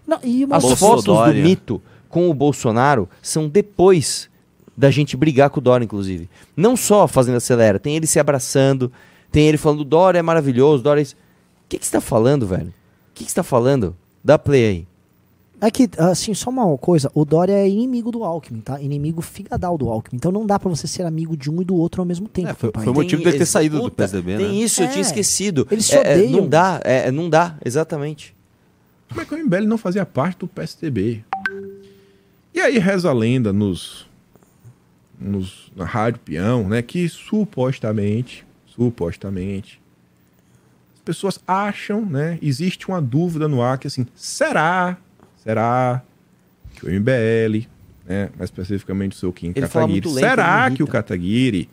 [0.08, 4.32] Não, As fotos do mito com o Bolsonaro são depois
[4.76, 6.28] da gente brigar com o Dória, inclusive.
[6.58, 8.92] Não só fazendo acelera, tem ele se abraçando,
[9.32, 11.14] tem ele falando, Dória é maravilhoso, Dória é isso.
[11.14, 12.70] O que que você tá falando, velho?
[12.70, 12.74] O
[13.14, 13.96] que que você tá falando?
[14.24, 14.88] Dá play aí.
[15.64, 18.82] É que, assim, só uma coisa, o Dória é inimigo do Alckmin, tá?
[18.82, 20.18] Inimigo figadal do Alckmin.
[20.18, 22.50] Então não dá pra você ser amigo de um e do outro ao mesmo tempo.
[22.50, 24.38] É, foi- foi o motivo dele ter saído do Puta, PSDB, né?
[24.40, 25.68] Tem isso, eu É, tinha esquecido.
[25.70, 26.42] eles se É, é, odeiam.
[26.42, 28.34] não dá, é, não dá, exatamente.
[29.08, 31.24] Como é que o MBL não fazia parte do PSDB?
[32.54, 34.08] E aí reza a lenda nos,
[35.20, 39.80] nos na Rádio Peão, né, que supostamente, supostamente,
[40.96, 44.98] as pessoas acham, né, existe uma dúvida no ar que assim, será,
[45.44, 46.02] será
[46.74, 47.68] que o MBL,
[48.06, 50.88] né, mais especificamente o seu Kim Ele Kataguiri, lento, será que o.
[50.88, 51.70] Kataguiri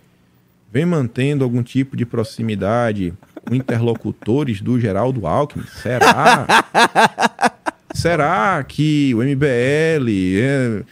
[0.71, 3.15] vem mantendo algum tipo de proximidade
[3.45, 5.65] com interlocutores do Geraldo Alckmin?
[5.83, 6.47] Será?
[7.95, 10.09] Será que o MBL
[10.41, 10.83] é,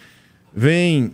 [0.52, 1.12] vem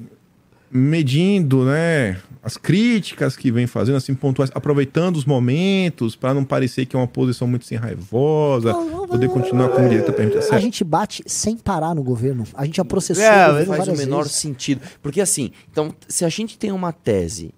[0.70, 6.86] medindo, né, as críticas que vem fazendo, assim, pontuais, aproveitando os momentos para não parecer
[6.86, 10.38] que é uma posição muito sem raivosa, poder continuar como direita permite.
[10.38, 10.61] A Certo.
[10.61, 12.45] gente bate sem parar no governo.
[12.55, 14.38] A gente já processou É, o Não governo faz o menor vezes.
[14.38, 14.80] sentido.
[15.01, 17.55] Porque assim, então, se a gente tem uma tese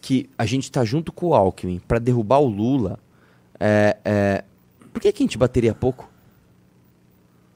[0.00, 2.98] que a gente tá junto com o Alckmin pra derrubar o Lula,
[3.58, 4.44] é, é,
[4.92, 6.08] por que, que a gente bateria pouco?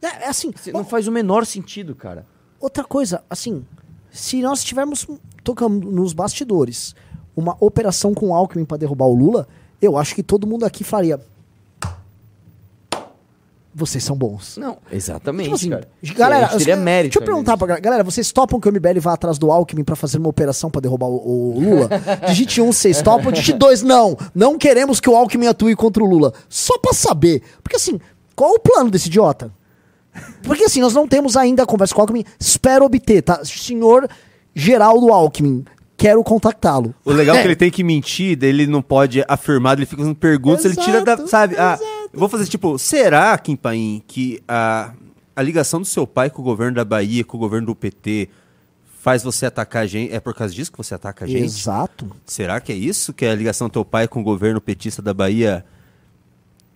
[0.02, 2.26] É, é assim, Não faz o menor sentido, cara.
[2.60, 3.64] outra coisa, assim,
[4.10, 5.06] se nós estivermos
[5.44, 6.94] tocando nos bastidores
[7.36, 9.46] uma operação com o Alckmin pra derrubar o Lula,
[9.82, 11.20] eu acho que todo mundo aqui faria.
[13.76, 14.56] Vocês são bons.
[14.56, 15.88] Não, exatamente, Tipo assim, cara.
[16.16, 17.14] galera, gente teria eu- mérito.
[17.14, 17.58] deixa eu perguntar nisso.
[17.58, 20.28] pra galera, galera, vocês topam que o MBL vá atrás do Alckmin pra fazer uma
[20.28, 21.88] operação pra derrubar o, o Lula?
[22.28, 23.32] Digite um, vocês topam.
[23.32, 24.16] Digite dois, não.
[24.32, 26.32] Não queremos que o Alckmin atue contra o Lula.
[26.48, 27.42] Só pra saber.
[27.64, 27.98] Porque assim,
[28.36, 29.50] qual é o plano desse idiota?
[30.44, 32.24] Porque assim, nós não temos ainda a conversa com o Alckmin.
[32.38, 33.44] Espero obter, tá?
[33.44, 34.08] Senhor
[34.54, 35.64] Geraldo Alckmin,
[35.96, 36.94] quero contactá-lo.
[37.04, 40.16] O legal é que ele tem que mentir, ele não pode afirmar, ele fica fazendo
[40.16, 41.14] perguntas, ele tira da.
[41.14, 41.56] Exato, Sabe?
[41.56, 42.10] Ah, exato.
[42.12, 44.92] eu vou fazer tipo, será, Kim Paim, que a,
[45.34, 48.28] a ligação do seu pai com o governo da Bahia, com o governo do PT,
[49.00, 50.12] faz você atacar a gente?
[50.12, 51.44] É por causa disso que você ataca a gente?
[51.44, 52.10] Exato.
[52.24, 53.12] Será que é isso?
[53.12, 55.64] Que a ligação do teu pai com o governo petista da Bahia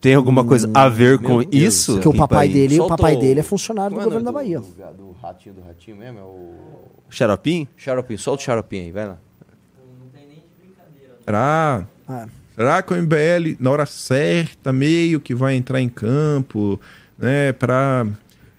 [0.00, 1.92] tem alguma coisa a ver com Deus do isso?
[1.94, 4.24] Porque o papai dele, o Solta papai o- dele é funcionário do é o governo
[4.26, 4.60] da nome Bahia.
[4.60, 6.54] Do, do ratinho do ratinho mesmo, é o.
[7.10, 7.66] Xaropim?
[7.76, 9.18] Xaropim, solta o xaropim aí, vai lá.
[11.24, 11.86] Será?
[12.08, 12.26] É.
[12.54, 16.80] Será que o MBL, na hora certa, meio que vai entrar em campo,
[17.16, 18.06] né, pra,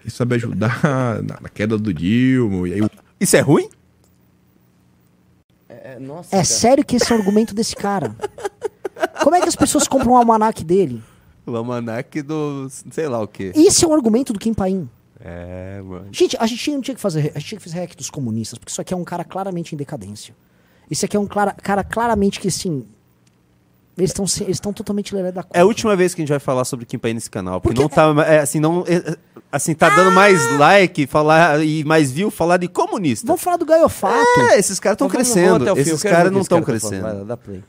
[0.02, 0.80] quem sabe, ajudar
[1.24, 2.68] na, na queda do Dilma?
[2.70, 3.68] E aí o Isso é ruim?
[5.68, 8.16] É, nossa, É sério que esse é o argumento desse cara?
[9.24, 11.02] Como é que as pessoas compram um almanac dele?
[11.50, 12.68] O almanac do.
[12.92, 13.52] sei lá o quê.
[13.56, 14.90] Esse é o argumento do Kim Paim.
[15.22, 16.08] É, mano.
[16.12, 17.32] Gente, a gente não tinha que fazer.
[17.36, 19.74] A gente tinha que fazer hack dos comunistas, porque isso aqui é um cara claramente
[19.76, 20.34] em decadência.
[20.90, 22.86] Esse aqui é um clara- cara claramente que, assim.
[23.98, 26.40] Eles estão eles estão totalmente lelé da É a última vez que a gente vai
[26.40, 29.18] falar sobre Kim Paim nesse canal, porque, Porque- não tá, é, assim, não, é,
[29.52, 33.28] assim, tá dando mais like, falar e mais view falar de comunista.
[33.28, 34.40] Vamos falar do gaiofato.
[34.52, 37.02] É, esses caras estão vamos- crescendo, vamos esses caras não que estão cara tá falando.
[37.02, 37.18] crescendo.
[37.18, 37.64] Vai dá play.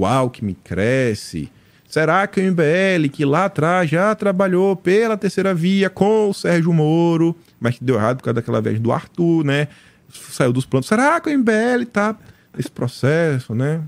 [0.00, 1.52] o Alckmin cresce.
[1.88, 6.72] Será que o MBL, que lá atrás já trabalhou pela terceira via com o Sérgio
[6.72, 9.68] Moro, mas que deu errado por causa daquela viagem do Arthur, né?
[10.12, 10.86] Saiu dos planos.
[10.86, 12.14] Será que o MBL tá
[12.54, 13.82] nesse processo, né?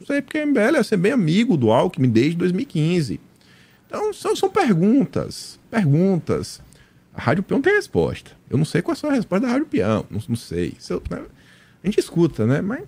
[0.00, 3.20] Não sei, porque o MBL é ser bem amigo do Alckmin desde 2015.
[3.86, 5.60] Então, são, são perguntas.
[5.70, 6.62] Perguntas.
[7.14, 8.30] A Rádio Peão tem resposta.
[8.48, 10.06] Eu não sei qual é a resposta da Rádio Peão.
[10.10, 10.74] Não, não sei.
[10.88, 11.20] Eu- né?
[11.84, 12.62] A gente escuta, né?
[12.62, 12.80] Mas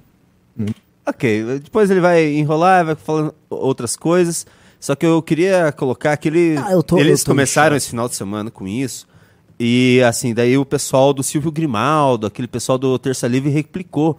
[1.07, 4.47] Ok, depois ele vai enrolar, vai falando outras coisas.
[4.81, 8.15] Só que eu queria colocar que ele- Ah, eu tô- eles começaram esse final de
[8.15, 9.07] semana com isso.
[9.59, 14.19] E assim, daí o pessoal do Silvio Grimaldo, aquele pessoal do Terça Livre replicou,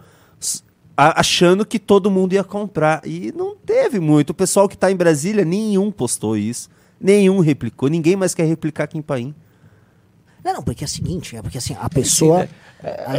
[0.96, 3.02] achando que todo mundo ia comprar.
[3.04, 4.30] E não teve muito.
[4.30, 6.68] O pessoal que tá em Brasília, nenhum postou isso.
[7.00, 7.88] Nenhum replicou.
[7.88, 9.34] Ninguém mais quer replicar Kim Paim.
[10.46, 12.48] Não, não, porque é o seguinte, é porque assim, a pessoa.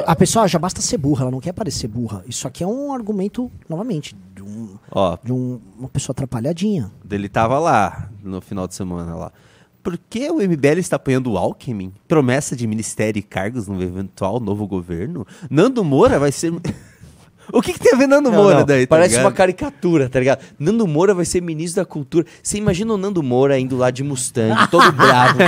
[0.05, 2.23] A, a pessoa já basta ser burra, ela não quer parecer burra.
[2.25, 6.89] Isso aqui é um argumento, novamente, de, um, Ó, de um- uma pessoa atrapalhadinha.
[7.11, 9.31] Ele tava lá no final de semana lá.
[9.83, 11.93] Por que o MBL está apoiando o Alckmin?
[12.07, 15.25] Promessa de ministério e cargos no eventual novo governo?
[15.49, 16.53] Nando Moura vai ser.
[17.53, 18.85] O que, que tem a ver Nando Não, Moura não, daí?
[18.85, 19.25] tá Parece ligado?
[19.25, 20.39] uma caricatura, tá ligado?
[20.59, 22.25] Nando Moura vai ser ministro da cultura.
[22.41, 25.39] Você imagina o Nando Moura indo lá de Mustang, todo bravo.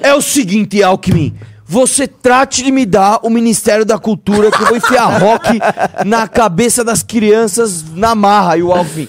[0.00, 1.34] É o seguinte, Alckmin.
[1.70, 5.58] Você trate de me dar o Ministério da Cultura que eu vou enfiar rock
[6.06, 8.56] na cabeça das crianças na marra.
[8.56, 9.08] E o Alckmin.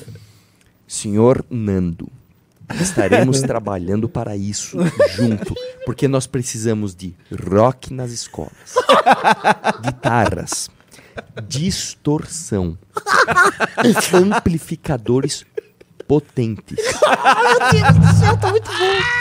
[0.86, 2.10] Senhor Nando,
[2.82, 4.78] estaremos trabalhando para isso
[5.16, 5.55] junto.
[5.86, 7.16] Porque nós precisamos de
[7.49, 8.76] rock nas escolas,
[9.82, 10.70] guitarras,
[11.47, 12.78] distorção,
[14.13, 15.45] amplificadores
[16.07, 16.78] potentes.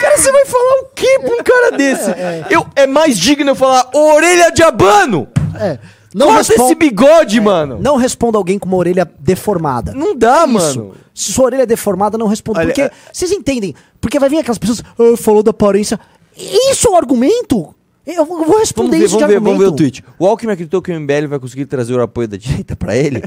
[0.01, 2.09] Cara, você vai falar o quê pra um cara desse?
[2.49, 5.27] Eu, é mais digno eu falar orelha de abano!
[5.55, 5.77] É.
[6.13, 7.77] Não, Corta respon- esse bigode, mano!
[7.79, 9.93] não responda alguém com uma orelha deformada.
[9.93, 10.79] Não dá, Isso.
[10.79, 10.95] mano.
[11.13, 12.59] Se sua orelha é deformada, não responda.
[12.59, 13.75] Olha, porque, é- vocês entendem?
[14.01, 15.99] Porque vai vir aquelas pessoas, ah, falou da aparência.
[16.35, 17.75] Isso é um argumento?
[18.15, 20.03] Eu vou Vamos responder ver, isso vamos ver, vamos ver o tweet.
[20.17, 23.21] O Alckmin acreditou que o MBL vai conseguir trazer o apoio da direita pra ele?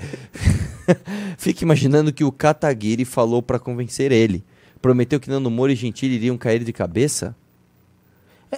[1.38, 4.44] Fica imaginando que o Kataguiri falou pra convencer ele.
[4.80, 7.36] Prometeu que Nando Moura e Gentili iriam cair de cabeça?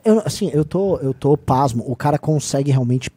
[0.02, 1.84] Eu, assim, eu tô, eu tô pasmo.
[1.86, 3.10] O cara consegue realmente.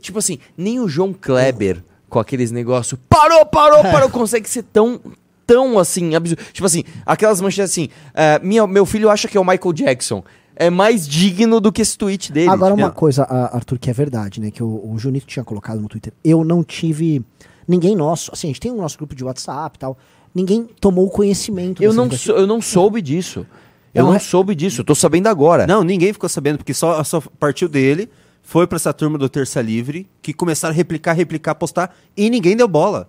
[0.00, 5.00] Tipo assim, nem o João Kleber, com aqueles negócios, parou, parou, parou, consegue ser tão,
[5.44, 6.42] tão assim, absurdo.
[6.52, 10.22] Tipo assim, aquelas manchetes assim, é, minha, meu filho acha que é o Michael Jackson.
[10.60, 12.50] É mais digno do que esse tweet dele.
[12.50, 12.90] Agora, uma É.
[12.90, 14.50] coisa, Arthur, que é verdade, né?
[14.50, 16.12] Que o, o Junito tinha colocado no Twitter.
[16.22, 17.24] Eu não tive.
[17.66, 18.30] Ninguém nosso.
[18.32, 19.96] Assim, a gente tem o nosso grupo de WhatsApp e tal.
[20.34, 21.82] Ninguém tomou conhecimento.
[21.82, 23.46] Eu não, eu não soube disso.
[23.94, 25.66] Eu Não não é- soube disso, eu tô sabendo agora.
[25.66, 28.08] Não, ninguém ficou sabendo, porque só, só partiu dele.
[28.42, 32.56] foi pra essa turma do Terça Livre, que começaram a replicar, replicar, postar, e ninguém
[32.56, 33.08] deu bola.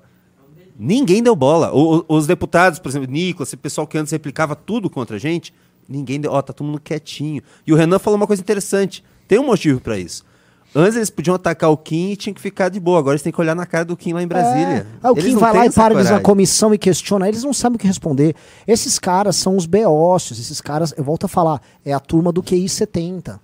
[0.78, 1.72] Ninguém deu bola.
[1.74, 5.20] O- o- os deputados, por exemplo, Nicolas, esse pessoal que antes replicava tudo contra a
[5.20, 5.54] gente,
[5.88, 6.22] ninguém.
[6.28, 7.42] Ó, tá todo mundo quietinho.
[7.66, 9.04] E o Renan falou uma coisa interessante.
[9.28, 10.24] Tem um motivo pra isso.
[10.74, 12.98] Antes eles podiam atacar o Kim e tinha que ficar de boa.
[13.00, 14.66] Agora eles têm que olhar na cara do Kim lá em Brasília.
[14.78, 14.86] É.
[15.04, 17.54] Ah, o Eles Kim vai lá e para eles na comissão e questiona, eles não
[17.54, 18.34] sabem o que responder.
[18.66, 22.42] Esses caras são os beócios, esses caras, eu volto a falar, é a turma do
[22.42, 23.38] QI 70.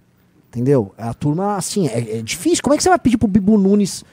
[0.49, 0.93] Entendeu?
[0.97, 2.63] É a turma, assim, é, é difícil.
[2.63, 4.05] Como é que você vai pedir pro Bibo Nunes?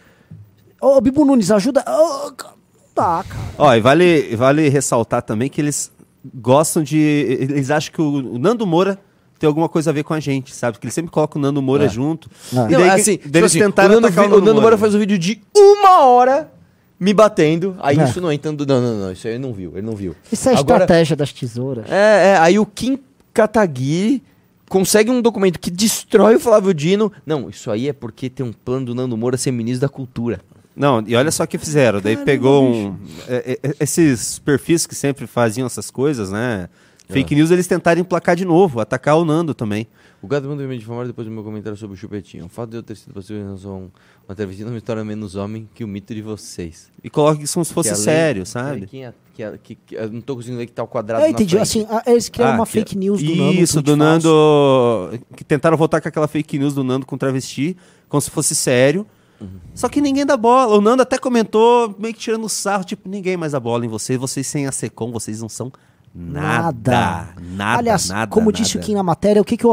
[0.81, 1.83] Ô, Bibo Nunes, ajuda.
[1.85, 3.45] Ca- não dá, cara.
[3.57, 5.91] Ó, e vale, vale ressaltar também que eles
[6.33, 6.99] gostam de.
[6.99, 8.99] Eles acham que o, o Nando Moura
[9.39, 10.79] tem alguma coisa a ver com a gente, sabe?
[10.79, 11.89] Que eles sempre colocam o Nando Moura É.
[11.89, 12.31] junto.
[12.53, 12.55] É.
[12.55, 14.35] E Não, daí, é que- assim, daí eles tipo assim, tentaram o Nando, atacar vi-
[14.35, 16.51] o Nando Moura faz um vídeo de uma hora
[16.99, 17.77] me batendo.
[17.81, 18.05] Aí É.
[18.05, 18.53] isso não entra.
[18.53, 19.13] Não, não, não.
[19.13, 19.73] Isso aí ele não viu.
[19.73, 20.15] Ele não viu.
[20.33, 21.85] Isso é a Agora- estratégia das tesouras.
[21.91, 22.99] É, é, aí o Kim
[23.33, 24.23] Kataguiri
[24.69, 27.13] consegue um documento que destrói o Flávio Dino.
[27.27, 30.41] Não, isso aí é porque tem um plano do Nando Moura ser ministro da cultura.
[30.77, 32.01] Não, e olha só o que fizeram.
[32.01, 32.97] Daí pegou um.
[33.29, 36.69] é, é, esses perfis que sempre faziam essas coisas, né?
[37.09, 39.87] Fake news, eles tentaram emplacar de novo, atacar o Nando também.
[40.23, 42.47] O Gado manda me difamar depois do meu comentário sobre o chupetinho.
[42.47, 43.91] O fato de eu ter sido possível em relação a um-
[44.27, 46.91] uma travessia não me torna menos homem que o mito de vocês.
[47.05, 48.87] E coloca isso como se fosse sério, sabe?
[48.87, 51.55] Que, que, que, que- eu não tô conseguindo ler que tá o quadrado É, entendi.
[51.57, 52.03] na Assim, frente.
[52.09, 53.43] a- eles criaram Ah, uma que- fake news do Nando.
[53.51, 53.97] um Isso, do.
[53.99, 55.11] Nando.
[55.37, 57.77] Que tentaram voltar com aquela fake news do Nando com travesti,
[58.09, 59.07] como se fosse sério.
[59.41, 59.49] Uhum.
[59.75, 60.77] Só que ninguém dá bola.
[60.77, 64.19] O Nando até comentou, meio que tirando sarro, tipo, ninguém mais dá bola em vocês.
[64.19, 65.73] Vocês sem a Secom, vocês não são
[66.15, 66.91] nada.
[67.37, 67.79] Nada.
[67.79, 68.57] Aliás, nada, como nada.
[68.63, 69.73] disse o Kim na matéria, o que, que o,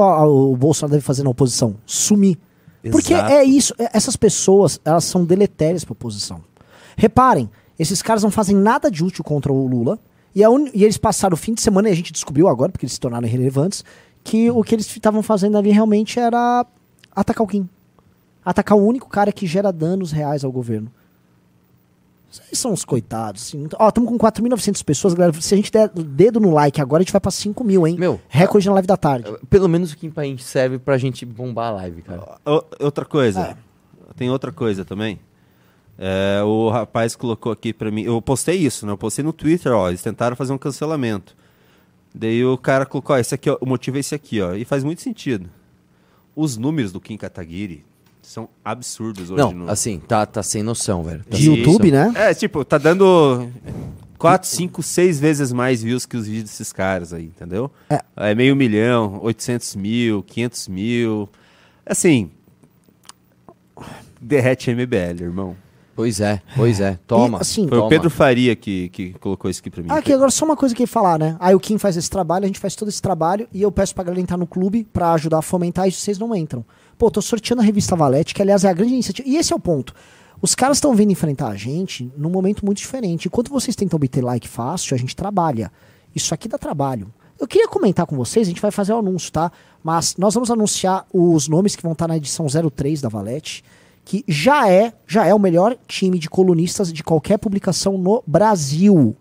[0.51, 1.75] o Bolsonaro deve fazer na oposição?
[1.85, 2.37] Sumir.
[2.91, 3.31] Porque Exato.
[3.31, 6.41] é isso, é- essas pessoas, elas são deletérias para oposição.
[6.97, 9.99] Reparem, esses caras não fazem nada de útil contra o Lula,
[10.33, 12.71] e, a uni- e eles passaram o fim de semana, e a gente descobriu agora,
[12.71, 13.83] porque eles se tornaram irrelevantes,
[14.23, 16.65] que o que eles estavam fazendo ali realmente era
[17.15, 17.69] atacar o Kim.
[18.43, 20.91] Atacar o único cara que gera danos reais ao governo.
[22.29, 23.41] Vocês são os coitados.
[23.43, 23.67] Assim.
[23.77, 25.33] Ó, estamos com 4.900 pessoas, galera.
[25.41, 27.85] Se a gente der o dedo no like agora, a gente vai pra 5 mil,
[27.85, 27.97] hein?
[27.99, 29.29] Meu, Recorde na live da tarde.
[29.49, 32.37] Pelo menos o Kim Paim serve pra gente bombar a live, cara.
[32.45, 33.41] O- outra coisa.
[33.41, 33.55] É.
[34.15, 35.19] Tem outra coisa também.
[35.99, 38.03] É, o rapaz colocou aqui pra mim.
[38.03, 38.93] Eu postei isso, né?
[38.93, 39.89] Eu postei no Twitter, ó.
[39.89, 41.35] Eles tentaram fazer um cancelamento.
[42.15, 44.53] Daí o cara colocou, ó, esse aqui, ó, o motivo é esse aqui, ó.
[44.53, 45.49] E faz muito sentido.
[46.35, 47.83] Os números do Kim Kataguiri
[48.31, 49.69] são absurdos hoje Não, no.
[49.69, 51.23] assim, tá, tá sem noção, velho.
[51.29, 52.11] Tá De YouTube, noção.
[52.13, 52.29] né?
[52.29, 53.49] É, tipo, tá dando
[54.17, 57.69] 4, 5, 6 vezes mais views que os vídeos desses caras aí, entendeu?
[58.15, 58.33] É.
[58.35, 61.29] meio milhão, 800 mil, 500 mil.
[61.85, 62.31] Assim,
[64.19, 65.55] derrete MBL, irmão.
[65.93, 66.97] Pois é, pois é.
[67.05, 67.39] Toma.
[67.39, 67.85] E, assim, Foi toma.
[67.85, 69.89] o Pedro Faria que, que colocou isso aqui pra mim.
[69.91, 71.35] Ah, aqui agora só uma coisa que eu ia falar, né?
[71.39, 73.93] Aí o Kim faz esse trabalho, a gente faz todo esse trabalho e eu peço
[73.93, 76.63] pra galera entrar no clube pra ajudar a fomentar e vocês não entram.
[77.01, 79.27] Pô, tô sorteando a revista Valete, que aliás é a grande iniciativa.
[79.27, 79.91] E esse é o ponto.
[80.39, 83.27] Os caras estão vindo enfrentar a gente num momento muito diferente.
[83.27, 85.71] Enquanto vocês tentam obter like fácil, a gente trabalha.
[86.13, 87.11] Isso aqui dá trabalho.
[87.39, 89.51] Eu queria comentar com vocês, a gente vai fazer o anúncio, tá?
[89.83, 93.63] Mas nós vamos anunciar os nomes que vão estar na edição 03 da Valete,
[94.05, 99.17] que já é, já é o melhor time de colunistas de qualquer publicação no Brasil.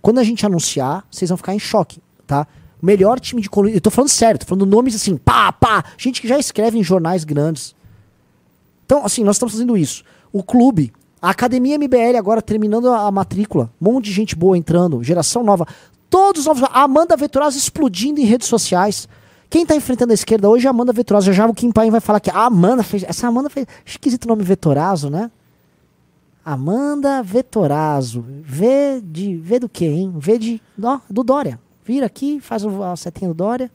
[0.00, 2.46] Quando a gente anunciar, vocês vão ficar em choque, tá?
[2.84, 3.74] Melhor time de coluna.
[3.74, 5.82] Eu tô falando sério, tô falando nomes assim, pá, pá.
[5.96, 7.74] Gente que já escreve em jornais grandes.
[8.84, 10.04] Então, assim, nós estamos fazendo isso.
[10.30, 13.70] O clube, a Academia MBL agora terminando a, matrícula.
[13.80, 15.66] Um monte de gente boa entrando, geração nova.
[16.10, 16.68] Todos os novos.
[16.74, 19.08] Amanda Vetorazzo explodindo em redes sociais.
[19.48, 21.28] Quem tá enfrentando a esquerda hoje é a Amanda Vetorazzo.
[21.28, 23.02] Já já o Kim Paim vai falar que a Amanda fez.
[23.04, 23.66] Essa Amanda fez.
[23.86, 25.30] Esquisito o nome Vetorazzo, né?
[26.44, 28.22] Amanda Vetorazzo.
[28.28, 29.36] V de.
[29.36, 30.12] V do quê, hein?
[30.14, 30.62] V de.
[30.82, 31.58] Ó, do Dória.
[31.84, 33.70] Vira aqui, faz o- a setinha do Dória.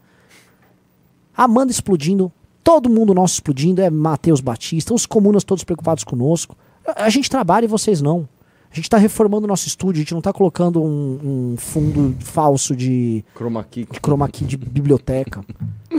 [1.35, 2.31] Amanda explodindo.
[2.63, 3.81] Todo mundo nosso explodindo.
[3.81, 4.93] É Matheus Batista.
[4.93, 6.55] Os comunas todos preocupados conosco.
[6.85, 8.27] A, a gente trabalha e vocês não.
[8.71, 9.99] A gente tá reformando o nosso estúdio.
[9.99, 13.87] A gente não tá colocando um, um fundo falso de, Chroma key.
[13.91, 15.43] de chroma key de biblioteca.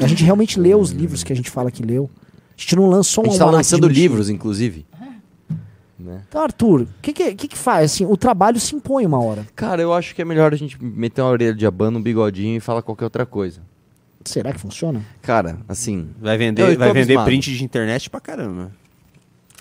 [0.01, 2.09] A gente realmente lê os livros que a gente fala que leu.
[2.57, 4.87] A gente não lançou A um gente tá almanac de lançando livros, inclusive.
[6.11, 6.23] Né?
[6.29, 7.93] Então, Arthur, o que, que, que que faz?
[7.93, 9.47] Assim, o trabalho se impõe uma hora.
[9.55, 12.57] Cara, eu acho que é melhor a gente meter uma orelha de abano, um bigodinho
[12.57, 13.61] e falar qualquer outra coisa.
[14.25, 15.03] Será que funciona?
[15.23, 16.11] Cara, assim.
[16.21, 17.27] Vai Eu vender, tô vai vender abismado.
[17.27, 18.71] print de internet pra caramba.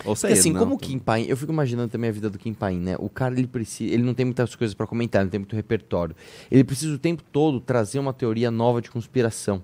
[0.06, 0.60] Ou seja, assim, não.
[0.60, 2.96] como o Kim Paim, eu fico imaginando também a vida do Kim Paim, né?
[3.00, 5.56] O cara, ele precisa, ele não tem muitas coisas pra comentar, ele não tem muito
[5.56, 6.16] repertório.
[6.50, 9.62] Ele precisa o tempo todo trazer uma teoria nova de conspiração.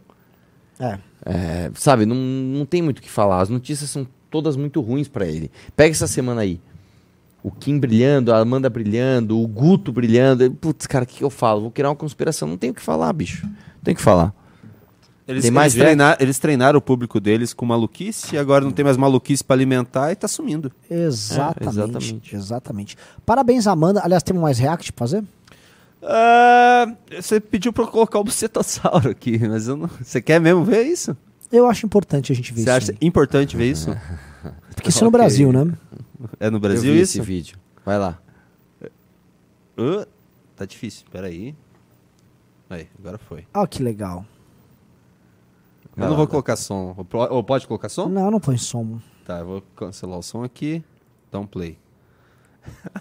[0.79, 0.99] É.
[1.25, 3.39] É, sabe, não, não tem muito o que falar.
[3.41, 5.49] As notícias são todas muito ruins pra ele.
[5.75, 6.59] Pega essa semana aí.
[7.47, 10.49] O Kim brilhando, a Amanda brilhando, o Guto brilhando.
[10.51, 11.61] Putz, cara, o que, que eu falo?
[11.61, 12.47] Vou criar uma conspiração.
[12.47, 13.45] Não tenho o que falar, bicho.
[13.45, 13.53] Não
[13.83, 14.33] tenho o que falar.
[15.27, 18.71] Eles, Tem mais eles, treina- eles treinaram o público deles com maluquice e agora não
[18.71, 20.71] tem mais maluquice pra alimentar e tá sumindo.
[20.89, 22.35] Exatamente, exatamente.
[22.35, 22.97] exatamente.
[23.25, 24.01] Parabéns, Amanda.
[24.03, 25.23] Aliás, temos mais react pra fazer?
[26.01, 26.87] Ah,
[27.19, 29.89] você pediu pra eu colocar o bucetossauro aqui, mas eu não...
[30.01, 31.15] Você quer mesmo ver isso?
[31.51, 32.71] Eu acho importante a gente ver Você isso.
[32.77, 32.97] acha aí.
[33.07, 33.95] importante ver isso?
[34.75, 35.19] Porque isso é no Ok.
[35.19, 35.71] Brasil, né?
[36.39, 37.17] É no Eu Brasil vi isso?
[37.17, 37.57] esse vídeo.
[37.85, 38.19] Vai lá.
[39.77, 40.07] Ah,
[40.55, 41.55] tá difícil, peraí.
[42.69, 43.45] Aí, agora foi.
[43.53, 44.25] Olha que legal.
[45.83, 46.95] Eu Vai não lá, vou colocar som.
[47.29, 48.07] Ou pode colocar som?
[48.09, 48.99] Não, não põe som.
[49.25, 50.83] Tá, eu vou cancelar o som aqui.
[51.31, 51.77] Dá um play.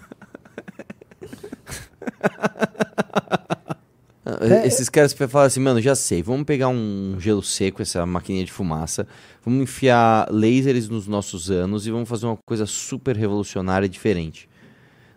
[4.41, 8.45] Ah, Esses caras falam assim, mano, já sei, vamos pegar um gelo seco, essa maquininha
[8.45, 9.07] de fumaça,
[9.43, 14.49] vamos enfiar lasers nos nossos anos e vamos fazer uma coisa super revolucionária e diferente.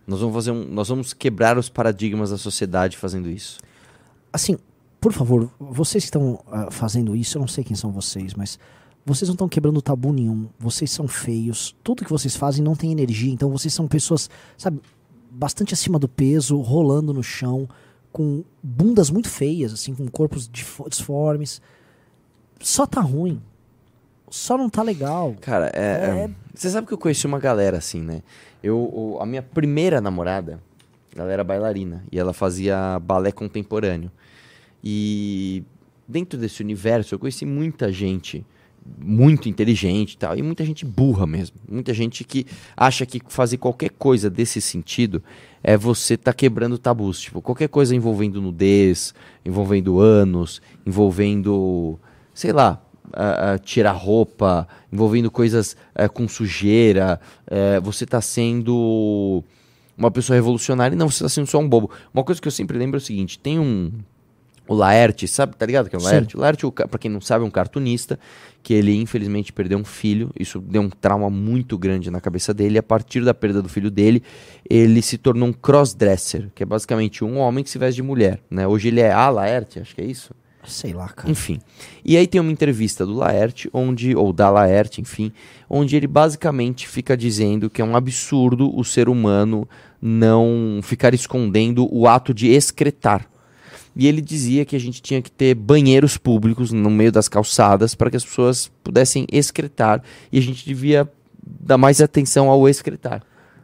[0.07, 3.59] Nós vamos fazer um, nós vamos quebrar os paradigmas da sociedade fazendo isso.
[4.32, 4.57] Assim,
[5.01, 8.59] por favor, vocês que estão ah, fazendo isso, eu não sei quem são vocês, mas
[9.05, 10.49] vocês não estão quebrando tabu nenhum.
[10.59, 11.74] Vocês são feios.
[11.82, 13.32] Tudo que vocês fazem não tem energia.
[13.32, 14.81] Então vocês são pessoas, sabe,
[15.31, 17.69] bastante acima do peso, rolando no chão,
[18.12, 21.60] com bundas muito feias, assim, com corpos disformes.
[22.60, 23.40] Só tá ruim.
[24.30, 25.35] Só não tá legal.
[25.40, 28.22] Cara, é, é- você sabe que eu conheci uma galera assim, né?
[28.62, 30.60] Eu, a minha primeira namorada,
[31.16, 34.10] ela era bailarina e ela fazia balé contemporâneo.
[34.82, 35.62] E
[36.06, 38.44] dentro desse universo eu conheci muita gente
[39.00, 41.56] muito inteligente e tal, e muita gente burra mesmo.
[41.68, 42.46] Muita gente que
[42.76, 45.22] acha que fazer qualquer coisa desse sentido
[45.62, 47.20] é você tá quebrando tabus.
[47.20, 49.14] Tipo, qualquer coisa envolvendo nudez,
[49.44, 51.98] envolvendo anos, envolvendo,
[52.34, 52.82] sei lá,
[53.12, 59.42] ah, ah, tirar roupa, envolvendo coisas eh, com sujeira, eh, você tá sendo
[59.96, 61.90] uma pessoa revolucionária e não, você tá sendo só um bobo.
[62.12, 63.92] Uma coisa que eu sempre lembro é o seguinte, tem um...
[64.69, 66.07] O Laerte, sabe, tá ligado que é o Sim.
[66.09, 66.36] Laerte?
[66.36, 68.19] O Laerte, o ca- pra quem não sabe, é um cartunista
[68.62, 70.31] que ele infelizmente perdeu um filho.
[70.39, 72.74] Isso deu um trauma muito grande na cabeça dele.
[72.74, 74.23] E a partir da perda do filho dele,
[74.69, 78.40] ele se tornou um crossdresser, que é basicamente um homem que se veste de mulher.
[78.51, 78.66] Né?
[78.66, 80.35] Hoje ele é a Laerte, acho que é isso.
[80.66, 81.31] Sei lá, cara.
[81.31, 81.61] Enfim.
[82.05, 85.32] E aí tem uma entrevista do Laerte, onde, ou da Laerte, enfim,
[85.70, 89.66] onde ele basicamente fica dizendo que é um absurdo o ser humano
[90.03, 93.27] não ficar escondendo o ato de excretar.
[93.98, 97.96] E ele dizia que a gente tinha que ter banheiros públicos no meio das calçadas
[97.96, 100.00] para que as pessoas pudessem excretar
[100.30, 101.10] e a gente devia
[101.44, 103.22] dar mais atenção ao excretar.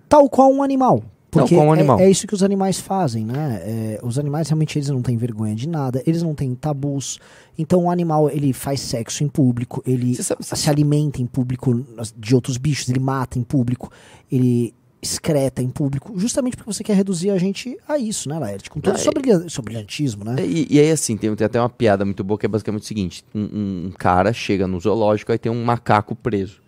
[0.09, 1.05] Tal qual um animal.
[1.31, 1.99] Tal Porque qual um é- animal.
[2.01, 3.61] É, isso que os animais fazem, né?
[3.65, 7.19] É, os animais realmente eles não têm vergonha de nada, eles não têm tabus.
[7.57, 11.85] Então o animal ele faz sexo em público, ele sabe- se alimenta em público
[12.17, 13.91] de outros bichos, ele mata em público,
[14.31, 14.75] ele
[15.05, 18.71] excreta em público, justamente porque você quer reduzir a gente a isso, né, Laerte?
[18.71, 20.37] Com todo Ah, esse sobrilha- sobrilhantismo, né?
[20.45, 22.87] E, e aí, assim, tem, tem até uma piada muito boa que é basicamente o
[22.87, 23.43] seguinte: um,
[23.89, 26.63] um- cara chega no zoológico, aí tem um macaco preso.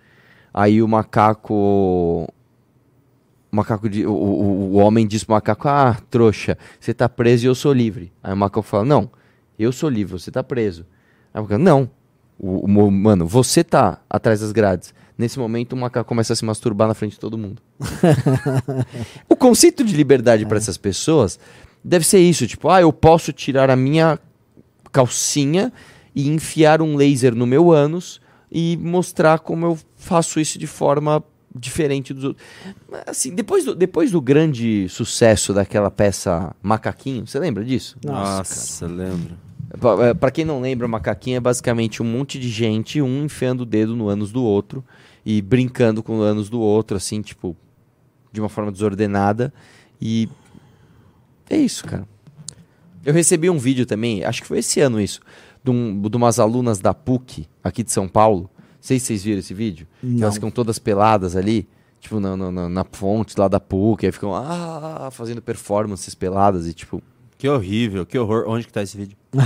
[0.53, 1.55] Aí o macaco.
[3.53, 7.47] O macaco di- o, o, o homem diz pro macaco: Ah, trouxa, você tá preso
[7.47, 8.13] e eu sou livre.
[8.23, 9.11] Aí o macaco fala: Não,
[9.59, 10.85] eu sou livre, você tá preso.
[11.33, 11.91] Aí o macaco: Não,
[12.39, 14.95] o, o mano, você tá atrás das grades.
[15.19, 17.63] Nesse momento, o macaco começa a se masturbar na frente de todo mundo.
[19.29, 21.39] o conceito de liberdade para essas pessoas
[21.83, 24.19] deve ser isso: tipo, ah, eu posso tirar a minha
[24.93, 25.73] calcinha
[26.15, 31.23] e enfiar um laser no meu ânus e mostrar como eu faço isso de forma
[31.55, 32.47] diferente dos outros.
[32.91, 37.97] Mas, Assim, depois do, depois do grande sucesso daquela peça Macaquinho, você lembra disso?
[38.05, 39.37] Nossa, lembro.
[39.80, 43.66] Pra, é, quem não lembra, Macaquinho é basicamente um monte de gente, um enfiando o
[43.66, 44.84] dedo no ânus do outro
[45.24, 47.56] e brincando com o ânus do outro, assim, tipo,
[48.32, 49.52] de uma forma desordenada.
[50.01, 50.28] E
[51.51, 52.06] é isso, cara.
[53.05, 55.20] Eu recebi um vídeo também, acho que foi esse ano isso,
[55.62, 58.43] de, um, de umas alunas da PUC, aqui de São Paulo.
[58.52, 59.86] Não sei se vocês viram esse vídeo.
[60.02, 60.22] Não.
[60.22, 61.68] elas ficam todas peladas ali,
[62.01, 66.66] tipo, na, na, na- na fonte lá da PUC, aí ficam ah, fazendo performances peladas
[66.68, 67.02] e tipo.
[67.39, 68.45] Que horrível, que horror.
[68.49, 69.17] Onde que tá esse vídeo?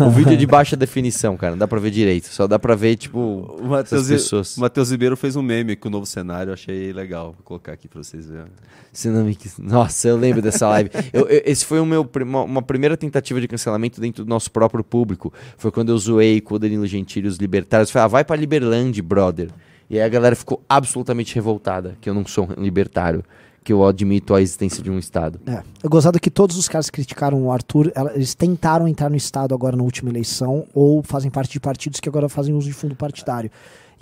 [0.00, 2.26] O vídeo é de baixa definição, cara, não dá pra ver direito.
[2.28, 3.18] Só dá pra ver, tipo,
[3.60, 4.56] O Matheus essas pessoas.
[4.56, 7.26] o Matheus Ribeiro fez um meme com o novo cenário, eu achei legal.
[7.26, 8.46] Vou colocar aqui pra vocês verem.
[8.92, 9.36] Se não me...
[9.58, 10.90] Nossa, eu lembro dessa live.
[11.12, 14.50] Eu- eu- esse foi o meu, uma, uma primeira tentativa de cancelamento dentro do nosso
[14.50, 15.32] próprio público.
[15.56, 17.90] Foi quando eu zoei com o Danilo Gentili, os libertários.
[17.90, 19.48] Falei, ah, vai pra Liberland, brother.
[19.88, 23.22] E aí a galera ficou absolutamente revoltada que eu não sou um libertário.
[23.64, 25.40] Que eu admito a existência de um Estado.
[25.46, 25.62] É.
[25.82, 29.54] É gozado que todos os caras que criticaram o Arthur, eles tentaram entrar no Estado
[29.54, 32.94] agora na última eleição ou fazem parte de partidos que agora fazem uso de fundo
[32.94, 33.50] partidário.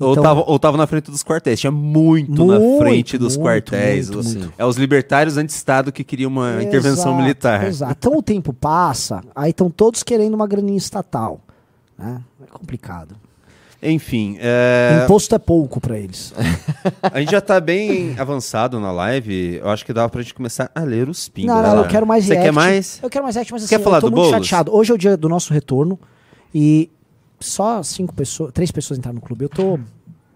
[0.01, 1.61] Ou, Então- tava, ou tava na frente dos quartéis.
[1.61, 4.11] Tinha muito, na Muito, frente dos muito, quartéis.
[4.11, 4.39] muito, assim.
[4.41, 4.55] muito.
[4.59, 7.65] É os libertários anti-Estado que queriam uma intervenção Exato, militar.
[7.69, 7.95] Exato.
[7.97, 11.41] Então o tempo passa, aí estão todos querendo uma graninha estatal.
[11.97, 12.21] Né?
[12.43, 13.15] É complicado.
[13.83, 16.33] Enfim, é, Imposto é pouco pra eles.
[17.03, 19.57] a gente já tá bem avançado na live.
[19.57, 21.53] Eu acho que dava pra gente começar a ler os pingos.
[21.53, 21.81] não, não, né?
[21.81, 22.47] eu quero mais Você react.
[22.47, 23.01] quer mais?
[23.03, 24.47] Eu quero mais react, mas assim, Quer falar eu tô do muito Boulos?
[24.47, 24.73] chateado.
[24.75, 25.99] Hoje é o dia do nosso retorno
[26.55, 26.89] e
[27.41, 29.47] só cinco pessoas, três pessoas entraram no clube.
[29.47, 29.75] Eu tô,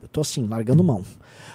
[0.03, 1.03] eu tô assim, largando mão.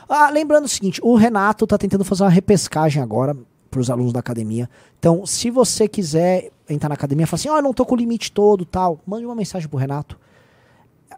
[0.07, 3.35] Ah, lembrando o seguinte, o Renato tá tentando fazer uma repescagem agora
[3.69, 4.69] pros alunos da academia.
[4.99, 7.95] Então, se você quiser entrar na academia e falar assim, ó, eu não tô com
[7.95, 10.17] o limite todo, tal, mande uma mensagem pro Renato.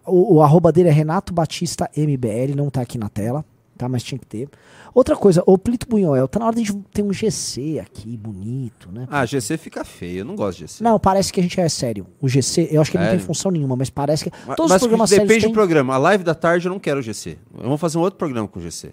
[0.05, 3.43] O, o arroba dele é Renato Batista MBL, não tá aqui na tela,
[3.77, 3.87] tá?
[3.87, 4.49] Mas tinha que ter.
[4.93, 8.15] Outra coisa, o Plito Bunhoel, tá na hora de a gente ter um GC aqui,
[8.15, 9.07] bonito, né?
[9.09, 10.19] Ah, GC fica feio.
[10.19, 10.83] Eu não gosto de GC.
[10.83, 12.05] Não, parece que a gente é sério.
[12.21, 14.31] O GC, eu acho que ele não tem função nenhuma, mas parece que.
[14.45, 15.53] Mas- Todos mas os programas depende sérios do têm.
[15.53, 15.95] programa.
[15.95, 17.37] A live da tarde eu não quero GC.
[17.51, 18.91] Vamos fazer um outro programa com GC.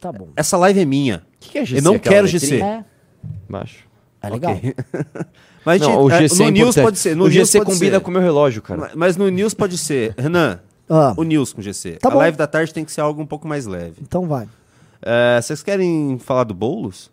[0.00, 0.28] Tá bom.
[0.36, 1.16] Essa live é minha.
[1.36, 1.78] O que, que é GC?
[1.78, 2.40] Eu não Aquela quero letrinha?
[2.40, 2.62] GC.
[2.62, 2.84] É,
[3.48, 3.84] Baixo.
[4.22, 4.52] é legal.
[4.54, 4.74] Ok.
[5.64, 7.14] Mas Não, gente- o é, GC no é News pode ser.
[7.16, 8.00] No o GC combina ser.
[8.00, 8.80] com o meu relógio, cara.
[8.80, 10.14] Mas- Mas no News pode ser.
[10.16, 10.58] Renan,
[10.88, 11.92] Ah, o News com GC.
[12.00, 12.18] Tá a bom.
[12.18, 13.94] live da tarde tem que ser algo um pouco mais leve.
[14.02, 14.48] então vai.
[15.02, 17.10] É, vocês querem falar do Boulos?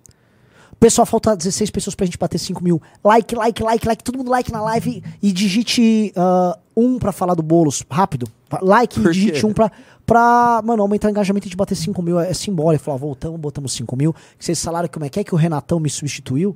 [0.80, 2.80] Pessoal, falta 16 pessoas pra gente bater 5 mil.
[3.04, 4.04] Like, like, like, like.
[4.04, 7.84] Todo mundo like na live e digite ah, um pra falar do bolos.
[7.90, 8.28] Rápido.
[8.62, 9.72] Like e digite um pra,
[10.06, 12.20] pra, mano, aumentar o engajamento e de bater 5 mil.
[12.20, 12.84] É simbólico.
[12.84, 14.14] Falar, voltamos, botamos 5 mil.
[14.38, 16.56] Que vocês falaram como é que é que o Renatão me substituiu.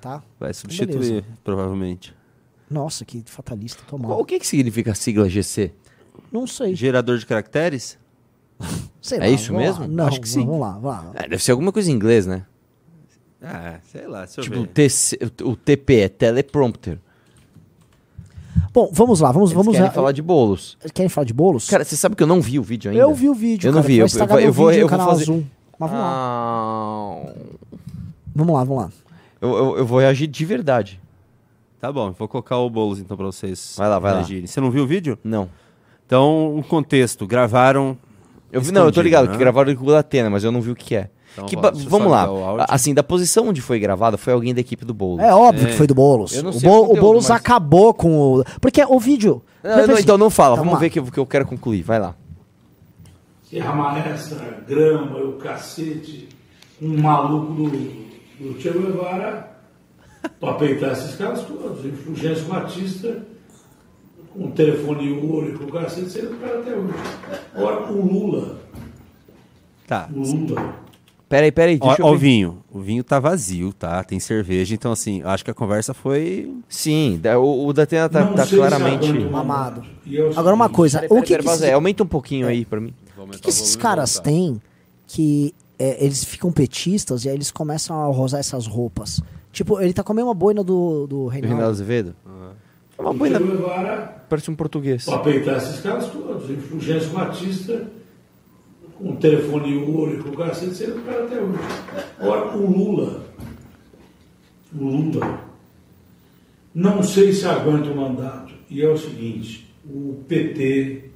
[0.00, 0.22] Tá?
[0.38, 1.24] Vai substituir, Beleza.
[1.42, 2.14] provavelmente.
[2.70, 3.82] Nossa, que fatalista.
[3.88, 4.10] Tô mal.
[4.10, 5.72] Qual- O que, que significa a sigla GC?
[6.30, 6.74] Não sei.
[6.74, 7.98] Gerador de caracteres?
[9.00, 9.80] Sei É lá, isso vamos lá.
[9.80, 9.94] mesmo?
[9.96, 10.44] Não, Acho que sim.
[10.44, 11.12] Vamos lá, vamos lá.
[11.14, 12.44] É, deve ser alguma coisa em inglês, né?
[13.42, 14.66] Ah, sei lá, deixa eu Tipo, o.
[14.66, 16.98] TC, o TP é teleprompter.
[18.72, 19.92] Bom, vamos lá, vamos, Eles vamos querem lá.
[19.94, 20.76] falar de bolos.
[20.92, 21.68] Querem falar de bolos?
[21.68, 23.02] Cara, você sabe que eu não vi o vídeo ainda?
[23.02, 23.68] eu vi o vídeo.
[23.68, 25.46] Eu não cara, vi, vai eu- eu eu vou- eu vou fazer- Azul.
[25.78, 26.10] Mas vamos lá.
[26.12, 27.32] Ah,
[28.34, 28.92] Vamos lá, vamos lá.
[29.40, 31.00] Eu, eu, eu vou reagir de verdade.
[31.80, 34.18] Tá bom, vou colocar o Boulos então pra vocês Vai lá, vai lá.
[34.18, 34.46] reagirem.
[34.46, 35.16] Você não viu o vídeo?
[35.22, 35.48] Não.
[36.06, 37.26] Então, um contexto.
[37.26, 37.96] Gravaram.
[38.50, 39.52] Eu vi, não, eu tô ligado Escondido, que né?
[39.52, 41.10] gravaram com o da Atena, mas eu não vi o que é.
[41.34, 42.22] Então, Que ó, ba- deixa eu vamos lá.
[42.22, 42.66] ligar o áudio.
[42.68, 45.22] Assim, da posição onde foi gravada, foi alguém da equipe do Boulos.
[45.22, 45.70] É óbvio É.
[45.70, 46.34] que foi do Boulos.
[46.34, 48.44] Eu não o, sei Bo- o o conteúdo, Boulos mas- acabou com o.
[48.60, 49.42] Porque o vídeo.
[49.62, 50.80] Não, não, então não fala, Então, vamos lá.
[50.80, 51.82] ver que, que eu quero concluir.
[51.82, 52.14] Vai lá.
[53.48, 56.28] Serra Maestra, grama, o cacete,
[56.82, 58.07] um maluco do,
[58.40, 59.56] do Che Guevara
[60.40, 61.84] para peitar esses caras todos.
[61.84, 63.22] E o Fulgêncio Batista,
[64.32, 66.94] com o telefone ouro e com o cacete, sendo o cara até hoje.
[67.54, 68.58] Agora, o Lula,
[69.86, 70.08] Tá.
[70.14, 70.74] o Lula,
[71.28, 72.62] Peraí, peraí, Ó, deixa ó eu o vinho.
[72.72, 74.02] O vinho tá vazio, tá?
[74.02, 74.74] Tem cerveja.
[74.74, 76.50] Então, assim, eu acho que a conversa foi.
[76.70, 79.10] Sim, o, o da Atena tá, tá sei claramente...
[79.12, 79.84] o Mamado.
[80.10, 81.00] é o Agora uma coisa.
[81.00, 82.94] Peraí, o peraí, que, peraí, que, esses- aumenta um pouquinho aí pra mim.
[83.18, 84.58] o que que esses caras têm
[85.06, 89.22] que é, eles ficam petistas e aí eles começam a rosar essas roupas?
[89.52, 91.54] Tipo, ele tá com a mesma boina do, do Do Reinaldo.
[91.54, 92.14] Reinaldo Azevedo?
[92.98, 95.04] É uma boina, Guevara parece um português.
[95.04, 96.50] para peitar esses caras todos.
[96.50, 97.88] O Fulgêncio Batista,
[98.98, 101.58] com o telefone ouro e com o cacete, sendo o cara até hoje.
[102.18, 103.24] Agora, o Lula,
[104.76, 105.40] o Lula,
[106.74, 108.52] não sei se aguenta o mandato.
[108.68, 111.07] E é o seguinte, o PT,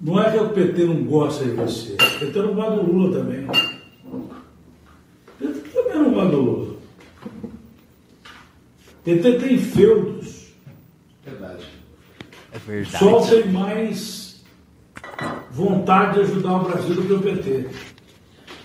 [0.00, 3.18] não é que o PT não gosta de você, o PT não gosta do Lula
[3.18, 3.46] também.
[3.46, 4.28] O
[5.38, 6.76] PT também não gosta do Lula.
[8.88, 10.54] O PT tem feudos.
[11.26, 12.98] É verdade.
[12.98, 14.42] Só tem mais
[15.50, 17.68] vontade de ajudar o Brasil do que o PT.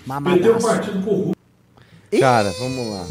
[0.07, 1.39] O PT é um partido corrupto.
[2.19, 3.07] Cara, vamos lá.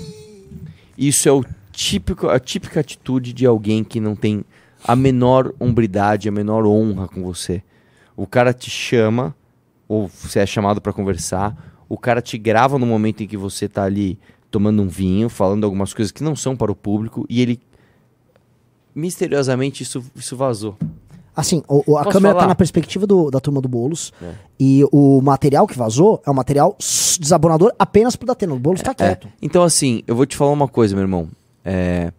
[0.96, 4.44] Isso é o típico, a típica atitude de alguém que não tem
[4.82, 7.62] a menor hombridade, a menor honra com você.
[8.20, 9.32] O cara te chama,
[9.86, 11.56] ou você é chamado pra conversar,
[11.88, 14.18] o cara te grava no momento em que você tá ali
[14.50, 17.60] tomando um vinho, falando algumas coisas que não são para o público, e ele
[18.94, 20.76] misteriosamente isso, isso vazou.
[21.36, 22.42] Assim, o- o- a Posso câmera falar?
[22.44, 24.12] tá na perspectiva do- da turma do Boulos.
[24.20, 24.32] É.
[24.58, 26.76] E o material que vazou é um material
[27.20, 28.54] desabonador apenas pro Datena.
[28.54, 29.28] O Boulos tá É, quieto.
[29.40, 31.28] Então, assim, eu vou te falar uma coisa, meu irmão.
[31.64, 32.12] É,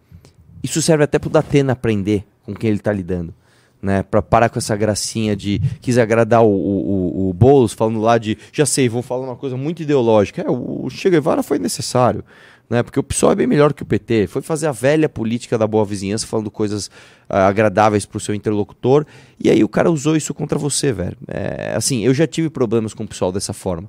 [0.62, 3.34] isso serve até pro Datena aprender com quem ele tá lidando.
[3.82, 7.98] Né, pra parar com essa gracinha de quis agradar o, o, o, o Boulos, falando
[7.98, 10.42] lá de já sei, vão falar uma coisa muito ideológica.
[10.42, 12.22] É, o, o Che Guevara foi necessário,
[12.68, 14.26] né, porque o PSOL é bem melhor que o PT.
[14.26, 16.90] Foi fazer a velha política da boa vizinhança, falando coisas
[17.26, 19.06] ah, agradáveis pro seu interlocutor,
[19.42, 21.16] e aí o cara usou isso contra você, velho.
[21.26, 23.88] É, assim, eu já tive problemas com o PSOL dessa forma.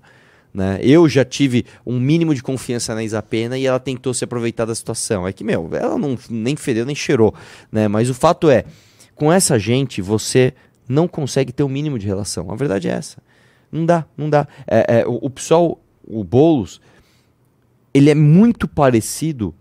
[0.53, 0.80] Né?
[0.81, 4.76] Eu já tive um mínimo de confiança na Isapena e ela tentou se aproveitar da
[4.76, 5.27] situação.
[5.27, 7.34] É que, meu, ela não nem fedeu nem cheirou.
[7.72, 7.88] Né?
[7.88, 8.65] Mas o fato é,
[9.22, 10.52] com essa gente, você
[10.89, 12.49] não consegue ter o mínimo de relação.
[12.49, 13.22] A verdade é essa.
[13.72, 14.48] Não dá, não dá.
[14.65, 16.81] É, é, o, o PSOL, o Boulos,
[17.93, 19.53] ele é muito parecido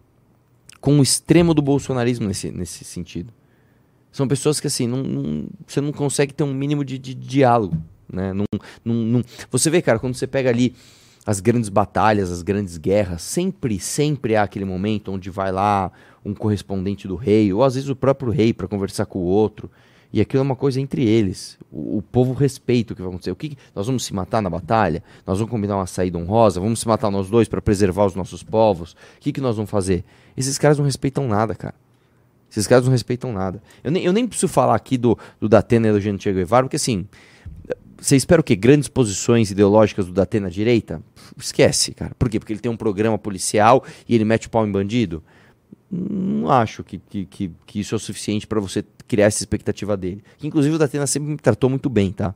[0.81, 3.35] com o extremo do bolsonarismo nesse, nesse sentido.
[4.11, 7.77] São pessoas que, assim, não, não- você não consegue ter um mínimo de, de diálogo,
[8.11, 8.33] né?
[8.33, 8.47] Não,
[8.83, 10.75] não, não- Você vê, cara, quando você pega ali
[11.31, 15.93] as grandes batalhas, as grandes guerras, sempre, sempre há aquele momento onde vai lá
[16.25, 19.71] um correspondente do rei, ou às vezes o próprio rei para conversar com o outro.
[20.13, 21.57] E aquilo é uma coisa entre eles.
[21.71, 23.31] O, o povo respeita o que vai acontecer.
[23.31, 25.05] O que nós vamos se matar na batalha?
[25.25, 26.59] Nós vamos combinar uma saída honrosa?
[26.59, 28.95] Vamos se matar nós dois para preservar os nossos povos?
[28.95, 30.05] O que, que nós vamos fazer?
[30.37, 31.77] Esses caras não respeitam nada, cara.
[32.51, 33.63] Esses caras não respeitam nada.
[33.85, 36.65] Eu nem, eu nem preciso falar aqui do, do Datena e do Jean Che Guevara,
[36.65, 37.07] porque assim,
[38.01, 38.57] você espera o quê?
[38.57, 41.03] Grandes posições ideológicas do Datena à direita?
[41.37, 42.13] Esquece, cara.
[42.19, 42.39] Por quê?
[42.39, 45.23] Porque ele tem um programa policial e ele mete o pau em bandido?
[45.91, 49.97] Não acho que, que, que, que isso é o suficiente para você criar essa expectativa
[49.97, 50.23] dele.
[50.39, 52.35] Que, inclusive o Datena sempre me tratou muito bem, tá?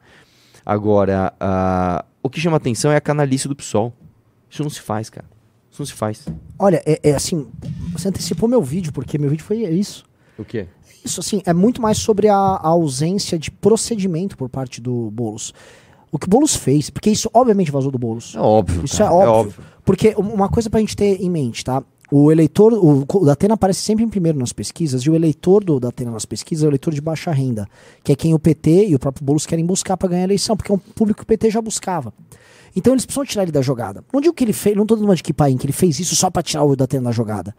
[0.67, 3.95] Agora, ah, o que chama atenção é a canalice do PSOL.
[4.51, 5.27] Isso não se faz, cara.
[5.71, 6.27] Isso não se faz.
[6.59, 7.49] Olha, é, é assim,
[7.93, 10.05] você antecipou meu vídeo, porque meu vídeo foi isso.
[10.37, 10.67] O quê?
[11.05, 15.53] Isso, assim, é muito mais sobre a, a ausência de procedimento por parte do Boulos.
[16.11, 18.35] O que o Boulos fez, porque isso obviamente vazou do Boulos.
[18.37, 18.85] É óbvio.
[18.85, 19.65] Isso cara, é óbvio.
[19.85, 21.83] Porque um- uma coisa pra gente ter em mente, tá?
[22.11, 25.81] O eleitor, o, o Datena aparece sempre em primeiro nas pesquisas, e o eleitor do
[25.81, 27.67] Datena nas pesquisas é o eleitor de baixa renda,
[28.05, 30.57] que é quem o PT e o próprio Boulos querem buscar pra ganhar a eleição,
[30.57, 32.15] porque é um público que o PT já buscava.
[32.77, 34.05] Então eles precisam tirar ele da jogada.
[34.13, 35.99] Não digo que ele fez, não tô dando uma de que paim, que ele fez
[35.99, 37.55] isso só pra tirar o Datena da jogada.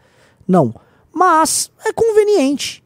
[0.47, 0.73] Não.
[1.13, 2.83] Mas é conveniente.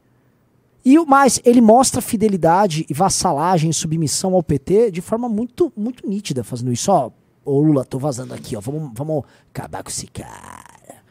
[0.89, 6.09] E o mais, ele mostra fidelidade e vassalagem submissão ao PT de forma muito, muito
[6.09, 6.91] nítida, fazendo isso.
[6.91, 7.11] Ó,
[7.45, 8.59] ô Lula, tô vazando aqui, ó.
[8.59, 11.03] Vamos, vamos acabar com esse cara.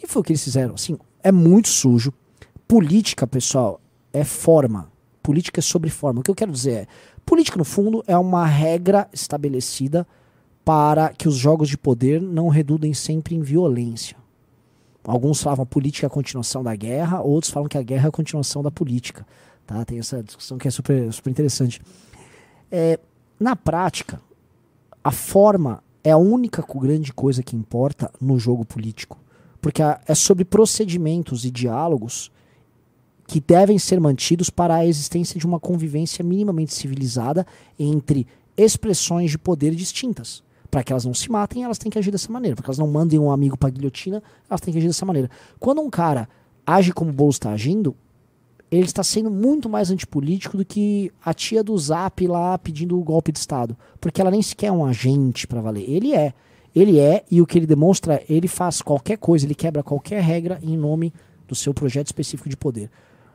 [0.00, 0.74] E foi o que eles fizeram.
[0.74, 2.12] Assim, é muito sujo.
[2.68, 3.80] Política, pessoal,
[4.12, 4.88] é forma.
[5.20, 6.20] Política é sobre forma.
[6.20, 6.86] O que eu quero dizer é:
[7.26, 10.06] política, no fundo, é uma regra estabelecida
[10.64, 14.16] para que os jogos de poder não redundem sempre em violência.
[15.08, 18.12] Alguns falavam política é a continuação da guerra, outros falam que a guerra é a
[18.12, 19.26] continuação da política.
[19.66, 19.82] Tá?
[19.82, 21.80] Tem essa discussão que é super, super interessante.
[22.70, 23.00] É,
[23.40, 24.20] na prática,
[25.02, 29.18] a forma é a única grande coisa que importa no jogo político.
[29.62, 32.30] Porque a- é sobre procedimentos e diálogos
[33.26, 37.46] que devem ser mantidos para a existência de uma convivência minimamente civilizada
[37.78, 38.26] entre
[38.58, 40.42] expressões de poder distintas.
[40.70, 42.54] Para que elas não se matem, elas têm que agir dessa maneira.
[42.54, 45.30] Para que elas não mandem um amigo para guilhotina, elas têm que agir dessa maneira.
[45.58, 46.28] Quando um cara
[46.66, 47.96] age como o Boulos está agindo,
[48.70, 53.02] ele está sendo muito mais antipolítico do que a tia do Zap lá pedindo o
[53.02, 53.76] golpe de Estado.
[54.00, 55.88] Porque ela nem sequer é um agente para valer.
[55.88, 56.34] Ele é.
[56.74, 60.60] Ele é, e o que ele demonstra, ele faz qualquer coisa, ele quebra qualquer regra
[60.62, 61.12] em nome
[61.46, 62.90] do seu projeto específico de poder.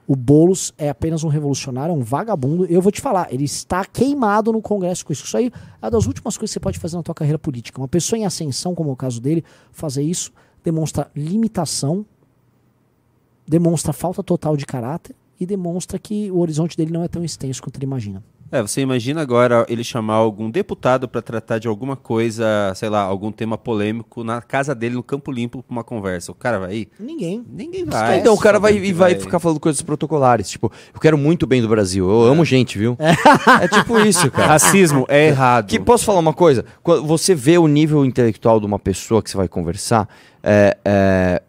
[0.07, 2.65] O Boulos é apenas um revolucionário, é um vagabundo.
[2.65, 5.23] Eu vou te falar, ele está queimado no Congresso com isso.
[5.25, 5.51] Isso aí
[5.81, 7.80] é das últimas coisas que você pode fazer na tua carreira política.
[7.80, 10.31] Uma pessoa em ascensão, como é o caso dele, fazer isso
[10.63, 12.05] demonstra limitação,
[13.45, 17.61] demonstra falta total de caráter e demonstra que o horizonte dele não é tão extenso
[17.61, 18.23] quanto ele imagina.
[18.53, 23.01] É, você imagina agora ele chamar algum deputado pra tratar de alguma coisa, sei lá,
[23.01, 26.31] algum tema polêmico na casa dele no Campo Limpo pra uma conversa.
[26.31, 26.89] O cara vai ir?
[26.99, 27.43] Ninguém.
[27.49, 28.19] Ninguém vai.
[28.19, 30.51] então o cara vai, e vai ficar falando coisas protocolares.
[30.51, 32.07] Tipo, eu quero muito bem do Brasil.
[32.07, 32.95] Eu amo gente, viu?
[33.59, 34.49] É tipo isso, cara.
[34.49, 35.65] Racismo é errado.
[35.67, 36.63] Que, posso falar uma coisa?
[36.84, 40.07] Quando você vê o nível intelectual de uma pessoa que você vai conversar
[40.43, 41.41] é, é,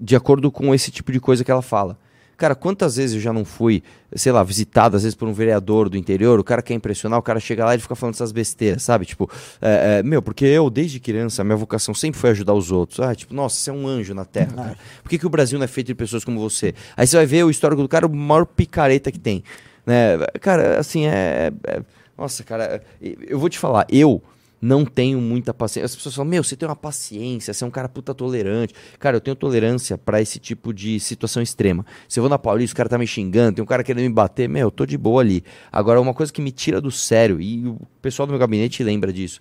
[0.00, 1.98] de acordo com esse tipo de coisa que ela fala.
[2.42, 3.84] Cara, quantas vezes eu já não fui,
[4.16, 7.22] sei lá, visitado às vezes por um vereador do interior, o cara quer impressionar, o
[7.22, 9.06] cara chega lá e fica falando essas besteiras, sabe?
[9.06, 12.98] Tipo, é, é, meu, porque eu, desde criança, minha vocação sempre foi ajudar os outros.
[12.98, 14.76] Ah, tipo, nossa, você é um anjo na terra, cara.
[15.04, 16.74] Por que, que o Brasil não é feito de pessoas como você?
[16.96, 19.44] Aí você vai ver o histórico do cara, o maior picareta que tem.
[19.86, 20.18] Né?
[20.40, 21.52] Cara, assim, é.
[21.64, 21.82] é-
[22.18, 24.20] nossa, cara, é- eu vou te falar, eu
[24.62, 25.86] não tenho muita paciência.
[25.86, 28.72] As pessoas falam, meu, você tem uma paciência, você é um cara puta tolerante.
[29.00, 31.84] Cara, eu tenho tolerância pra esse tipo de situação extrema.
[32.08, 34.14] Se eu vou na Paulista, o cara tá me xingando, tem um cara querendo me
[34.14, 35.42] bater, meu, eu tô de boa ali.
[35.72, 39.12] Agora, uma coisa que me tira do sério, e o pessoal do meu gabinete lembra
[39.12, 39.40] disso.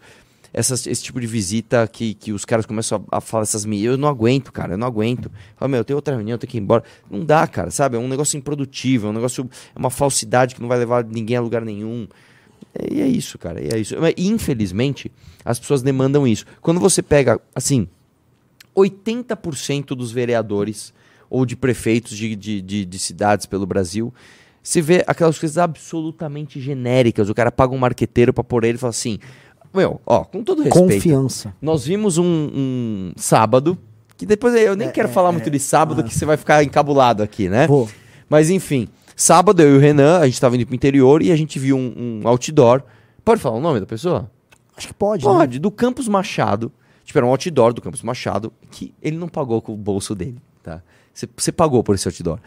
[0.54, 3.96] Essas, esse tipo de visita que, que os caras começam a, a falar essas eu
[3.96, 5.32] não aguento, cara, eu não aguento.
[5.56, 6.84] Fala, meu, eu tenho outra reunião, eu tenho que ir embora.
[7.10, 7.96] Não dá, cara, sabe?
[7.96, 11.38] É um negócio improdutivo, é um negócio, é uma falsidade que não vai levar ninguém
[11.38, 12.08] a lugar nenhum.
[12.92, 13.96] E é isso, cara, e é isso.
[14.00, 15.12] Mas, infelizmente,
[15.44, 16.46] as pessoas demandam isso.
[16.62, 17.88] Quando você pega, assim,
[18.76, 20.94] 80% dos vereadores
[21.30, 24.14] ou de prefeitos de, de, de, de cidades pelo Brasil,
[24.64, 27.30] você vê aquelas coisas absolutamente genéricas.
[27.30, 29.20] O cara paga um marqueteiro pra pôr ele e fala assim:
[29.74, 30.94] Meu, ó, com todo respeito.
[30.94, 31.54] Confiança.
[31.62, 33.78] Nós vimos um, um sábado,
[34.16, 37.50] que depois eu nem quero falar muito de sábado, que você vai ficar encabulado aqui,
[37.50, 37.68] né?
[37.68, 37.90] Vou.
[38.30, 38.88] Mas enfim,
[39.22, 41.78] Sábado, eu e o Renan, a gente tava indo pro interior e a gente viu
[41.78, 42.82] um, um outdoor.
[43.24, 44.32] Pode falar o nome da pessoa?
[44.76, 45.32] Acho que pode, né?
[45.32, 46.72] Pode, do Campos Machado.
[47.06, 50.38] Tipo, era um outdoor do Campos Machado que ele não pagou com o bolso dele,
[50.64, 50.82] tá?
[51.14, 52.40] Você- pagou por esse outdoor.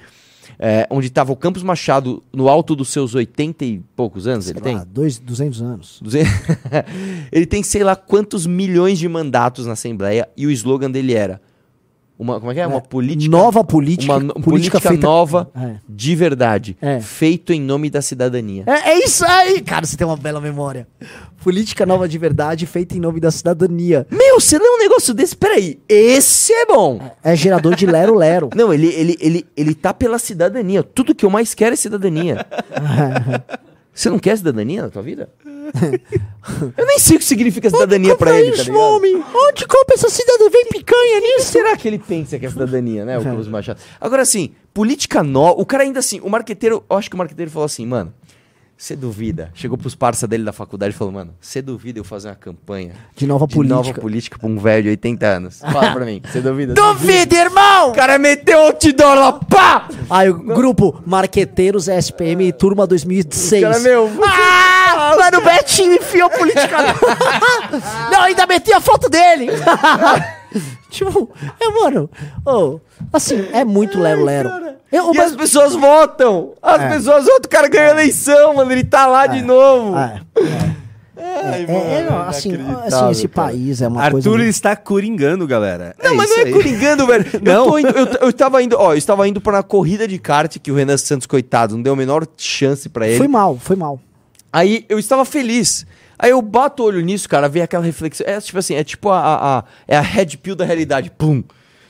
[0.59, 4.59] É, onde tava o Campos Machado no alto dos seus 80 e poucos anos, ele
[4.59, 4.75] Sei tem?
[4.75, 6.01] lá, dois, 200 anos.
[6.03, 6.25] Duze-
[7.31, 11.41] ele tem sei lá quantos milhões de mandatos na Assembleia e o slogan dele era
[12.19, 12.67] uma, como é que é?
[12.67, 14.13] Uma política Nova política.
[14.13, 15.75] uma no- política, nova É.
[15.89, 17.01] de verdade, É.
[17.01, 18.63] feito em nome da cidadania.
[18.67, 20.87] É, é isso aí, cara, você tem uma bela memória.
[21.43, 24.07] Política nova de verdade feita em nome da cidadania.
[24.11, 25.37] Meu, você lê um negócio desse?
[25.37, 27.01] Peraí, esse é bom.
[27.23, 28.49] É gerador de lero-lero.
[28.55, 30.83] Não, ele, ele, ele, ele tá pela cidadania.
[30.83, 32.47] Tudo que eu mais quero é cidadania.
[33.93, 35.29] Você não quer cidadania na tua vida?
[36.77, 38.79] Eu nem sei o que significa cidadania pra ele, tá ligado?
[39.35, 40.51] Onde compra essa cidadania?
[40.51, 43.19] Vem picanha O que será que ele pensa que é cidadania, né?
[43.19, 43.81] O Carlos Machado.
[44.01, 45.61] Agora, assim, política nova.
[45.61, 48.13] O cara ainda assim, o marqueteiro, eu acho que o marqueteiro falou assim, mano.
[48.77, 49.51] Você duvida?
[49.55, 52.93] Chegou pros parça dele da faculdade e falou, mano, você duvida eu fazer uma campanha
[53.17, 53.75] De nova de política.
[53.77, 55.61] nova política pra um velho de 80 anos?
[55.73, 56.75] Fala pra mim, você duvida?
[56.75, 57.91] Duvida, irmão!
[57.91, 59.89] O cara meteu outdoor lá, pá!
[60.11, 63.63] Aí o grupo Marqueteiros SPM Turma 2006.
[63.63, 66.77] Cara, meu, Ah, mano, o Betinho enfiou política.
[68.11, 69.47] Não, ainda meti a foto dele.
[70.91, 72.11] tipo, é, mano,
[72.47, 72.81] ô,
[73.13, 74.51] assim, é muito lero-lero.
[74.93, 76.53] Eu- E mas- as pessoas votam!
[76.63, 76.89] As É.
[76.91, 79.97] pessoas votam, o cara ganhou a eleição, mano, ele tá lá de novo!
[79.97, 80.21] É,
[81.17, 82.53] Ai, é, é, não, assim,
[82.87, 84.29] assim, esse país é uma coisa.
[84.29, 85.95] Arthur muito- está coringando, galera.
[86.03, 86.53] Não, mas não é aí.
[86.53, 87.25] coringando, velho.
[87.35, 87.71] Eu, Não.
[87.71, 90.59] tô indo, eu, eu tava indo, ó, eu estava indo pra uma corrida de kart
[90.59, 93.19] que o Renan Santos, coitado, não deu a menor chance pra ele.
[93.19, 94.01] Foi mal, foi mal.
[94.53, 95.87] Aí eu estava feliz.
[96.19, 98.27] Aí eu bato o olho nisso, cara, ver aquela reflexão.
[98.27, 101.11] É tipo assim, é tipo a, a, a- é a red pill da realidade.
[101.11, 101.43] Pum!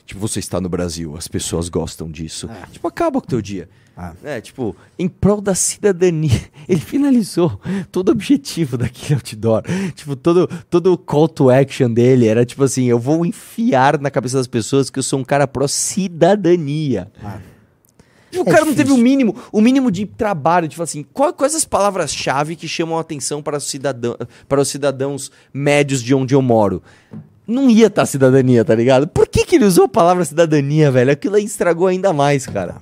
[0.05, 2.47] Tipo, você está no Brasil, as pessoas gostam disso.
[2.71, 3.67] Tipo, acaba com o teu dia.
[3.97, 4.13] Ah.
[4.23, 6.39] É, tipo, em prol da cidadania.
[6.69, 7.59] Ele finalizou
[7.91, 9.63] todo o objetivo daquele outdoor.
[9.95, 14.11] Tipo, todo, todo o call to action dele era tipo assim: eu vou enfiar na
[14.11, 17.11] cabeça das pessoas que eu sou um cara pró-cidadania.
[18.35, 18.95] E o É cara não teve difícil.
[18.99, 22.97] o mínimo, o mínimo de trabalho, de falar assim, qual- quais as palavras-chave que chamam
[22.97, 24.15] a atenção para, os cidadão,
[24.47, 26.83] para os cidadãos médios de onde eu moro?
[27.47, 29.07] Não ia estar cidadania, tá ligado?
[29.07, 31.11] Por que, que ele usou a palavra cidadania, velho?
[31.11, 32.81] Aquilo aí estragou ainda mais, cara.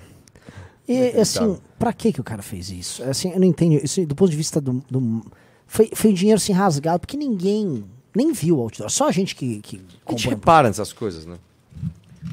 [0.87, 3.03] E assim, pra que que o cara fez isso?
[3.03, 3.79] Assim, eu não entendo.
[3.83, 4.83] Isso, do ponto de vista do.
[4.89, 5.25] do-
[5.67, 7.83] foi, foi um dinheiro assim rasgado, porque ninguém
[8.15, 8.89] nem viu o outdoor.
[8.89, 9.59] Só a gente que.
[9.61, 11.35] que A gente repara nessas coisas, né?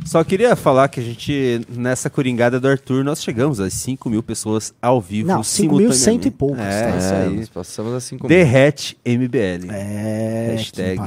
[0.05, 4.23] Só queria falar que a gente, nessa coringada do Arthur, nós chegamos às 5 mil
[4.23, 5.29] pessoas ao vivo.
[5.29, 6.99] Não, 5.100 e poucos, É, tá?
[6.99, 7.37] isso aí.
[7.37, 8.29] nós passamos assim como...
[8.29, 9.71] Derrete MBL.
[9.71, 11.01] É, Hashtag.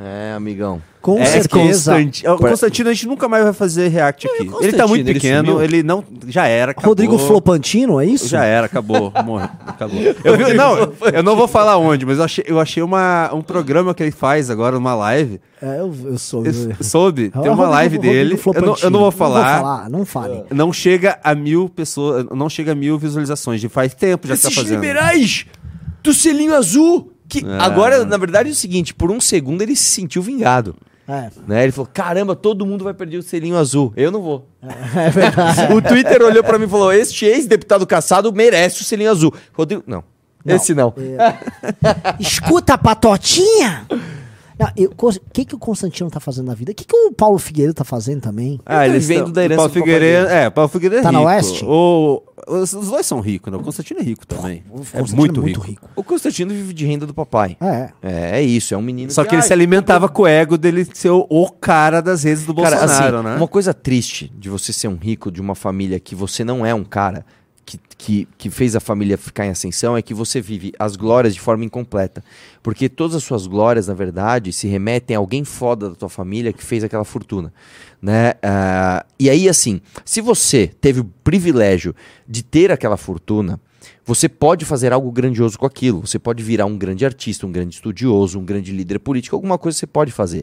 [0.00, 0.80] É, amigão.
[1.02, 1.92] Com é certeza.
[1.92, 4.48] Constanti- O Constantino, a gente nunca mais vai fazer react aqui.
[4.60, 5.62] ele tá muito ele pequeno, sumiu?
[5.64, 6.04] ele, não.
[6.28, 6.90] Já era, acabou.
[6.90, 8.28] Rodrigo Flopantino, é isso?
[8.28, 9.12] Já era, acabou.
[9.24, 9.98] Morreu, acabou.
[10.22, 13.40] Eu vi- não, eu não vou falar onde, mas eu achei, eu achei uma, um
[13.42, 15.40] programa que ele faz agora, uma live.
[15.62, 16.44] É, eu, eu sou.
[16.46, 18.40] Eu soube, tem uma Rodrigo- live Rodrigo dele.
[18.54, 19.40] Eu não, eu não vou falar.
[19.40, 20.44] Não vou falar, não fale.
[20.50, 23.60] Não chega a mil pessoas, não chega a mil visualizações.
[23.60, 24.80] De faz tempo já que tá Esses fazendo.
[24.80, 25.46] liberais
[26.04, 27.12] do selinho azul.
[27.28, 27.58] Que É.
[27.60, 30.74] agora, na verdade, é o seguinte: por um segundo ele se sentiu vingado.
[31.06, 31.62] É, Né?
[31.62, 33.92] Ele falou: caramba, todo mundo vai perder o selinho azul.
[33.96, 34.46] Eu não vou.
[34.62, 35.72] é verdade.
[35.72, 39.32] o Twitter olhou pra mim e falou: este ex-deputado caçado merece o selinho azul.
[39.54, 40.04] Rodrigo, não.
[40.46, 40.94] Esse não.
[42.20, 43.86] Escuta, patotinha!
[44.76, 46.72] Eu- O que, que o Constantino tá fazendo na vida?
[46.72, 48.60] O que, que o Paulo Figueiredo tá fazendo também?
[48.66, 51.12] Ah, Ele eles vem tão- da herança Paulo do Figueiredo, é, Paulo Figueiredo é Tá
[51.12, 51.30] na rico.
[51.30, 51.64] Oeste?
[51.64, 53.58] O, os, os dois são ricos, né?
[53.58, 54.64] O Constantino é rico também.
[54.70, 55.88] O É Constantino muito, rico.
[55.94, 57.56] O Constantino vive de renda do papai.
[57.60, 57.90] É.
[58.02, 60.58] É, é isso, é um menino Só que ele ai, se alimentava com o ego
[60.58, 63.36] dele ser o, o cara das redes do Cara, Bolsonaro, assim, né?
[63.36, 66.74] uma coisa triste de você ser um rico de uma família que você não é
[66.74, 67.24] um cara
[67.68, 71.34] que, que, que fez a família ficar em ascensão é que você vive as glórias
[71.34, 72.24] de forma incompleta.
[72.62, 76.50] Porque todas as suas glórias, na verdade, se remetem a alguém foda da tua família
[76.50, 77.52] que fez aquela fortuna.
[78.00, 78.32] Né?
[78.42, 81.94] Ah, e aí, assim, se você teve o privilégio
[82.26, 83.60] de ter aquela fortuna,
[84.02, 86.06] você pode fazer algo grandioso com aquilo.
[86.06, 89.76] Você pode virar um grande artista, um grande estudioso, um grande líder político, alguma coisa
[89.76, 90.42] você pode fazer.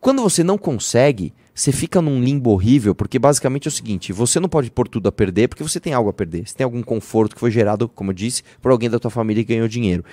[0.00, 4.38] Quando você não consegue, você fica num limbo horrível, porque basicamente é o seguinte: você
[4.38, 6.46] não pode pôr tudo a perder, porque você tem algo a perder.
[6.46, 9.42] Você tem algum conforto que foi gerado, como eu disse, por alguém da tua família
[9.42, 10.04] que ganhou dinheiro.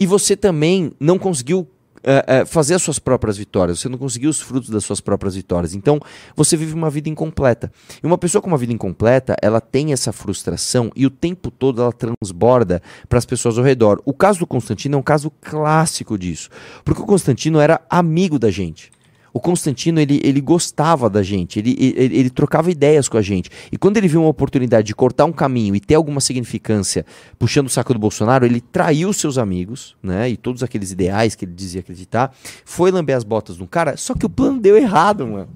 [0.00, 1.68] E você também não conseguiu
[2.02, 5.34] eh, eh, fazer as suas próprias vitórias, você não conseguiu os frutos das suas próprias
[5.34, 5.74] vitórias.
[5.74, 6.00] Então,
[6.34, 7.70] você vive uma vida incompleta.
[8.02, 11.82] E uma pessoa com uma vida incompleta, ela tem essa frustração e o tempo todo
[11.82, 14.00] ela transborda para as pessoas ao redor.
[14.06, 16.48] O caso do Constantino é um caso clássico disso,
[16.86, 18.95] porque o Constantino era amigo da gente.
[19.36, 23.50] O Constantino, ele, ele gostava da gente, ele, ele, ele trocava ideias com a gente.
[23.70, 27.04] E quando ele viu uma oportunidade de cortar um caminho e ter alguma significância
[27.38, 30.30] puxando o saco do Bolsonaro, ele traiu seus amigos, né?
[30.30, 32.34] E todos aqueles ideais que ele dizia acreditar,
[32.64, 35.48] foi lamber as botas de um cara, só que o plano deu errado, mano.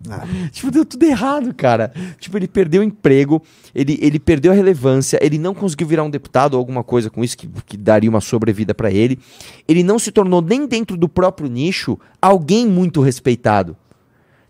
[0.52, 1.90] Tipo, deu tudo errado, cara.
[2.18, 3.42] Tipo, ele perdeu o emprego,
[3.74, 7.24] ele, ele perdeu a relevância, ele não conseguiu virar um deputado ou alguma coisa com
[7.24, 9.18] isso que, que daria uma sobrevida pra ele.
[9.66, 13.76] Ele não se tornou nem dentro do próprio nicho alguém muito respeitado.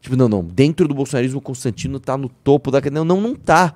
[0.01, 2.81] Tipo, não, não, dentro do bolsonarismo o Constantino tá no topo da...
[2.91, 3.75] Não, não, não tá.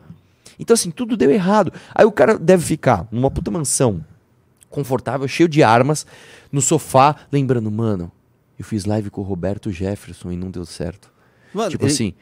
[0.59, 1.73] Então, assim, tudo deu errado.
[1.95, 4.05] Aí o cara deve ficar numa puta mansão,
[4.71, 6.07] confortável, cheio de armas,
[6.51, 8.11] no sofá, lembrando, mano,
[8.59, 11.13] eu fiz live com o Roberto Jefferson e não deu certo.
[11.53, 12.15] Mano, tipo ele, assim,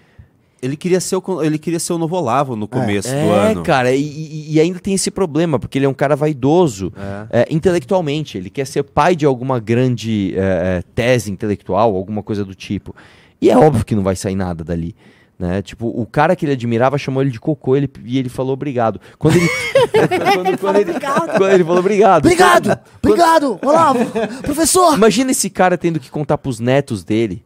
[0.62, 3.62] ele queria ser o, ele queria ser o novo Olavo no começo do é, ano.
[3.64, 6.92] cara, e- e, ainda tem esse problema, porque ele é um cara vaidoso
[7.30, 7.40] É.
[7.42, 8.38] é, intelectualmente.
[8.38, 12.94] Ele quer ser pai de alguma grande é, é, tese intelectual, alguma coisa do tipo.
[13.40, 14.94] E é óbvio que não vai sair nada dali.
[15.38, 15.60] Né?
[15.60, 19.00] Tipo, o cara que ele admirava chamou ele de cocô ele, e ele falou obrigado.
[19.18, 19.48] Quando ele,
[19.90, 20.92] quando, quando ele,
[21.36, 22.24] quando ele falou obrigado.
[22.24, 22.66] Obrigado!
[22.68, 22.80] Quando-
[23.14, 23.58] Obrigado!
[23.64, 23.98] Olavo!
[24.42, 24.94] Professor!
[24.94, 27.42] Imagina esse cara tendo que contar pros netos dele.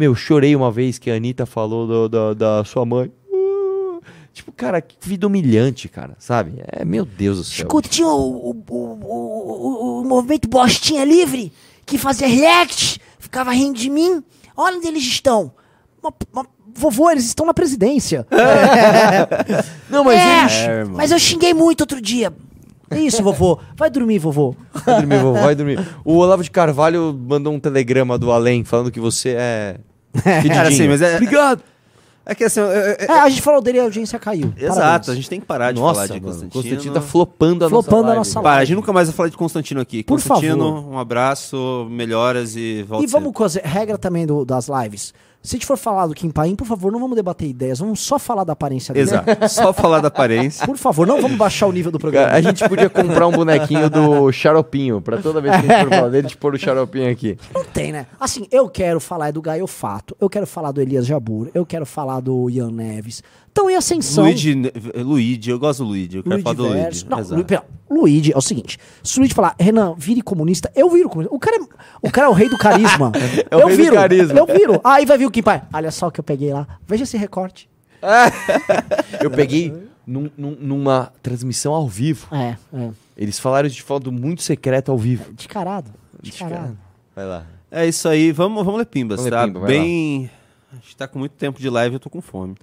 [0.00, 3.12] Meu, chorei uma vez que a Anitta falou do- da, da sua mãe.
[3.30, 4.00] Uh,
[4.32, 6.54] tipo, cara, que vida humilhante, cara, sabe?
[6.68, 7.66] É, meu Deus do céu.
[7.66, 11.52] Escuta, tinha o, o, o, o, o movimento Bostinha Livre
[11.84, 14.24] que fazia react, ficava rindo de mim.
[14.56, 15.52] Olha onde eles estão.
[16.02, 18.26] Mas- mas, vovô, eles estão na presidência.
[19.90, 20.52] Não, mas é, eles...
[20.52, 22.32] É, mas eu xinguei muito outro dia.
[22.90, 23.58] É Isso, vovô.
[23.76, 24.54] Vai dormir, vovô.
[24.84, 25.78] Vai dormir, vovô, vai dormir.
[26.04, 29.76] O Olavo de Carvalho mandou um telegrama do além falando que você é.
[30.48, 31.62] Cara, assim, mas é, Obrigado.
[32.26, 34.52] é que assim, é- é- É, a gente falou dele e a audiência caiu.
[34.56, 35.08] exato, Parabéns.
[35.08, 36.50] a gente tem que parar de Nossa, falar de mano, Constantino.
[36.62, 38.18] Constantino tá flopando a Flopando nossa a live.
[38.18, 40.02] nossa Para, a gente nunca mais vai falar de Constantino aqui.
[40.02, 40.92] Por Constantino, favor.
[40.92, 45.12] um abraço, melhoras e volta E vamos com as regra também do- das lives.
[45.42, 48.00] Se a gente for falar do Kim Paim, por favor, não vamos debater ideias, vamos
[48.00, 49.08] só falar da aparência dele.
[49.08, 49.30] Exato.
[49.48, 50.66] Só falar da aparência.
[50.66, 52.26] Por favor, não vamos baixar o nível do programa.
[52.26, 55.84] Cara, a gente podia comprar um bonequinho do Xaropinho, pra toda vez que a gente
[55.84, 57.38] for falar dele, a gente pôr o Xaropinho aqui.
[57.54, 58.06] Não tem, né?
[58.18, 61.64] Assim, eu quero falar é do Gaio Fato, eu quero falar do Elias Jabur, eu
[61.64, 63.22] quero falar do Ian Neves.
[63.52, 64.24] Então, em ascensão.
[64.24, 64.54] Luigi,
[64.96, 66.18] Luigi, eu gosto do Luigi.
[66.18, 66.62] Eu quero Luigi falar do.
[66.68, 67.06] Luigi.
[67.08, 67.34] Não, Exato.
[67.36, 71.08] Lu, pera, Luigi é o seguinte: se o Luigi falar, Renan, vire comunista, eu viro
[71.08, 71.34] comunista.
[71.34, 71.60] O cara é,
[72.00, 73.10] o, cara é o rei do carisma.
[73.50, 74.38] É o eu rei do viro, carisma.
[74.38, 74.80] Eu viro.
[74.84, 75.62] Aí vai vir o Kim Pai.
[75.72, 76.66] Olha só o que eu peguei lá.
[76.86, 77.68] Veja esse recorte.
[79.20, 79.72] Eu peguei
[80.06, 82.28] num- num- numa transmissão ao vivo.
[82.34, 82.90] É, é.
[83.16, 85.32] Eles falaram de foto muito secreto ao vivo.
[85.34, 85.90] Descarado.
[86.22, 86.78] Descarado.
[87.14, 87.44] Vai lá.
[87.70, 88.32] É isso aí.
[88.32, 89.46] Vamos, vamos ler pimbas, Vamos ler tá?
[89.46, 90.30] pimba, vai Bem...
[90.72, 92.54] A gente tá com muito tempo de live, eu tô com fome.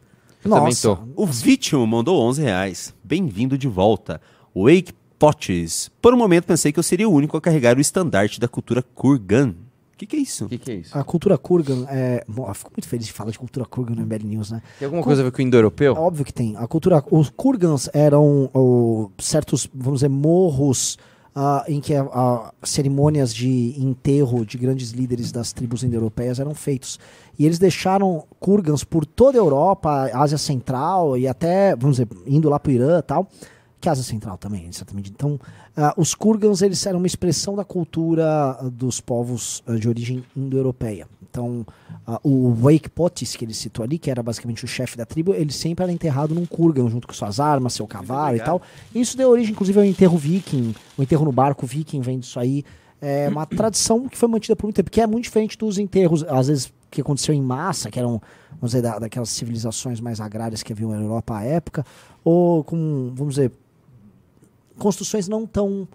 [0.56, 0.95] Também Nossa.
[0.95, 0.98] tô.
[1.15, 2.94] O Vítima mandou 11 reais.
[3.03, 4.22] Bem-vindo de volta.
[4.56, 5.91] Wake Pots.
[6.02, 8.82] Por um momento pensei que eu seria o único a carregar o estandarte da cultura
[8.82, 9.56] Kurgan.
[9.94, 10.45] O que, que é isso?
[10.45, 10.98] O que, que é isso?
[10.98, 12.24] A cultura Kurgan é.
[12.28, 14.61] Bom, eu fico muito feliz de falar de cultura Kurgan no MBL News, né?
[14.78, 15.95] Tem alguma coisa a ver com o indo-europeu?
[15.95, 16.56] É óbvio que tem.
[16.56, 17.03] A cultura.
[17.10, 20.98] Os Kurgans eram o, certos, vamos dizer, morros
[21.40, 21.94] ah, em que
[22.64, 27.00] cerimônias de enterro de grandes líderes das tribos indo-europeias eram feitos.
[27.38, 32.50] E eles deixaram Kurgans por toda a Europa, Ásia Central e até, vamos dizer, indo
[32.50, 33.30] lá para o Irã e tal.
[33.80, 35.14] Que é Ásia Central também, medida.
[35.16, 35.40] Então,
[35.76, 40.26] ah, os Kurgans eles eram uma expressão da cultura ah, dos povos ah, de origem
[40.36, 41.08] indo-europeia.
[41.38, 41.66] Então,
[42.24, 45.52] o Wake Potis, que ele citou ali, que era basicamente o chefe da tribo, ele
[45.52, 48.62] sempre era enterrado num Kurgan, junto com suas armas, seu cavalo e tal.
[48.96, 50.74] Isso deu origem, inclusive, ao enterro viking.
[50.98, 52.64] O enterro no barco viking vem disso aí.
[53.00, 56.24] É uma tradição que foi mantida por muito tempo, que é muito diferente dos enterros,
[56.24, 58.20] às vezes, que aconteceu em massa, que eram,
[58.54, 61.86] vamos dizer, da- daquelas civilizações mais agrárias que haviam na Europa à época,
[62.24, 63.52] ou com, vamos dizer,
[64.78, 65.88] construções não tão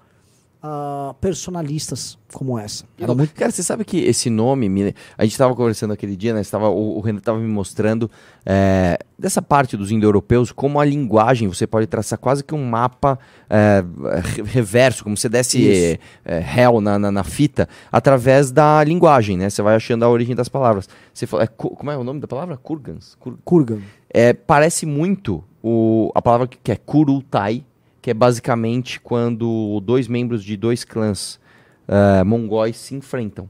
[0.63, 2.85] ah, personalistas como essa.
[2.99, 6.33] Era muito Cara, você sabe que esse nome, me- a gente estava conversando aquele dia,
[6.33, 6.41] né?
[6.41, 8.11] Estava, o, o Renan estava me mostrando
[8.47, 13.19] é, dessa parte dos indo-europeus, como a linguagem, você pode traçar quase que um mapa
[13.51, 13.85] é,
[14.23, 19.51] re- reverso, como se desse é, réu na, na, na fita, através da linguagem, né?
[19.51, 20.89] Você vai achando a origem das palavras.
[21.13, 22.57] Você fala, é como é o nome da palavra?
[22.57, 23.15] Kurgans?
[23.21, 23.81] Kur- Kurgan.
[24.13, 27.65] é, parece muito o, a palavra que, que é Kurultai,
[28.03, 31.41] que é basicamente quando dois membros de dois clãs
[31.89, 33.49] eh, mongóis se enfrentam.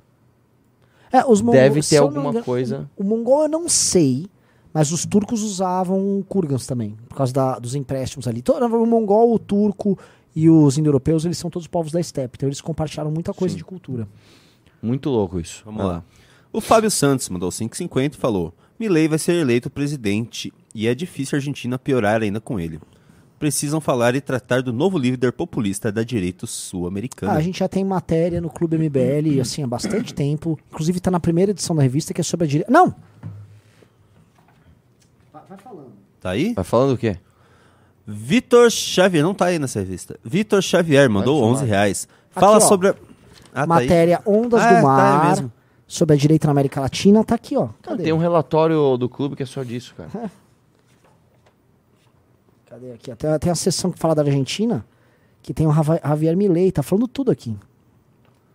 [1.10, 2.90] É, os mongol- Deve ter alguma engano, coisa.
[2.96, 4.26] O, o mongol eu não sei,
[4.72, 8.40] mas os turcos usavam kurgans também, por causa da- dos empréstimos ali.
[8.42, 9.98] Todo, o mongol, o turco
[10.34, 13.58] e os indo-europeus, eles são todos povos da steppe, então eles compartilharam muita coisa Sim.
[13.58, 14.08] de cultura.
[14.82, 15.62] Muito louco isso.
[15.64, 16.02] Vamos lá.
[16.52, 21.36] O Fábio Santos mandou 5,50 e falou: Milei vai ser eleito presidente e é difícil
[21.36, 22.80] a Argentina piorar ainda com ele.
[23.42, 27.32] Precisam falar e tratar do novo líder populista da direita sul-americana.
[27.32, 30.56] Ah, a gente já tem matéria no Clube MBL, assim, há bastante tempo.
[30.70, 32.70] Inclusive tá na primeira edição da revista, que é sobre a direita.
[32.70, 32.94] Não!
[35.32, 35.92] Vai falando.
[36.20, 36.54] Tá aí?
[36.54, 37.16] Vai falando o quê?
[38.06, 40.16] Vitor Xavier, não tá aí nessa revista.
[40.22, 42.08] Vitor Xavier mandou Vai 11 reais.
[42.30, 42.94] Fala Aqui, sobre a...
[43.52, 45.52] Ah, tá matéria Ondas Ah, do é, tá Mar, mesmo.
[45.88, 47.70] sobre a direita na América Latina, tá aqui, ó.
[47.82, 48.04] Cadê?
[48.04, 50.30] tem um relatório do clube que é só disso, cara.
[52.72, 53.14] Cadê aqui?
[53.14, 54.82] Tem, tem a sessão que fala da Argentina,
[55.42, 57.54] que tem o Javier Milei, tá falando tudo aqui.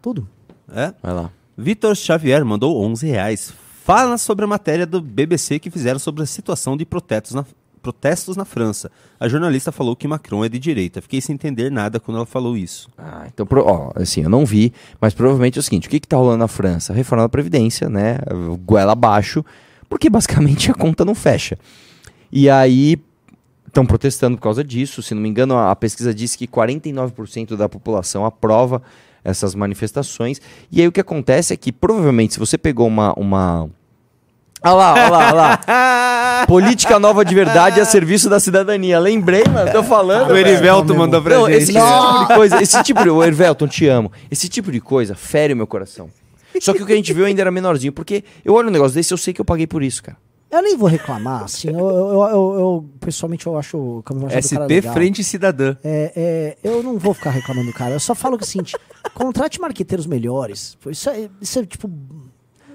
[0.02, 0.28] Tudo.
[0.74, 0.92] É?
[1.04, 1.30] Vai lá.
[1.56, 3.54] Vitor Xavier mandou 11 reais.
[3.84, 7.46] Fala sobre a matéria do BBC que fizeram sobre a situação de protestos na,
[7.80, 8.92] protestos na França.
[9.20, 11.00] A jornalista falou que Macron é de direita.
[11.00, 12.90] Fiquei sem entender nada quando ela falou isso.
[12.98, 16.00] Ah, então, pro- ó, assim, eu não vi, mas provavelmente é o seguinte: o que,
[16.00, 16.92] que tá rolando na França?
[16.92, 18.18] A reforma da Previdência, né?
[18.66, 19.46] Goela abaixo,
[19.88, 21.56] porque basicamente a conta não fecha.
[22.32, 22.98] E aí
[23.78, 25.04] estão protestando por causa disso.
[25.04, 28.82] Se não me engano, a, a pesquisa diz que 49% da população aprova
[29.24, 30.42] essas manifestações.
[30.72, 33.14] E aí o que acontece é que provavelmente, se você pegou uma.
[33.14, 33.70] uma...
[34.64, 36.46] Olha lá, olha lá, olha lá.
[36.48, 38.98] Política nova de verdade a serviço da cidadania.
[39.00, 40.32] Lembrei, mano, tô falando.
[40.32, 40.48] O velho.
[40.48, 41.58] Erivelto mandou pra Não, gente.
[41.58, 43.10] esse tipo de coisa, esse tipo de.
[43.10, 44.12] Ô, Ervelton, te amo.
[44.32, 46.10] Esse tipo de coisa fere o meu coração.
[46.60, 48.96] Só que o que a gente viu ainda era menorzinho, porque eu olho um negócio
[48.96, 50.18] desse eu sei que eu paguei por isso, cara.
[50.50, 54.42] Eu nem vou reclamar, assim, eu, eu, eu- eu- pessoalmente eu acho o Camilo Machado
[54.44, 54.94] do cara SP legal.
[54.94, 55.76] Frente Cidadã.
[55.84, 58.50] É, é, eu não vou ficar reclamando do cara, eu só falo que é o
[58.50, 58.74] seguinte,
[59.14, 61.92] contrate marqueteiros melhores, isso é, isso é tipo,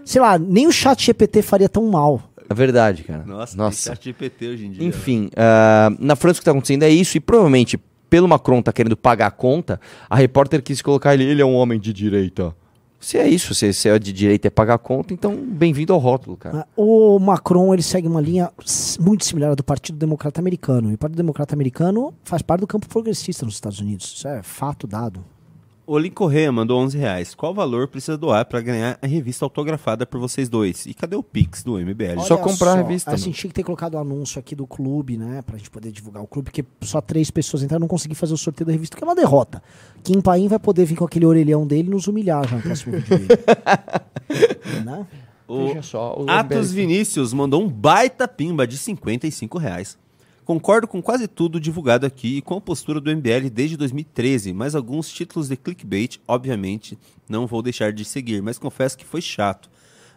[0.05, 2.23] sei lá, nem o chat GPT faria tão mal.
[2.51, 3.25] É verdade, cara.
[3.25, 3.91] Nossa, Nossa.
[3.91, 4.87] tem chat GPT hoje em dia.
[4.87, 7.79] Enfim, ah, na França o que está acontecendo é isso, e provavelmente,
[8.11, 9.81] pelo Macron tá querendo pagar a conta,
[10.11, 12.55] a repórter quis colocar ele, ele é um homem de direita.
[13.03, 16.61] Se é isso, se, é de direita é pagar conta, então bem-vindo ao rótulo, cara.
[16.61, 18.51] Ah, O Macron, ele segue uma linha
[19.01, 22.67] muito similar à do Partido Democrata Americano, e o Partido Democrata Americano faz parte do
[22.67, 25.25] campo progressista nos Estados Unidos, isso é fato dado.
[25.85, 27.35] Olin Corrêa mandou 11 reais.
[27.35, 30.87] Qual valor precisa doar pra ganhar a revista autografada por vocês dois?
[30.87, 32.21] E cadê o Pix do MBL?
[32.27, 35.17] Só comprar a revista, A gente tinha que ter colocado o anúncio aqui do clube,
[35.17, 35.43] né?
[35.43, 38.37] Pra gente poder divulgar o clube, porque só três pessoas entraram, não consegui fazer o
[38.37, 39.61] sorteio da revista, que é uma derrota.
[40.05, 42.93] Kim Paim vai poder vir com aquele orelhão dele e nos humilhar já no próximo
[42.93, 43.29] vídeo dele.
[44.85, 45.07] né?
[45.49, 46.75] O Veja só, o Atos MBL.
[46.75, 49.99] Vinícius mandou um baita pimba de 55 reais.
[50.45, 54.75] Concordo com quase tudo divulgado aqui e com a postura do MBL desde 2013, mas
[54.75, 56.99] alguns títulos de clickbait, obviamente,
[57.29, 59.71] não vou deixar de seguir, mas confesso que foi chato.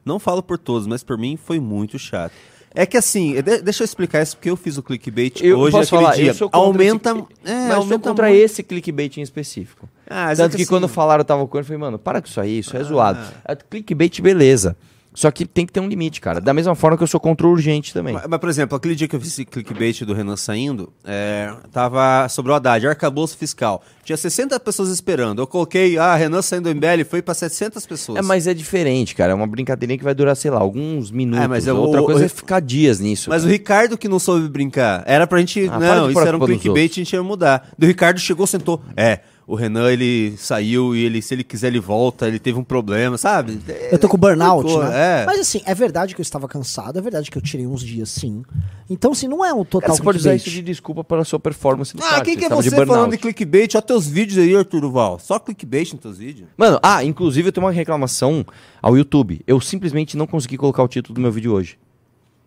[0.04, 2.34] Não falo por todos, mas por mim foi muito chato.
[2.78, 5.72] É que assim, de- deixa eu explicar isso porque eu fiz o clickbait Eu hoje
[5.78, 6.28] posso falar, dia.
[6.28, 7.24] eu sou contra aumenta, esse- é,
[7.54, 8.42] mas eu sou aumenta contra muito.
[8.44, 9.88] esse clickbait em específico.
[10.10, 12.22] Ah, é Tanto que, assim, quando falaram, eu tava com ele, eu falei, mano, para
[12.22, 13.20] com isso aí, isso é zoado.
[13.48, 14.76] É clickbait, beleza.
[15.16, 16.40] Só que tem que ter um limite, cara.
[16.40, 18.14] Da mesma forma que eu sou contra o urgente também.
[18.14, 21.52] Mas, mas, por exemplo, aquele dia que eu fiz esse clickbait do Renan saindo, é,
[21.72, 23.82] tava sobre o Haddad, arcabouço fiscal.
[24.04, 25.42] Tinha 60 pessoas esperando.
[25.42, 28.20] Eu coloquei, ah, Renan saindo do MBL, foi pra 700 pessoas.
[28.20, 29.32] É, mas é diferente, cara.
[29.32, 31.44] É uma brincadeirinha que vai durar, sei lá, alguns minutos.
[31.44, 33.30] É, mas é o- Outra coisa o- é ficar dias nisso.
[33.30, 35.04] Mas o Ricardo que não soube brincar.
[35.08, 35.66] Era pra gente.
[35.68, 37.70] Ah, para não, isso era um clickbait, a gente ia mudar.
[37.78, 38.82] Do Ricardo chegou, sentou.
[38.98, 42.64] É, o Renan, ele saiu e ele, se ele quiser, ele volta, ele teve um
[42.64, 43.60] problema, sabe?
[43.92, 45.22] Eu tô com burnout, Ficou, né?
[45.22, 45.26] é.
[45.26, 48.10] Mas assim, é verdade que eu estava cansado, é verdade que eu tirei uns dias
[48.10, 48.44] sim.
[48.90, 51.40] Então, assim, não é um total Cara, você pode usar isso de desculpa pela sua
[51.40, 52.88] performance no Ah, quem que é de você burnout.
[52.88, 53.76] falando de clickbait?
[53.76, 55.20] Olha teus vídeos aí, Arthur Val.
[55.20, 56.48] Só clickbait nos teus vídeos.
[56.58, 58.44] Mano, ah, inclusive eu tenho uma reclamação
[58.82, 59.42] ao YouTube.
[59.46, 61.78] Eu simplesmente não consegui colocar o título do meu vídeo hoje.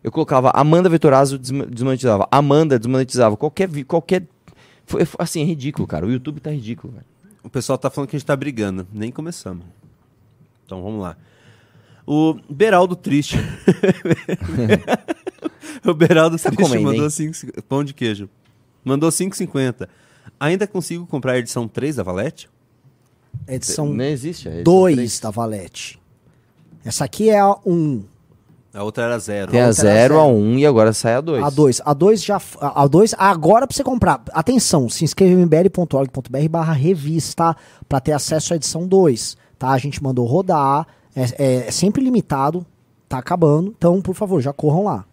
[0.02, 4.22] Eu colocava Amanda Vetorazzo desma- desmonetizava, Amanda desmonetizava, qualquer qualquer
[4.88, 6.06] foi- assim, é ridículo, cara.
[6.06, 7.04] O YouTube tá ridículo, velho.
[7.42, 8.86] O pessoal tá falando que a gente tá brigando.
[8.92, 9.64] Nem começamos.
[10.66, 11.16] Então vamos lá.
[12.06, 13.36] O Beraldo Triste.
[15.84, 17.10] o Beraldo Tá Triste comendo, mandou hein?
[17.10, 18.28] 5 pão de queijo.
[18.84, 19.88] Mandou 5,50.
[20.40, 22.48] Ainda consigo comprar a edição 3 da Valete?
[23.46, 24.48] Edição não existe.
[24.48, 25.98] É 2 da Valete.
[26.84, 27.66] Essa aqui é a 1.
[27.66, 28.04] Um.
[28.72, 29.50] A outra era zero.
[29.50, 30.30] Tem a outra era 0, a zero.
[30.30, 31.42] 1 um, e agora sai a 2.
[31.42, 31.80] A 2.
[31.84, 32.40] A 2 já.
[32.60, 34.22] A 2 agora pra você comprar.
[34.32, 37.56] Atenção, se inscreva em mbl.org.br barra revista
[37.88, 39.36] pra ter acesso à edição 2.
[39.58, 39.70] Tá?
[39.70, 40.86] A gente mandou rodar.
[41.16, 42.64] É, é- é sempre limitado.
[43.08, 43.74] Tá acabando.
[43.76, 45.04] Então, por favor, já corram lá.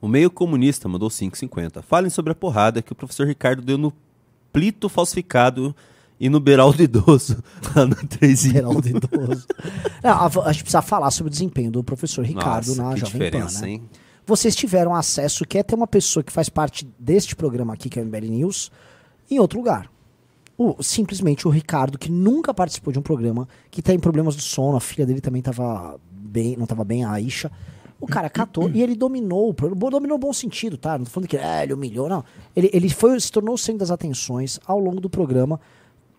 [0.00, 1.82] O meio comunista mandou 5,50.
[1.82, 3.92] Falem sobre a porrada que o professor Ricardo deu no
[4.52, 5.74] plito falsificado
[6.20, 7.42] e no Beraldo idoso,
[7.74, 9.46] lá no 3 Geraldo Idoso.
[10.04, 13.00] Não, a, a gente precisa falar sobre o desempenho do professor Ricardo Nossa, na que
[13.00, 13.46] Jovem Pan.
[13.62, 13.70] Né?
[13.70, 13.82] hein?
[14.26, 18.02] Vocês tiveram acesso, quer ter uma pessoa que faz parte deste programa aqui, que é
[18.02, 18.70] o MBL News,
[19.30, 19.90] em outro lugar.
[20.58, 24.76] O, simplesmente o Ricardo, que nunca participou de um programa, que tem problemas do sono,
[24.76, 27.50] a filha dele também tava bem, não estava bem, a Aisha.
[27.98, 29.90] O cara catou e ele dominou, o programa.
[29.90, 30.98] dominou no bom sentido, tá?
[30.98, 32.22] Não tô falando que é, ele humilhou, não.
[32.54, 35.58] Ele, ele foi, se tornou o centro das atenções ao longo do programa.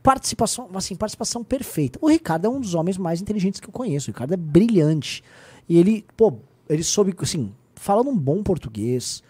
[0.03, 1.99] Participação, assim, participação perfeita.
[2.01, 4.09] O Ricardo é um dos homens mais inteligentes que eu conheço.
[4.09, 5.23] O Ricardo é brilhante.
[5.69, 6.33] E ele, pô,
[6.67, 9.23] ele soube, assim, falando um bom português,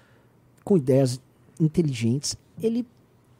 [0.63, 1.19] com ideias
[1.59, 2.85] inteligentes, ele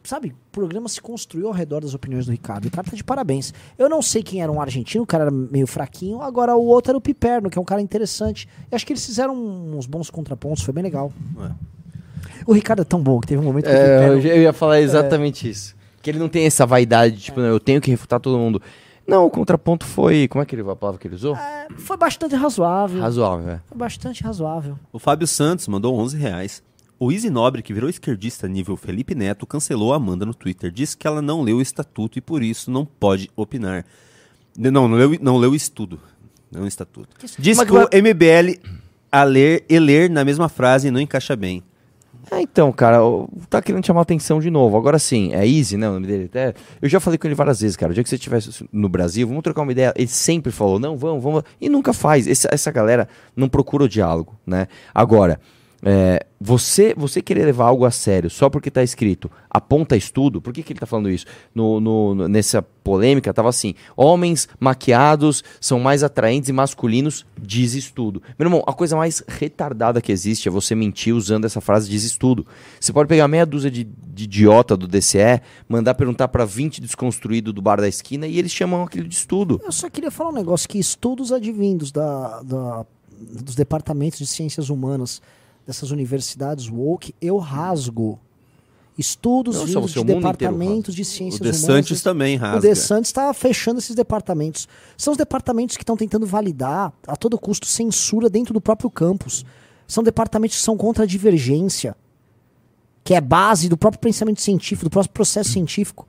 [0.04, 2.64] sabe, o programa se construiu ao redor das opiniões do Ricardo.
[2.64, 3.52] O Ricardo tá de parabéns.
[3.78, 6.90] Eu não sei quem era um argentino, o cara era meio fraquinho, agora o outro
[6.90, 8.48] era o Piperno, que é um cara interessante.
[8.70, 11.12] Eu acho que eles fizeram uns bons contrapontos, foi bem legal.
[11.38, 11.50] É.
[12.46, 14.28] O Ricardo é tão bom que teve um momento que É, Piperno...
[14.28, 15.76] eu, ia falar exatamente isso.
[16.02, 18.60] Que ele não tem essa vaidade, tipo, não, eu tenho que refutar todo mundo.
[19.06, 20.28] Não, o contraponto foi.
[20.28, 21.36] Como é que ele, a palavra que ele usou?
[21.36, 23.00] É, foi bastante razoável.
[23.00, 23.60] Razoável, é.
[23.66, 24.78] Foi bastante razoável.
[24.92, 26.62] O Fábio Santos mandou 11 reais.
[26.98, 30.70] O Easy Nobre, que virou esquerdista nível Felipe Neto, cancelou a Amanda no Twitter.
[30.70, 33.84] Disse que ela não leu o estatuto e por isso não pode opinar.
[34.56, 36.00] Não, não leu, não leu o estudo.
[36.50, 37.08] Não o estatuto.
[37.38, 38.60] Diz que o MBL
[39.10, 41.62] a ler e ler na mesma frase não encaixa bem.
[42.32, 42.96] É, então, cara,
[43.50, 44.74] tá querendo chamar atenção de novo.
[44.78, 45.86] Agora sim, é Easy, né?
[45.86, 46.54] O nome dele até.
[46.80, 47.90] Eu já falei com ele várias vezes, cara.
[47.90, 49.92] O dia que você estivesse no Brasil, vamos trocar uma ideia.
[49.94, 51.42] Ele sempre falou, não, vamos, vamos.
[51.60, 52.26] E nunca faz.
[52.26, 53.06] Essa, essa galera
[53.36, 54.66] não procura o diálogo, né?
[54.94, 55.38] Agora,
[55.84, 60.52] é, você você querer levar algo a sério só porque tá escrito aponta estudo, por
[60.52, 61.26] que, que ele tá falando isso?
[61.54, 68.22] No, no- nessa polêmica tava assim: homens maquiados são mais atraentes e masculinos, diz estudo.
[68.38, 72.04] Meu irmão, a coisa mais retardada que existe é você mentir usando essa frase diz
[72.04, 72.46] estudo.
[72.80, 77.52] Você pode pegar meia dúzia de, de idiota do DCE, mandar perguntar pra 20 desconstruído
[77.52, 79.60] do bar da esquina e eles chamam aquilo de estudo.
[79.62, 82.86] Eu só queria falar um negócio que estudos advindos da, da-
[83.20, 85.20] dos departamentos de ciências humanas
[85.66, 88.18] dessas universidades woke, eu rasgo.
[88.96, 91.86] Estudos Não vindos de o departamentos de O ciências De humanas.
[91.86, 92.68] Santos também O rasga.
[92.68, 94.68] De Santos está fechando esses departamentos.
[94.98, 99.44] São os departamentos que estão tentando validar a todo custo censura dentro do próprio campus.
[99.86, 101.96] São departamentos que são contra a divergência,
[103.02, 106.06] que é base do próprio pensamento científico, do próprio processo científico.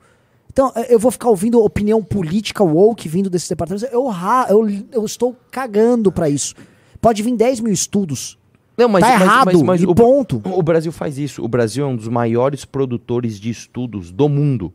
[0.52, 3.90] Então, eh, eu vou ficar ouvindo opinião política woke vindo desses departamentos.
[3.90, 4.10] Eu,
[4.48, 6.54] eu, eu estou cagando para isso.
[7.00, 8.38] Pode vir 10 mil estudos.
[8.76, 10.42] Não, Tá errado, e o, ponto.
[10.44, 11.44] O Brasil faz isso.
[11.44, 14.72] O Brasil é um dos maiores produtores de estudos do mundo.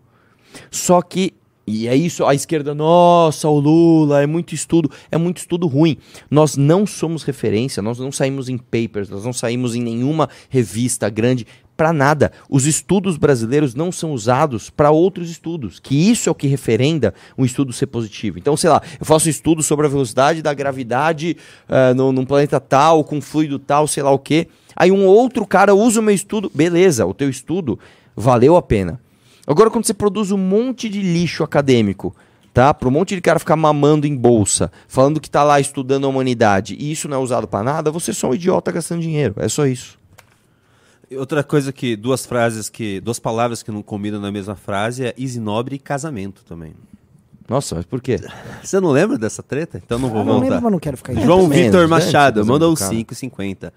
[0.72, 1.34] Só que,
[1.68, 5.98] e é isso, a esquerda, nossa, o Lula, é muito estudo, é muito estudo ruim.
[6.32, 11.10] Nós não somos referência, nós não saímos em papers, nós não saímos em nenhuma revista
[11.10, 11.46] grande
[11.80, 12.34] para nada.
[12.50, 17.14] Os estudos brasileiros não são usados para outros estudos, que isso é o que referenda
[17.38, 18.38] um estudo ser positivo.
[18.38, 21.38] Então, sei lá, eu faço um estudo sobre a velocidade da gravidade
[21.70, 24.50] ah, no, num planeta tal, com fluido tal, sei lá o quê.
[24.76, 27.80] Aí um outro cara usa o meu estudo, beleza, o teu estudo
[28.14, 29.00] valeu a pena.
[29.48, 32.14] Agora, quando você produz um monte de lixo acadêmico,
[32.54, 32.74] tá?
[32.74, 36.10] Para um monte de cara ficar mamando em bolsa, falando que tá lá estudando a
[36.10, 39.34] humanidade, e isso não é usado para nada, você é só um idiota gastando dinheiro.
[39.38, 39.99] É só isso.
[41.18, 45.14] Outra coisa que, duas frases que, duas palavras que não combinam na mesma frase é
[45.18, 46.74] easy nobre e casamento também.
[47.48, 48.20] Nossa, mas por quê?
[48.64, 49.82] Você não lembra dessa treta?
[49.84, 50.46] Então não vou Eu não voltar.
[50.50, 51.88] lembro, mas não quero ficar João Menos, Vitor?
[51.88, 52.12] Machado
[52.42, 52.94] Casamento mandou do cara.
[52.94, 53.74] 5,50.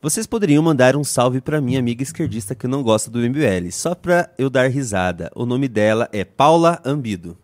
[0.00, 3.94] Vocês poderiam mandar um salve pra minha amiga esquerdista que não gosta do MBL, só
[3.94, 5.30] pra eu dar risada.
[5.34, 7.36] O nome dela é Paula Ambido.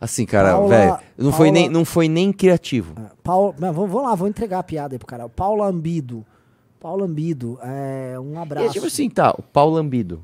[0.00, 2.94] Assim, cara, Paula- velho, não, foi Paula- nem, não foi nem criativo.
[3.22, 5.28] Paulo, mas vamos, lá, vou entregar a piada aí pro cara.
[5.28, 6.24] Paulo Ambido.
[6.78, 8.72] Paulo Ambido, é, um E é abraço.
[8.72, 10.22] tipo assim, tá, o pau lambido.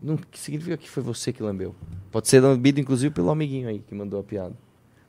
[0.00, 1.74] Não que significa que foi você que lambeu.
[2.10, 4.54] Pode ser lambido, inclusive, pelo amiguinho aí que mandou a piada.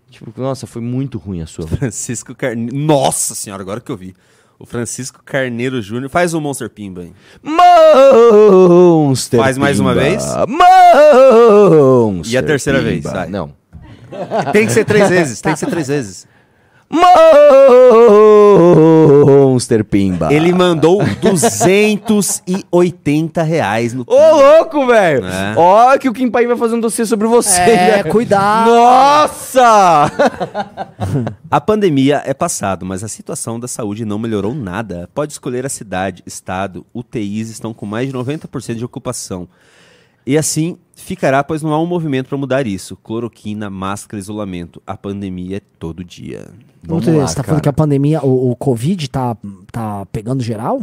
[0.09, 1.65] Tipo, nossa, foi muito ruim a sua.
[1.67, 2.75] Francisco Carneiro.
[2.75, 4.15] Nossa senhora, agora que eu vi.
[4.63, 6.09] O Francisco Carneiro Júnior.
[6.09, 7.11] Faz o Monster Pimba aí.
[7.43, 10.05] Monster Faz mais uma Pimba.
[10.05, 10.23] vez?
[10.47, 12.91] Monster E a terceira Pimba.
[12.91, 13.27] vez, vai.
[13.27, 13.51] Não.
[14.53, 16.25] Tem que ser três vezes, tem que ser três vezes.
[19.53, 20.31] Monster Pimba.
[20.31, 25.25] Ele mandou 280 reais no Ô, louco, velho!
[25.25, 25.55] É.
[25.57, 27.61] Ó, que o Kim Pai vai fazer um dossiê sobre você.
[27.61, 28.05] É, né?
[28.11, 28.69] cuidado.
[28.69, 30.11] Nossa!
[31.49, 35.09] A pandemia é passado, mas a situação da saúde não melhorou nada.
[35.13, 39.47] Pode escolher a cidade, estado, UTIs estão com mais de 90% de ocupação.
[40.25, 42.95] E assim ficará, pois não há um movimento para mudar isso.
[42.97, 44.81] Cloroquina, máscara, isolamento.
[44.85, 46.47] A pandemia é todo dia.
[46.83, 47.47] Vamos Você lá, tá cara.
[47.47, 49.37] falando que a pandemia, o, o Covid tá,
[49.71, 50.81] tá pegando geral?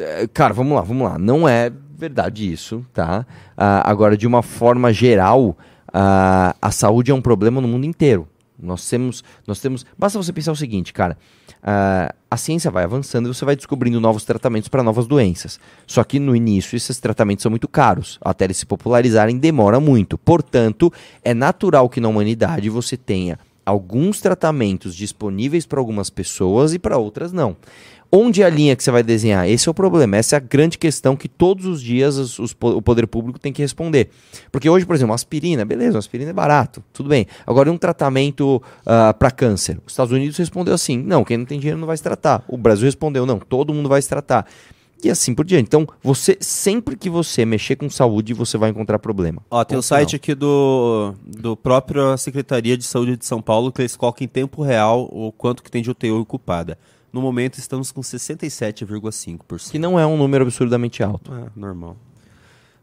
[0.00, 1.18] É, Cara, vamos lá, vamos lá.
[1.18, 3.26] Não é verdade isso, tá?
[3.56, 5.56] Ah, agora, de uma forma geral,
[5.92, 8.28] ah, a saúde é um problema no mundo inteiro.
[8.58, 9.84] Nós temos, nós temos.
[9.98, 11.18] Basta você pensar o seguinte, cara.
[11.64, 15.58] Ah, a ciência vai avançando e você vai descobrindo novos tratamentos para novas doenças.
[15.86, 18.18] Só que no início esses tratamentos são muito caros.
[18.20, 20.18] Até eles se popularizarem demora muito.
[20.18, 20.92] Portanto,
[21.24, 26.98] é natural que na humanidade você tenha alguns tratamentos disponíveis para algumas pessoas e para
[26.98, 27.56] outras não.
[28.16, 29.48] Onde é a linha que você vai desenhar?
[29.48, 30.16] Esse é o problema.
[30.16, 33.52] Essa é a grande questão que todos os dias os- os o poder público tem
[33.52, 34.08] que responder.
[34.52, 37.26] Porque hoje, por exemplo, aspirina, beleza, aspirina é barato, tudo bem.
[37.44, 38.62] Agora, um tratamento
[39.18, 39.78] para câncer.
[39.84, 42.44] Os Estados Unidos respondeu assim: não, quem não tem dinheiro não vai se tratar.
[42.46, 44.46] O Brasil respondeu: não, todo mundo vai se tratar.
[45.02, 45.66] E assim por diante.
[45.66, 49.42] Então, você sempre que você mexer com saúde, você vai encontrar problema.
[49.50, 50.16] Ó, tem o Ponto site final.
[50.22, 54.62] aqui do, do próprio Secretaria de Saúde de São Paulo que eles colocam em tempo
[54.62, 56.78] real o quanto que tem de UTI ocupada.
[57.14, 59.70] No momento estamos com 67,5%.
[59.70, 61.32] Que não é um número absurdamente alto.
[61.32, 61.96] É, normal.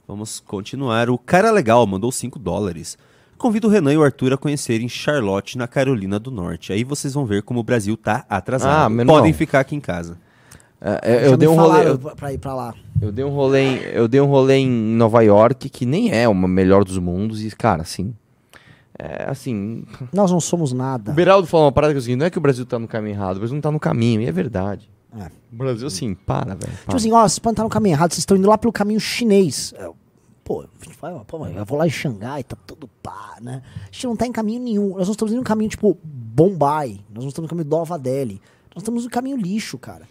[0.08, 1.10] Vamos continuar.
[1.10, 2.98] O cara legal mandou 5 dólares.
[3.38, 6.72] Convido o Renan e o Arthur a conhecerem Charlotte, na Carolina do Norte.
[6.72, 9.02] Aí vocês vão ver como o Brasil tá atrasado.
[9.02, 9.06] Ah.
[9.06, 10.18] Podem ficar aqui em casa.
[10.80, 12.74] É, é, eu, dei um rolê, eu, pra- pra ir pra lá.
[13.02, 16.28] eu dei um rolê, em, eu dei um rolê em Nova York que nem é
[16.28, 18.16] o melhor dos mundos e cara, assim,
[18.98, 21.12] é assim, Nós não somos o nada.
[21.12, 22.88] Beraldo falou uma parada que é o seguinte, não é que o Brasil tá no
[22.88, 24.90] caminho errado, o Brasil não tá no caminho, e é verdade.
[25.18, 25.26] É.
[25.52, 26.72] O Brasil assim, para, velho.
[26.78, 29.00] Tipo assim, ó, vocês podem estar no caminho errado, vocês estão indo lá pelo caminho
[29.00, 29.74] chinês.
[29.78, 29.90] É,
[30.44, 30.66] Pô,
[31.00, 33.62] vai, pô, eu vou lá em Xangai, tá tudo pá, né?
[33.84, 34.90] A gente não tá em caminho nenhum.
[34.98, 37.00] Nós não estamos indo no caminho, tipo, Bombay.
[37.14, 38.42] Nós não estamos no caminho Nova Delhi.
[38.76, 40.02] Nós estamos no caminho lixo, cara.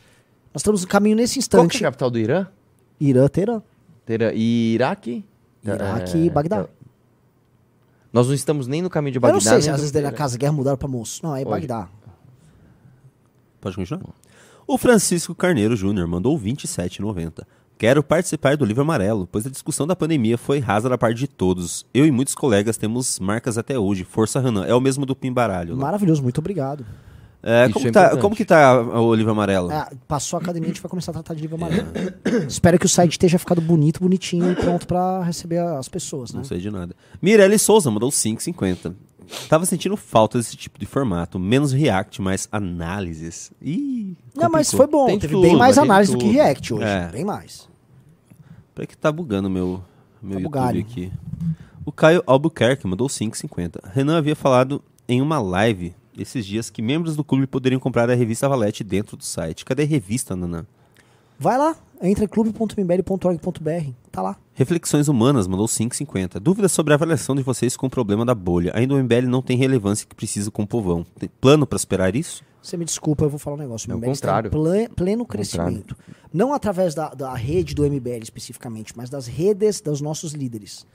[0.55, 1.85] Nós estamos no caminho nesse Qual que instante.
[1.85, 2.47] é a capital do Irã?
[3.01, 3.61] Irã, Teherã.
[4.07, 5.25] Terá- Iraque?
[5.65, 6.67] Iraque É, e Bagdá.
[8.13, 9.35] Nós não estamos nem no caminho de Eu Bagdá.
[9.35, 11.21] não sei se às vezes caminho na de casa guerra mudaram pra moço.
[11.23, 11.45] Não, é Oi.
[11.45, 11.89] Bagdá.
[13.61, 14.03] Pode continuar?
[14.67, 17.45] O Francisco Carneiro Júnior mandou 27,90.
[17.79, 21.27] Quero participar do livro amarelo, pois a discussão da pandemia foi rasa da parte de
[21.27, 21.87] todos.
[21.95, 24.05] Eu e muitos colegas temos marcas até hoje.
[24.05, 24.67] Força Renan.
[24.67, 25.75] É o mesmo do Pimbaralho.
[25.75, 25.81] lá.
[25.83, 26.85] Maravilhoso, muito obrigado.
[27.43, 29.71] É, como, é que tá, como que tá o livro amarelo?
[29.73, 31.87] É, passou a academia, a gente vai começar a tratar de livro amarelo.
[32.47, 36.39] Espero que o site esteja ficado bonito, bonitinho e pronto pra receber as pessoas, né?
[36.39, 36.95] Não sei de nada.
[37.23, 38.95] Mirelle Souza mandou 5,50.
[39.49, 41.39] Tava sentindo falta desse tipo de formato.
[41.39, 43.53] Menos react, mais análises.
[43.63, 45.07] Ih, Não, mas foi bom.
[45.07, 46.85] Tem teve tudo, bem mais análise do que react hoje.
[46.85, 47.09] É.
[47.11, 47.69] Bem mais.
[48.75, 49.83] Peraí que tá bugando meu,
[50.21, 50.81] meu Tá YouTube bugalho.
[50.81, 51.13] aqui.
[51.87, 53.81] O Caio Albuquerque mandou 5,50.
[53.93, 58.15] Renan havia falado em uma live esses dias que membros do clube poderiam comprar a
[58.15, 59.65] revista Valete dentro do site.
[59.65, 60.65] Cadê a revista, Nanã?
[61.39, 63.91] Vai lá, entra em clube.mbl.org.br.
[64.13, 64.37] Tá lá.
[64.55, 66.39] Reflexões Humanas mandou 5,50.
[66.39, 68.73] Dúvidas sobre a avaliação de vocês com o problema da bolha.
[68.75, 71.05] Ainda o MBL não tem relevância que precisa com o povão.
[71.19, 72.43] Tem plano para superar isso?
[72.63, 73.91] Você me desculpa, eu vou falar um negócio.
[73.91, 74.51] É o MBL está em contrário.
[74.51, 75.27] ple- pleno Contrário.
[75.27, 75.97] crescimento.
[76.33, 80.87] Não através da, da rede do MBL especificamente, mas das redes dos nossos líderes.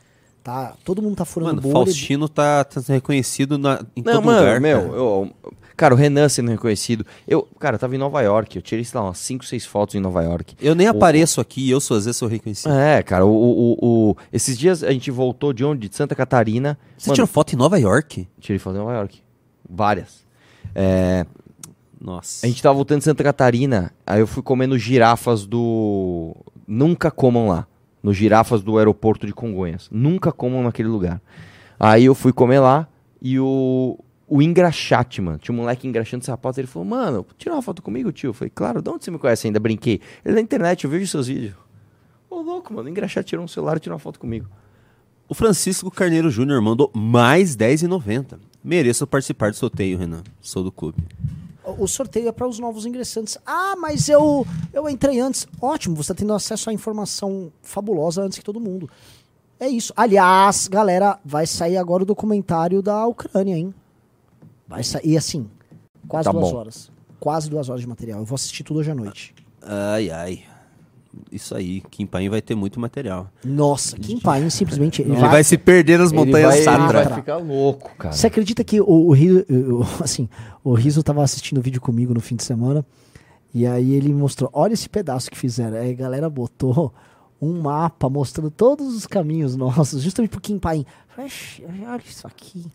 [0.46, 0.76] Tá?
[0.84, 1.74] Todo mundo tá furando Mano, bolha.
[1.74, 4.62] Faustino tá, tá sendo reconhecido na, em Não, todo mano, lugar.
[4.62, 4.94] meu, cara.
[4.96, 5.32] eu-
[5.76, 7.04] cara, o Renan sendo reconhecido.
[7.28, 9.96] Eu, cara, eu tava em Nova York, eu tirei, sei lá, umas 5, 6 fotos
[9.96, 10.56] em Nova York.
[10.62, 12.72] Eu nem O- apareço aqui eu sou, às vezes sou reconhecido.
[12.76, 13.78] É, cara, o, o-
[14.12, 15.90] o- esses dias a gente voltou de onde?
[15.90, 16.78] De Santa Catarina.
[16.96, 18.28] Você Mano, tirou foto em Nova York?
[18.40, 19.20] tirei foto em Nova York.
[19.68, 20.24] Várias.
[20.76, 21.26] É,
[22.00, 22.46] Nossa.
[22.46, 26.36] a gente tava voltando de Santa Catarina, aí eu fui comendo girafas do.
[26.68, 27.66] Nunca comam lá.
[28.06, 29.90] No girafas do aeroporto de Congonhas.
[29.91, 31.19] Nunca comam naquele lugar.
[31.80, 32.88] Aí eu fui comer lá
[33.19, 33.98] e o.
[34.27, 35.40] O engraxate, mano.
[35.40, 36.60] Tinha um moleque engraxando sapato.
[36.60, 38.30] Ele falou, mano, tira uma foto comigo, tio.
[38.30, 39.60] Eu falei, claro, de onde você me conhece ainda?
[39.60, 40.02] Brinquei.
[40.23, 41.56] Ele na internet, eu vejo seus vídeos.
[42.30, 42.88] Ô, louco, mano.
[42.88, 44.48] Engraxate tirou um celular e tirou uma foto comigo.
[45.27, 48.38] O Francisco Carneiro Júnior mandou mais R$10,90.
[48.64, 50.22] Mereço participar do sorteio, Renan.
[50.40, 51.03] Sou do clube.
[51.78, 53.38] O sorteio é para os novos ingressantes.
[53.46, 55.48] Ah, mas eu, eu entrei antes.
[55.62, 58.90] Ótimo, você está tendo acesso à informação fabulosa antes que todo mundo.
[59.60, 59.92] É isso.
[59.96, 63.74] Aliás, galera, vai sair agora o documentário da Ucrânia, hein?
[64.68, 65.50] Vai sair, e assim,
[66.08, 66.58] quase Tá duas bom.
[66.58, 66.92] horas.
[67.20, 68.20] Quase duas horas de material.
[68.20, 69.34] Eu vou assistir tudo hoje à noite.
[69.62, 70.44] Ai, ai.
[71.32, 73.30] Isso aí, Kim Paim vai ter muito material.
[73.44, 75.02] Nossa, Kim Paim simplesmente.
[75.02, 78.14] Ele Ele vai, se perder nas montanhas ele vai, ele vai ficar louco, cara.
[78.14, 80.28] Você acredita que o, o, Riso, o- assim,
[80.64, 82.86] o Riso tava assistindo o vídeo comigo no fim de semana
[83.54, 85.78] e aí ele mostrou, olha esse pedaço que fizeram.
[85.78, 86.94] Aí a galera botou
[87.42, 90.86] um mapa mostrando todos os caminhos nossos, justamente pro Kim Paim.
[91.10, 92.66] Falei, "Ixi, Olha isso aqui.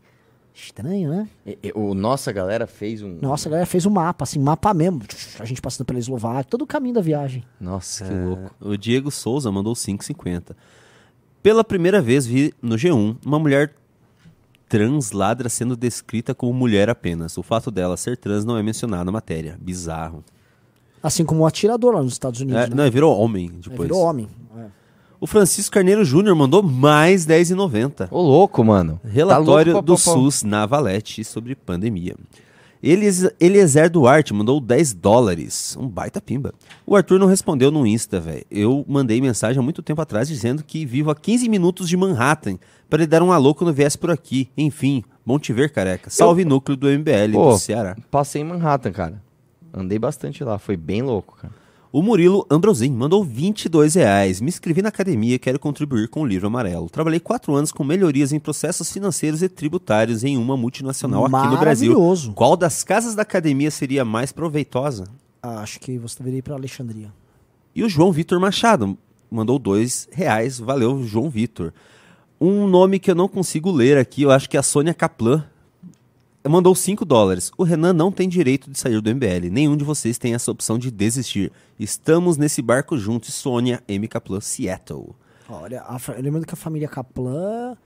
[0.55, 1.29] Estranho, né?
[1.47, 3.19] E- e- O nossa galera fez um.
[3.23, 5.03] Nossa, a galera fez um mapa, assim, mapa mesmo.
[5.39, 7.43] A gente passando pela Eslováquia, todo o caminho da viagem.
[7.61, 8.55] Nossa, que É, louco.
[8.61, 10.57] O Diego Souza mandou 5,50.
[11.43, 13.75] Pela primeira vez vi no G1 uma mulher
[14.69, 17.37] trans ladra sendo descrita como mulher apenas.
[17.39, 19.57] O fato dela ser trans não é mencionado na matéria.
[19.61, 20.23] Bizarro.
[21.03, 22.75] Assim como o atirador lá nos Estados Unidos, É, né?
[22.77, 23.89] Não, virou homem depois.
[23.89, 24.29] virou homem.
[24.59, 24.67] É.
[25.21, 28.09] O Francisco Carneiro Júnior mandou mais 10,90.
[28.11, 28.99] Ô, louco, mano.
[29.05, 30.19] Relatório Tá louco, do pá, pá, pá.
[30.19, 32.15] SUS na Valete sobre pandemia.
[32.83, 35.77] Elias- Eliezer Duarte mandou 10 dólares.
[35.79, 36.55] Um baita pimba.
[36.87, 38.43] O Arthur não respondeu no Insta, velho.
[38.51, 42.57] Eu mandei mensagem há muito tempo atrás dizendo que vivo a 15 minutos de Manhattan
[42.89, 44.49] para ele dar um alô quando viesse por aqui.
[44.57, 46.09] Enfim, bom te ver, careca.
[46.09, 47.95] Salve núcleo do MBL Pô, do Ceará.
[48.11, 49.23] Passei em Manhattan, cara.
[49.75, 51.53] Andei bastante lá, foi bem louco, cara.
[51.93, 54.41] O Murilo Ambrosim mandou 22 reais.
[54.41, 56.89] Me inscrevi na academia e quero contribuir com o livro amarelo.
[56.89, 61.59] Trabalhei quatro anos com melhorias em processos financeiros e tributários em uma multinacional aqui no
[61.59, 61.93] Brasil.
[61.93, 62.33] Maravilhoso.
[62.33, 65.05] Qual das casas da academia seria mais proveitosa?
[65.43, 67.13] Ah, Acho que você deveria ir pra Alexandria.
[67.75, 68.97] E o João Vitor Machado
[69.29, 70.61] mandou dois reais.
[70.61, 71.73] Valeu, João Vitor.
[72.41, 75.45] Um nome que eu não consigo ler aqui, eu acho que é a Sônia Kaplan.
[76.49, 77.51] Mandou 5 dólares.
[77.59, 79.51] O Renan não tem direito de sair do MBL.
[79.51, 81.53] Nenhum de vocês tem essa opção de desistir.
[81.79, 83.35] Estamos nesse barco juntos.
[83.35, 84.09] Sônia M.
[84.09, 85.15] Kaplan, Seattle.
[85.49, 85.85] Olha,
[86.17, 87.77] eu lembro que a família Kaplan.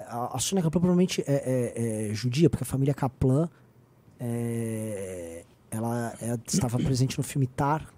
[0.00, 3.48] A, a Sônia Kaplan provavelmente é, é- é judia, porque a família Kaplan.
[4.18, 7.92] é, ela, ela estava presente no filme Tar,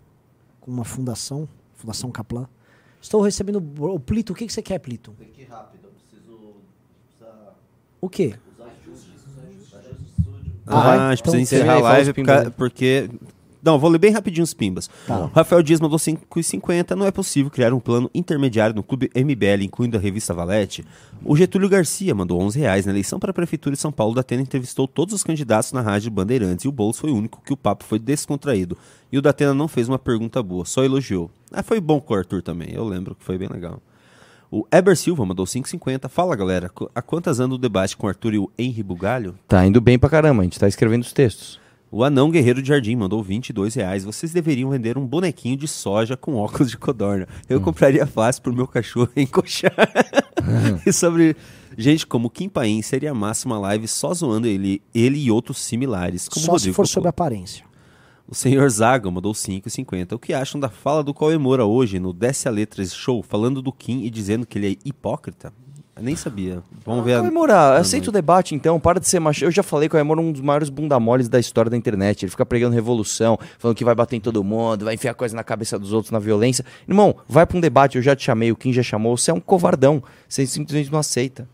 [0.61, 2.47] com uma fundação, Fundação Kaplan.
[3.01, 3.57] Estou recebendo.
[3.81, 5.15] O Plito, o que, que você quer, Plito?
[5.21, 6.55] Aqui rápido, eu preciso.
[8.01, 8.35] O quê?
[10.67, 12.13] Ah, a gente então precisa termina encerrar a live
[12.57, 13.11] porque-
[13.65, 14.91] Não, vou ler bem rapidinho os pimbas.
[15.07, 15.31] Tá.
[15.33, 16.97] Rafael Dias mandou 5,50.
[16.97, 20.85] Não é possível criar um plano intermediário no clube MBL, incluindo a revista Valete.
[21.25, 22.87] O Getúlio Garcia mandou 11 reais.
[22.87, 26.11] Na eleição para a Prefeitura de São Paulo, Datena entrevistou todos os candidatos na rádio
[26.11, 28.77] Bandeirantes e o Boulos foi o único que o papo foi descontraído.
[29.13, 31.31] E o Datena não fez uma pergunta boa, só elogiou.
[31.53, 33.81] Ah, foi bom com o Arthur também, eu lembro que foi bem legal.
[34.55, 36.11] O Eber Silva mandou 5,50.
[36.11, 39.35] Fala galera, há quantas anos o debate com o Arthur e o Henry Bugalho?
[39.49, 41.59] Tá indo bem pra caramba, a gente tá escrevendo os textos.
[41.91, 44.05] O Anão Guerreiro de Jardim mandou 22 reais.
[44.05, 47.27] Vocês deveriam vender um bonequinho de soja com óculos de codorna.
[47.49, 49.73] Eu compraria fácil pro meu cachorro encoxar.
[50.87, 51.35] e sobre
[51.77, 56.29] gente como Kim Paim, seria massa uma live só zoando ele, ele e outros similares.
[56.29, 56.93] Como o Só se Rodrigo for Cocô.
[56.93, 57.65] sobre aparência.
[58.33, 60.15] O senhor Zaga mandou 5,50.
[60.15, 63.61] O que acham da fala do Cauê Moura hoje no Desce a Letras Show, falando
[63.61, 65.53] do Kim e dizendo que ele é hipócrita?
[65.95, 66.63] Eu nem sabia.
[66.83, 67.17] Vamos ver.
[67.17, 69.45] a- Comemora, aceita o debate então, para de ser macho.
[69.45, 72.23] Eu já falei que o Emor é um dos maiores bundamoles da história da internet.
[72.25, 75.45] Ele fica pregando revolução, falando que vai bater em todo mundo, vai enfiar coisa na
[75.45, 76.65] cabeça dos outros na violência.
[76.89, 79.35] Irmão, vai pra um debate, eu já te chamei, o Kim já chamou, você é
[79.35, 80.03] um covardão.
[80.27, 81.47] Você simplesmente não aceita.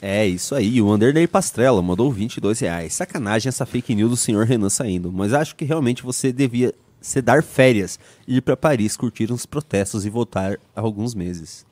[0.00, 0.80] É, isso aí.
[0.80, 2.94] O Anderley Pastrella mandou 22 reais.
[2.94, 5.12] Sacanagem essa fake news do senhor Renan saindo.
[5.12, 10.04] Mas acho que realmente você devia se dar férias, ir pra Paris, curtir uns protestos
[10.04, 11.66] e voltar há alguns meses.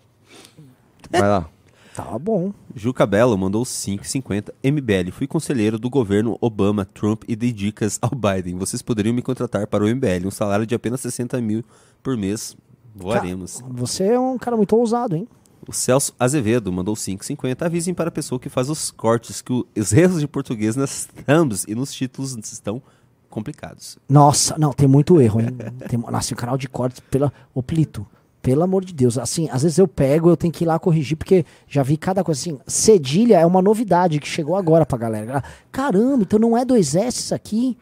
[1.10, 1.48] Vai lá.
[1.94, 2.52] Tá bom.
[2.74, 4.52] Juca Belo mandou 5,50.
[4.62, 8.58] MBL, fui conselheiro do governo Obama, Trump e dei dicas ao Biden.
[8.58, 10.26] Vocês poderiam me contratar para o MBL.
[10.26, 11.64] Um salário de apenas 60 mil
[12.02, 12.54] por mês.
[12.94, 13.62] Voaremos.
[13.70, 15.26] Você é um cara muito ousado, hein?
[15.68, 17.62] O Celso Azevedo mandou 5,50.
[17.66, 21.08] Avisem para a pessoa que faz os cortes que o- os erros de português nas
[21.26, 22.80] thumbs e nos títulos estão
[23.28, 23.98] complicados.
[24.08, 25.48] Nossa, não, tem muito erro, hein?
[25.88, 28.06] Tem, nossa, o canal de cortes, pela, ô Plito,
[28.40, 29.18] pelo amor de Deus.
[29.18, 32.22] Assim, às vezes eu pego, eu tenho que ir lá corrigir, porque já vi cada
[32.22, 32.58] coisa assim.
[32.66, 35.42] Cedilha é uma novidade que chegou agora pra galera.
[35.72, 37.76] Caramba, então não é dois S aqui?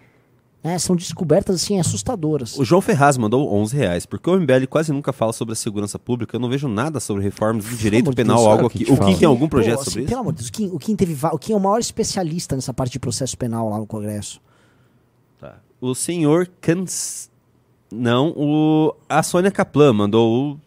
[0.65, 0.79] Né?
[0.79, 2.59] são descobertas, assim, assustadoras.
[2.59, 4.07] O João Ferraz mandou 11 reais.
[4.07, 6.35] Porque o MBL quase nunca fala sobre a segurança pública.
[6.35, 8.87] Eu não vejo nada sobre reformas do direito penal Deus, algo aqui.
[8.91, 8.97] O.
[8.97, 10.09] Kim tem algum projeto Pô, sobre assim, isso?
[10.09, 12.57] Pelo amor de Deus, o Kim, o Kim teve, o Kim é o maior especialista
[12.57, 14.41] nessa parte de processo penal lá no Congresso.
[15.39, 15.59] Tá.
[15.81, 17.31] O senhor Cans...
[17.93, 18.97] Não, o...
[19.09, 20.61] a Sônia Kaplan mandou o...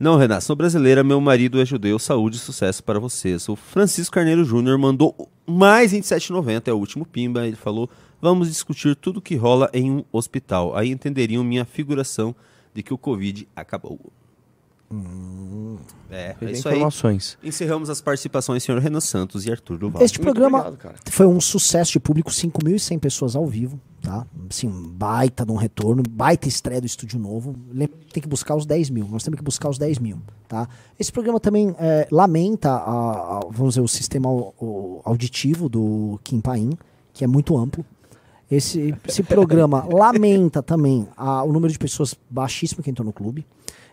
[0.00, 3.48] Não, Renato, sou brasileira, meu marido é judeu, saúde e sucesso para vocês.
[3.48, 5.14] O Francisco Carneiro Júnior mandou
[5.46, 7.88] mais 27,90, é o último pimba, ele falou,
[8.24, 10.74] vamos discutir tudo que rola em um hospital.
[10.76, 12.34] Aí entenderiam minha figuração
[12.74, 14.00] de que o Covid acabou.
[16.10, 16.74] É, é Tem isso aí.
[16.76, 17.36] informações.
[17.42, 20.02] Encerramos as participações, senhor Renan Santos e Arthur Duval.
[20.02, 24.24] Este Muito programa obrigado, foi um sucesso de público, 5.100 pessoas ao vivo, tá?
[24.48, 27.56] Assim, baita de um retorno, baita estreia do estúdio novo.
[27.72, 30.68] Lembra tem que buscar os 10 mil, nós temos que buscar os 10 mil, tá?
[30.98, 34.28] Esse programa também é, lamenta, a, a- vamos dizer, o sistema
[35.04, 36.70] auditivo do Kim Paim,
[37.12, 37.84] que é muito amplo.
[38.56, 43.46] Esse, esse programa lamenta também a- o número de pessoas baixíssimo que entrou no clube.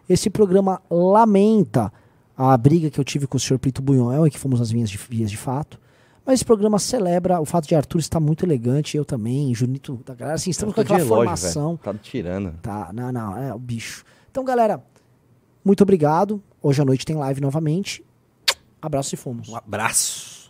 [0.10, 1.92] Esse programa lamenta
[2.38, 4.90] a briga que eu tive com o senhor Plito Bunhoel e que fomos nas vias
[4.90, 5.80] de, vias de fato.
[6.26, 10.14] Mas esse programa celebra o fato de Arthur estar muito elegante, eu também, Junito da
[10.14, 10.36] galera.
[10.36, 11.68] Assim, estamos com Tô de aquela relógio, formação.
[11.70, 11.80] velho.
[11.80, 12.52] Tá tirando.
[12.62, 14.04] Tá, não, não, é o bicho.
[14.30, 14.84] Então, galera,
[15.66, 16.42] muito obrigado.
[16.62, 18.04] Hoje à noite tem live novamente.
[18.82, 19.50] Abraço e fomos.
[19.50, 20.41] Um abraço.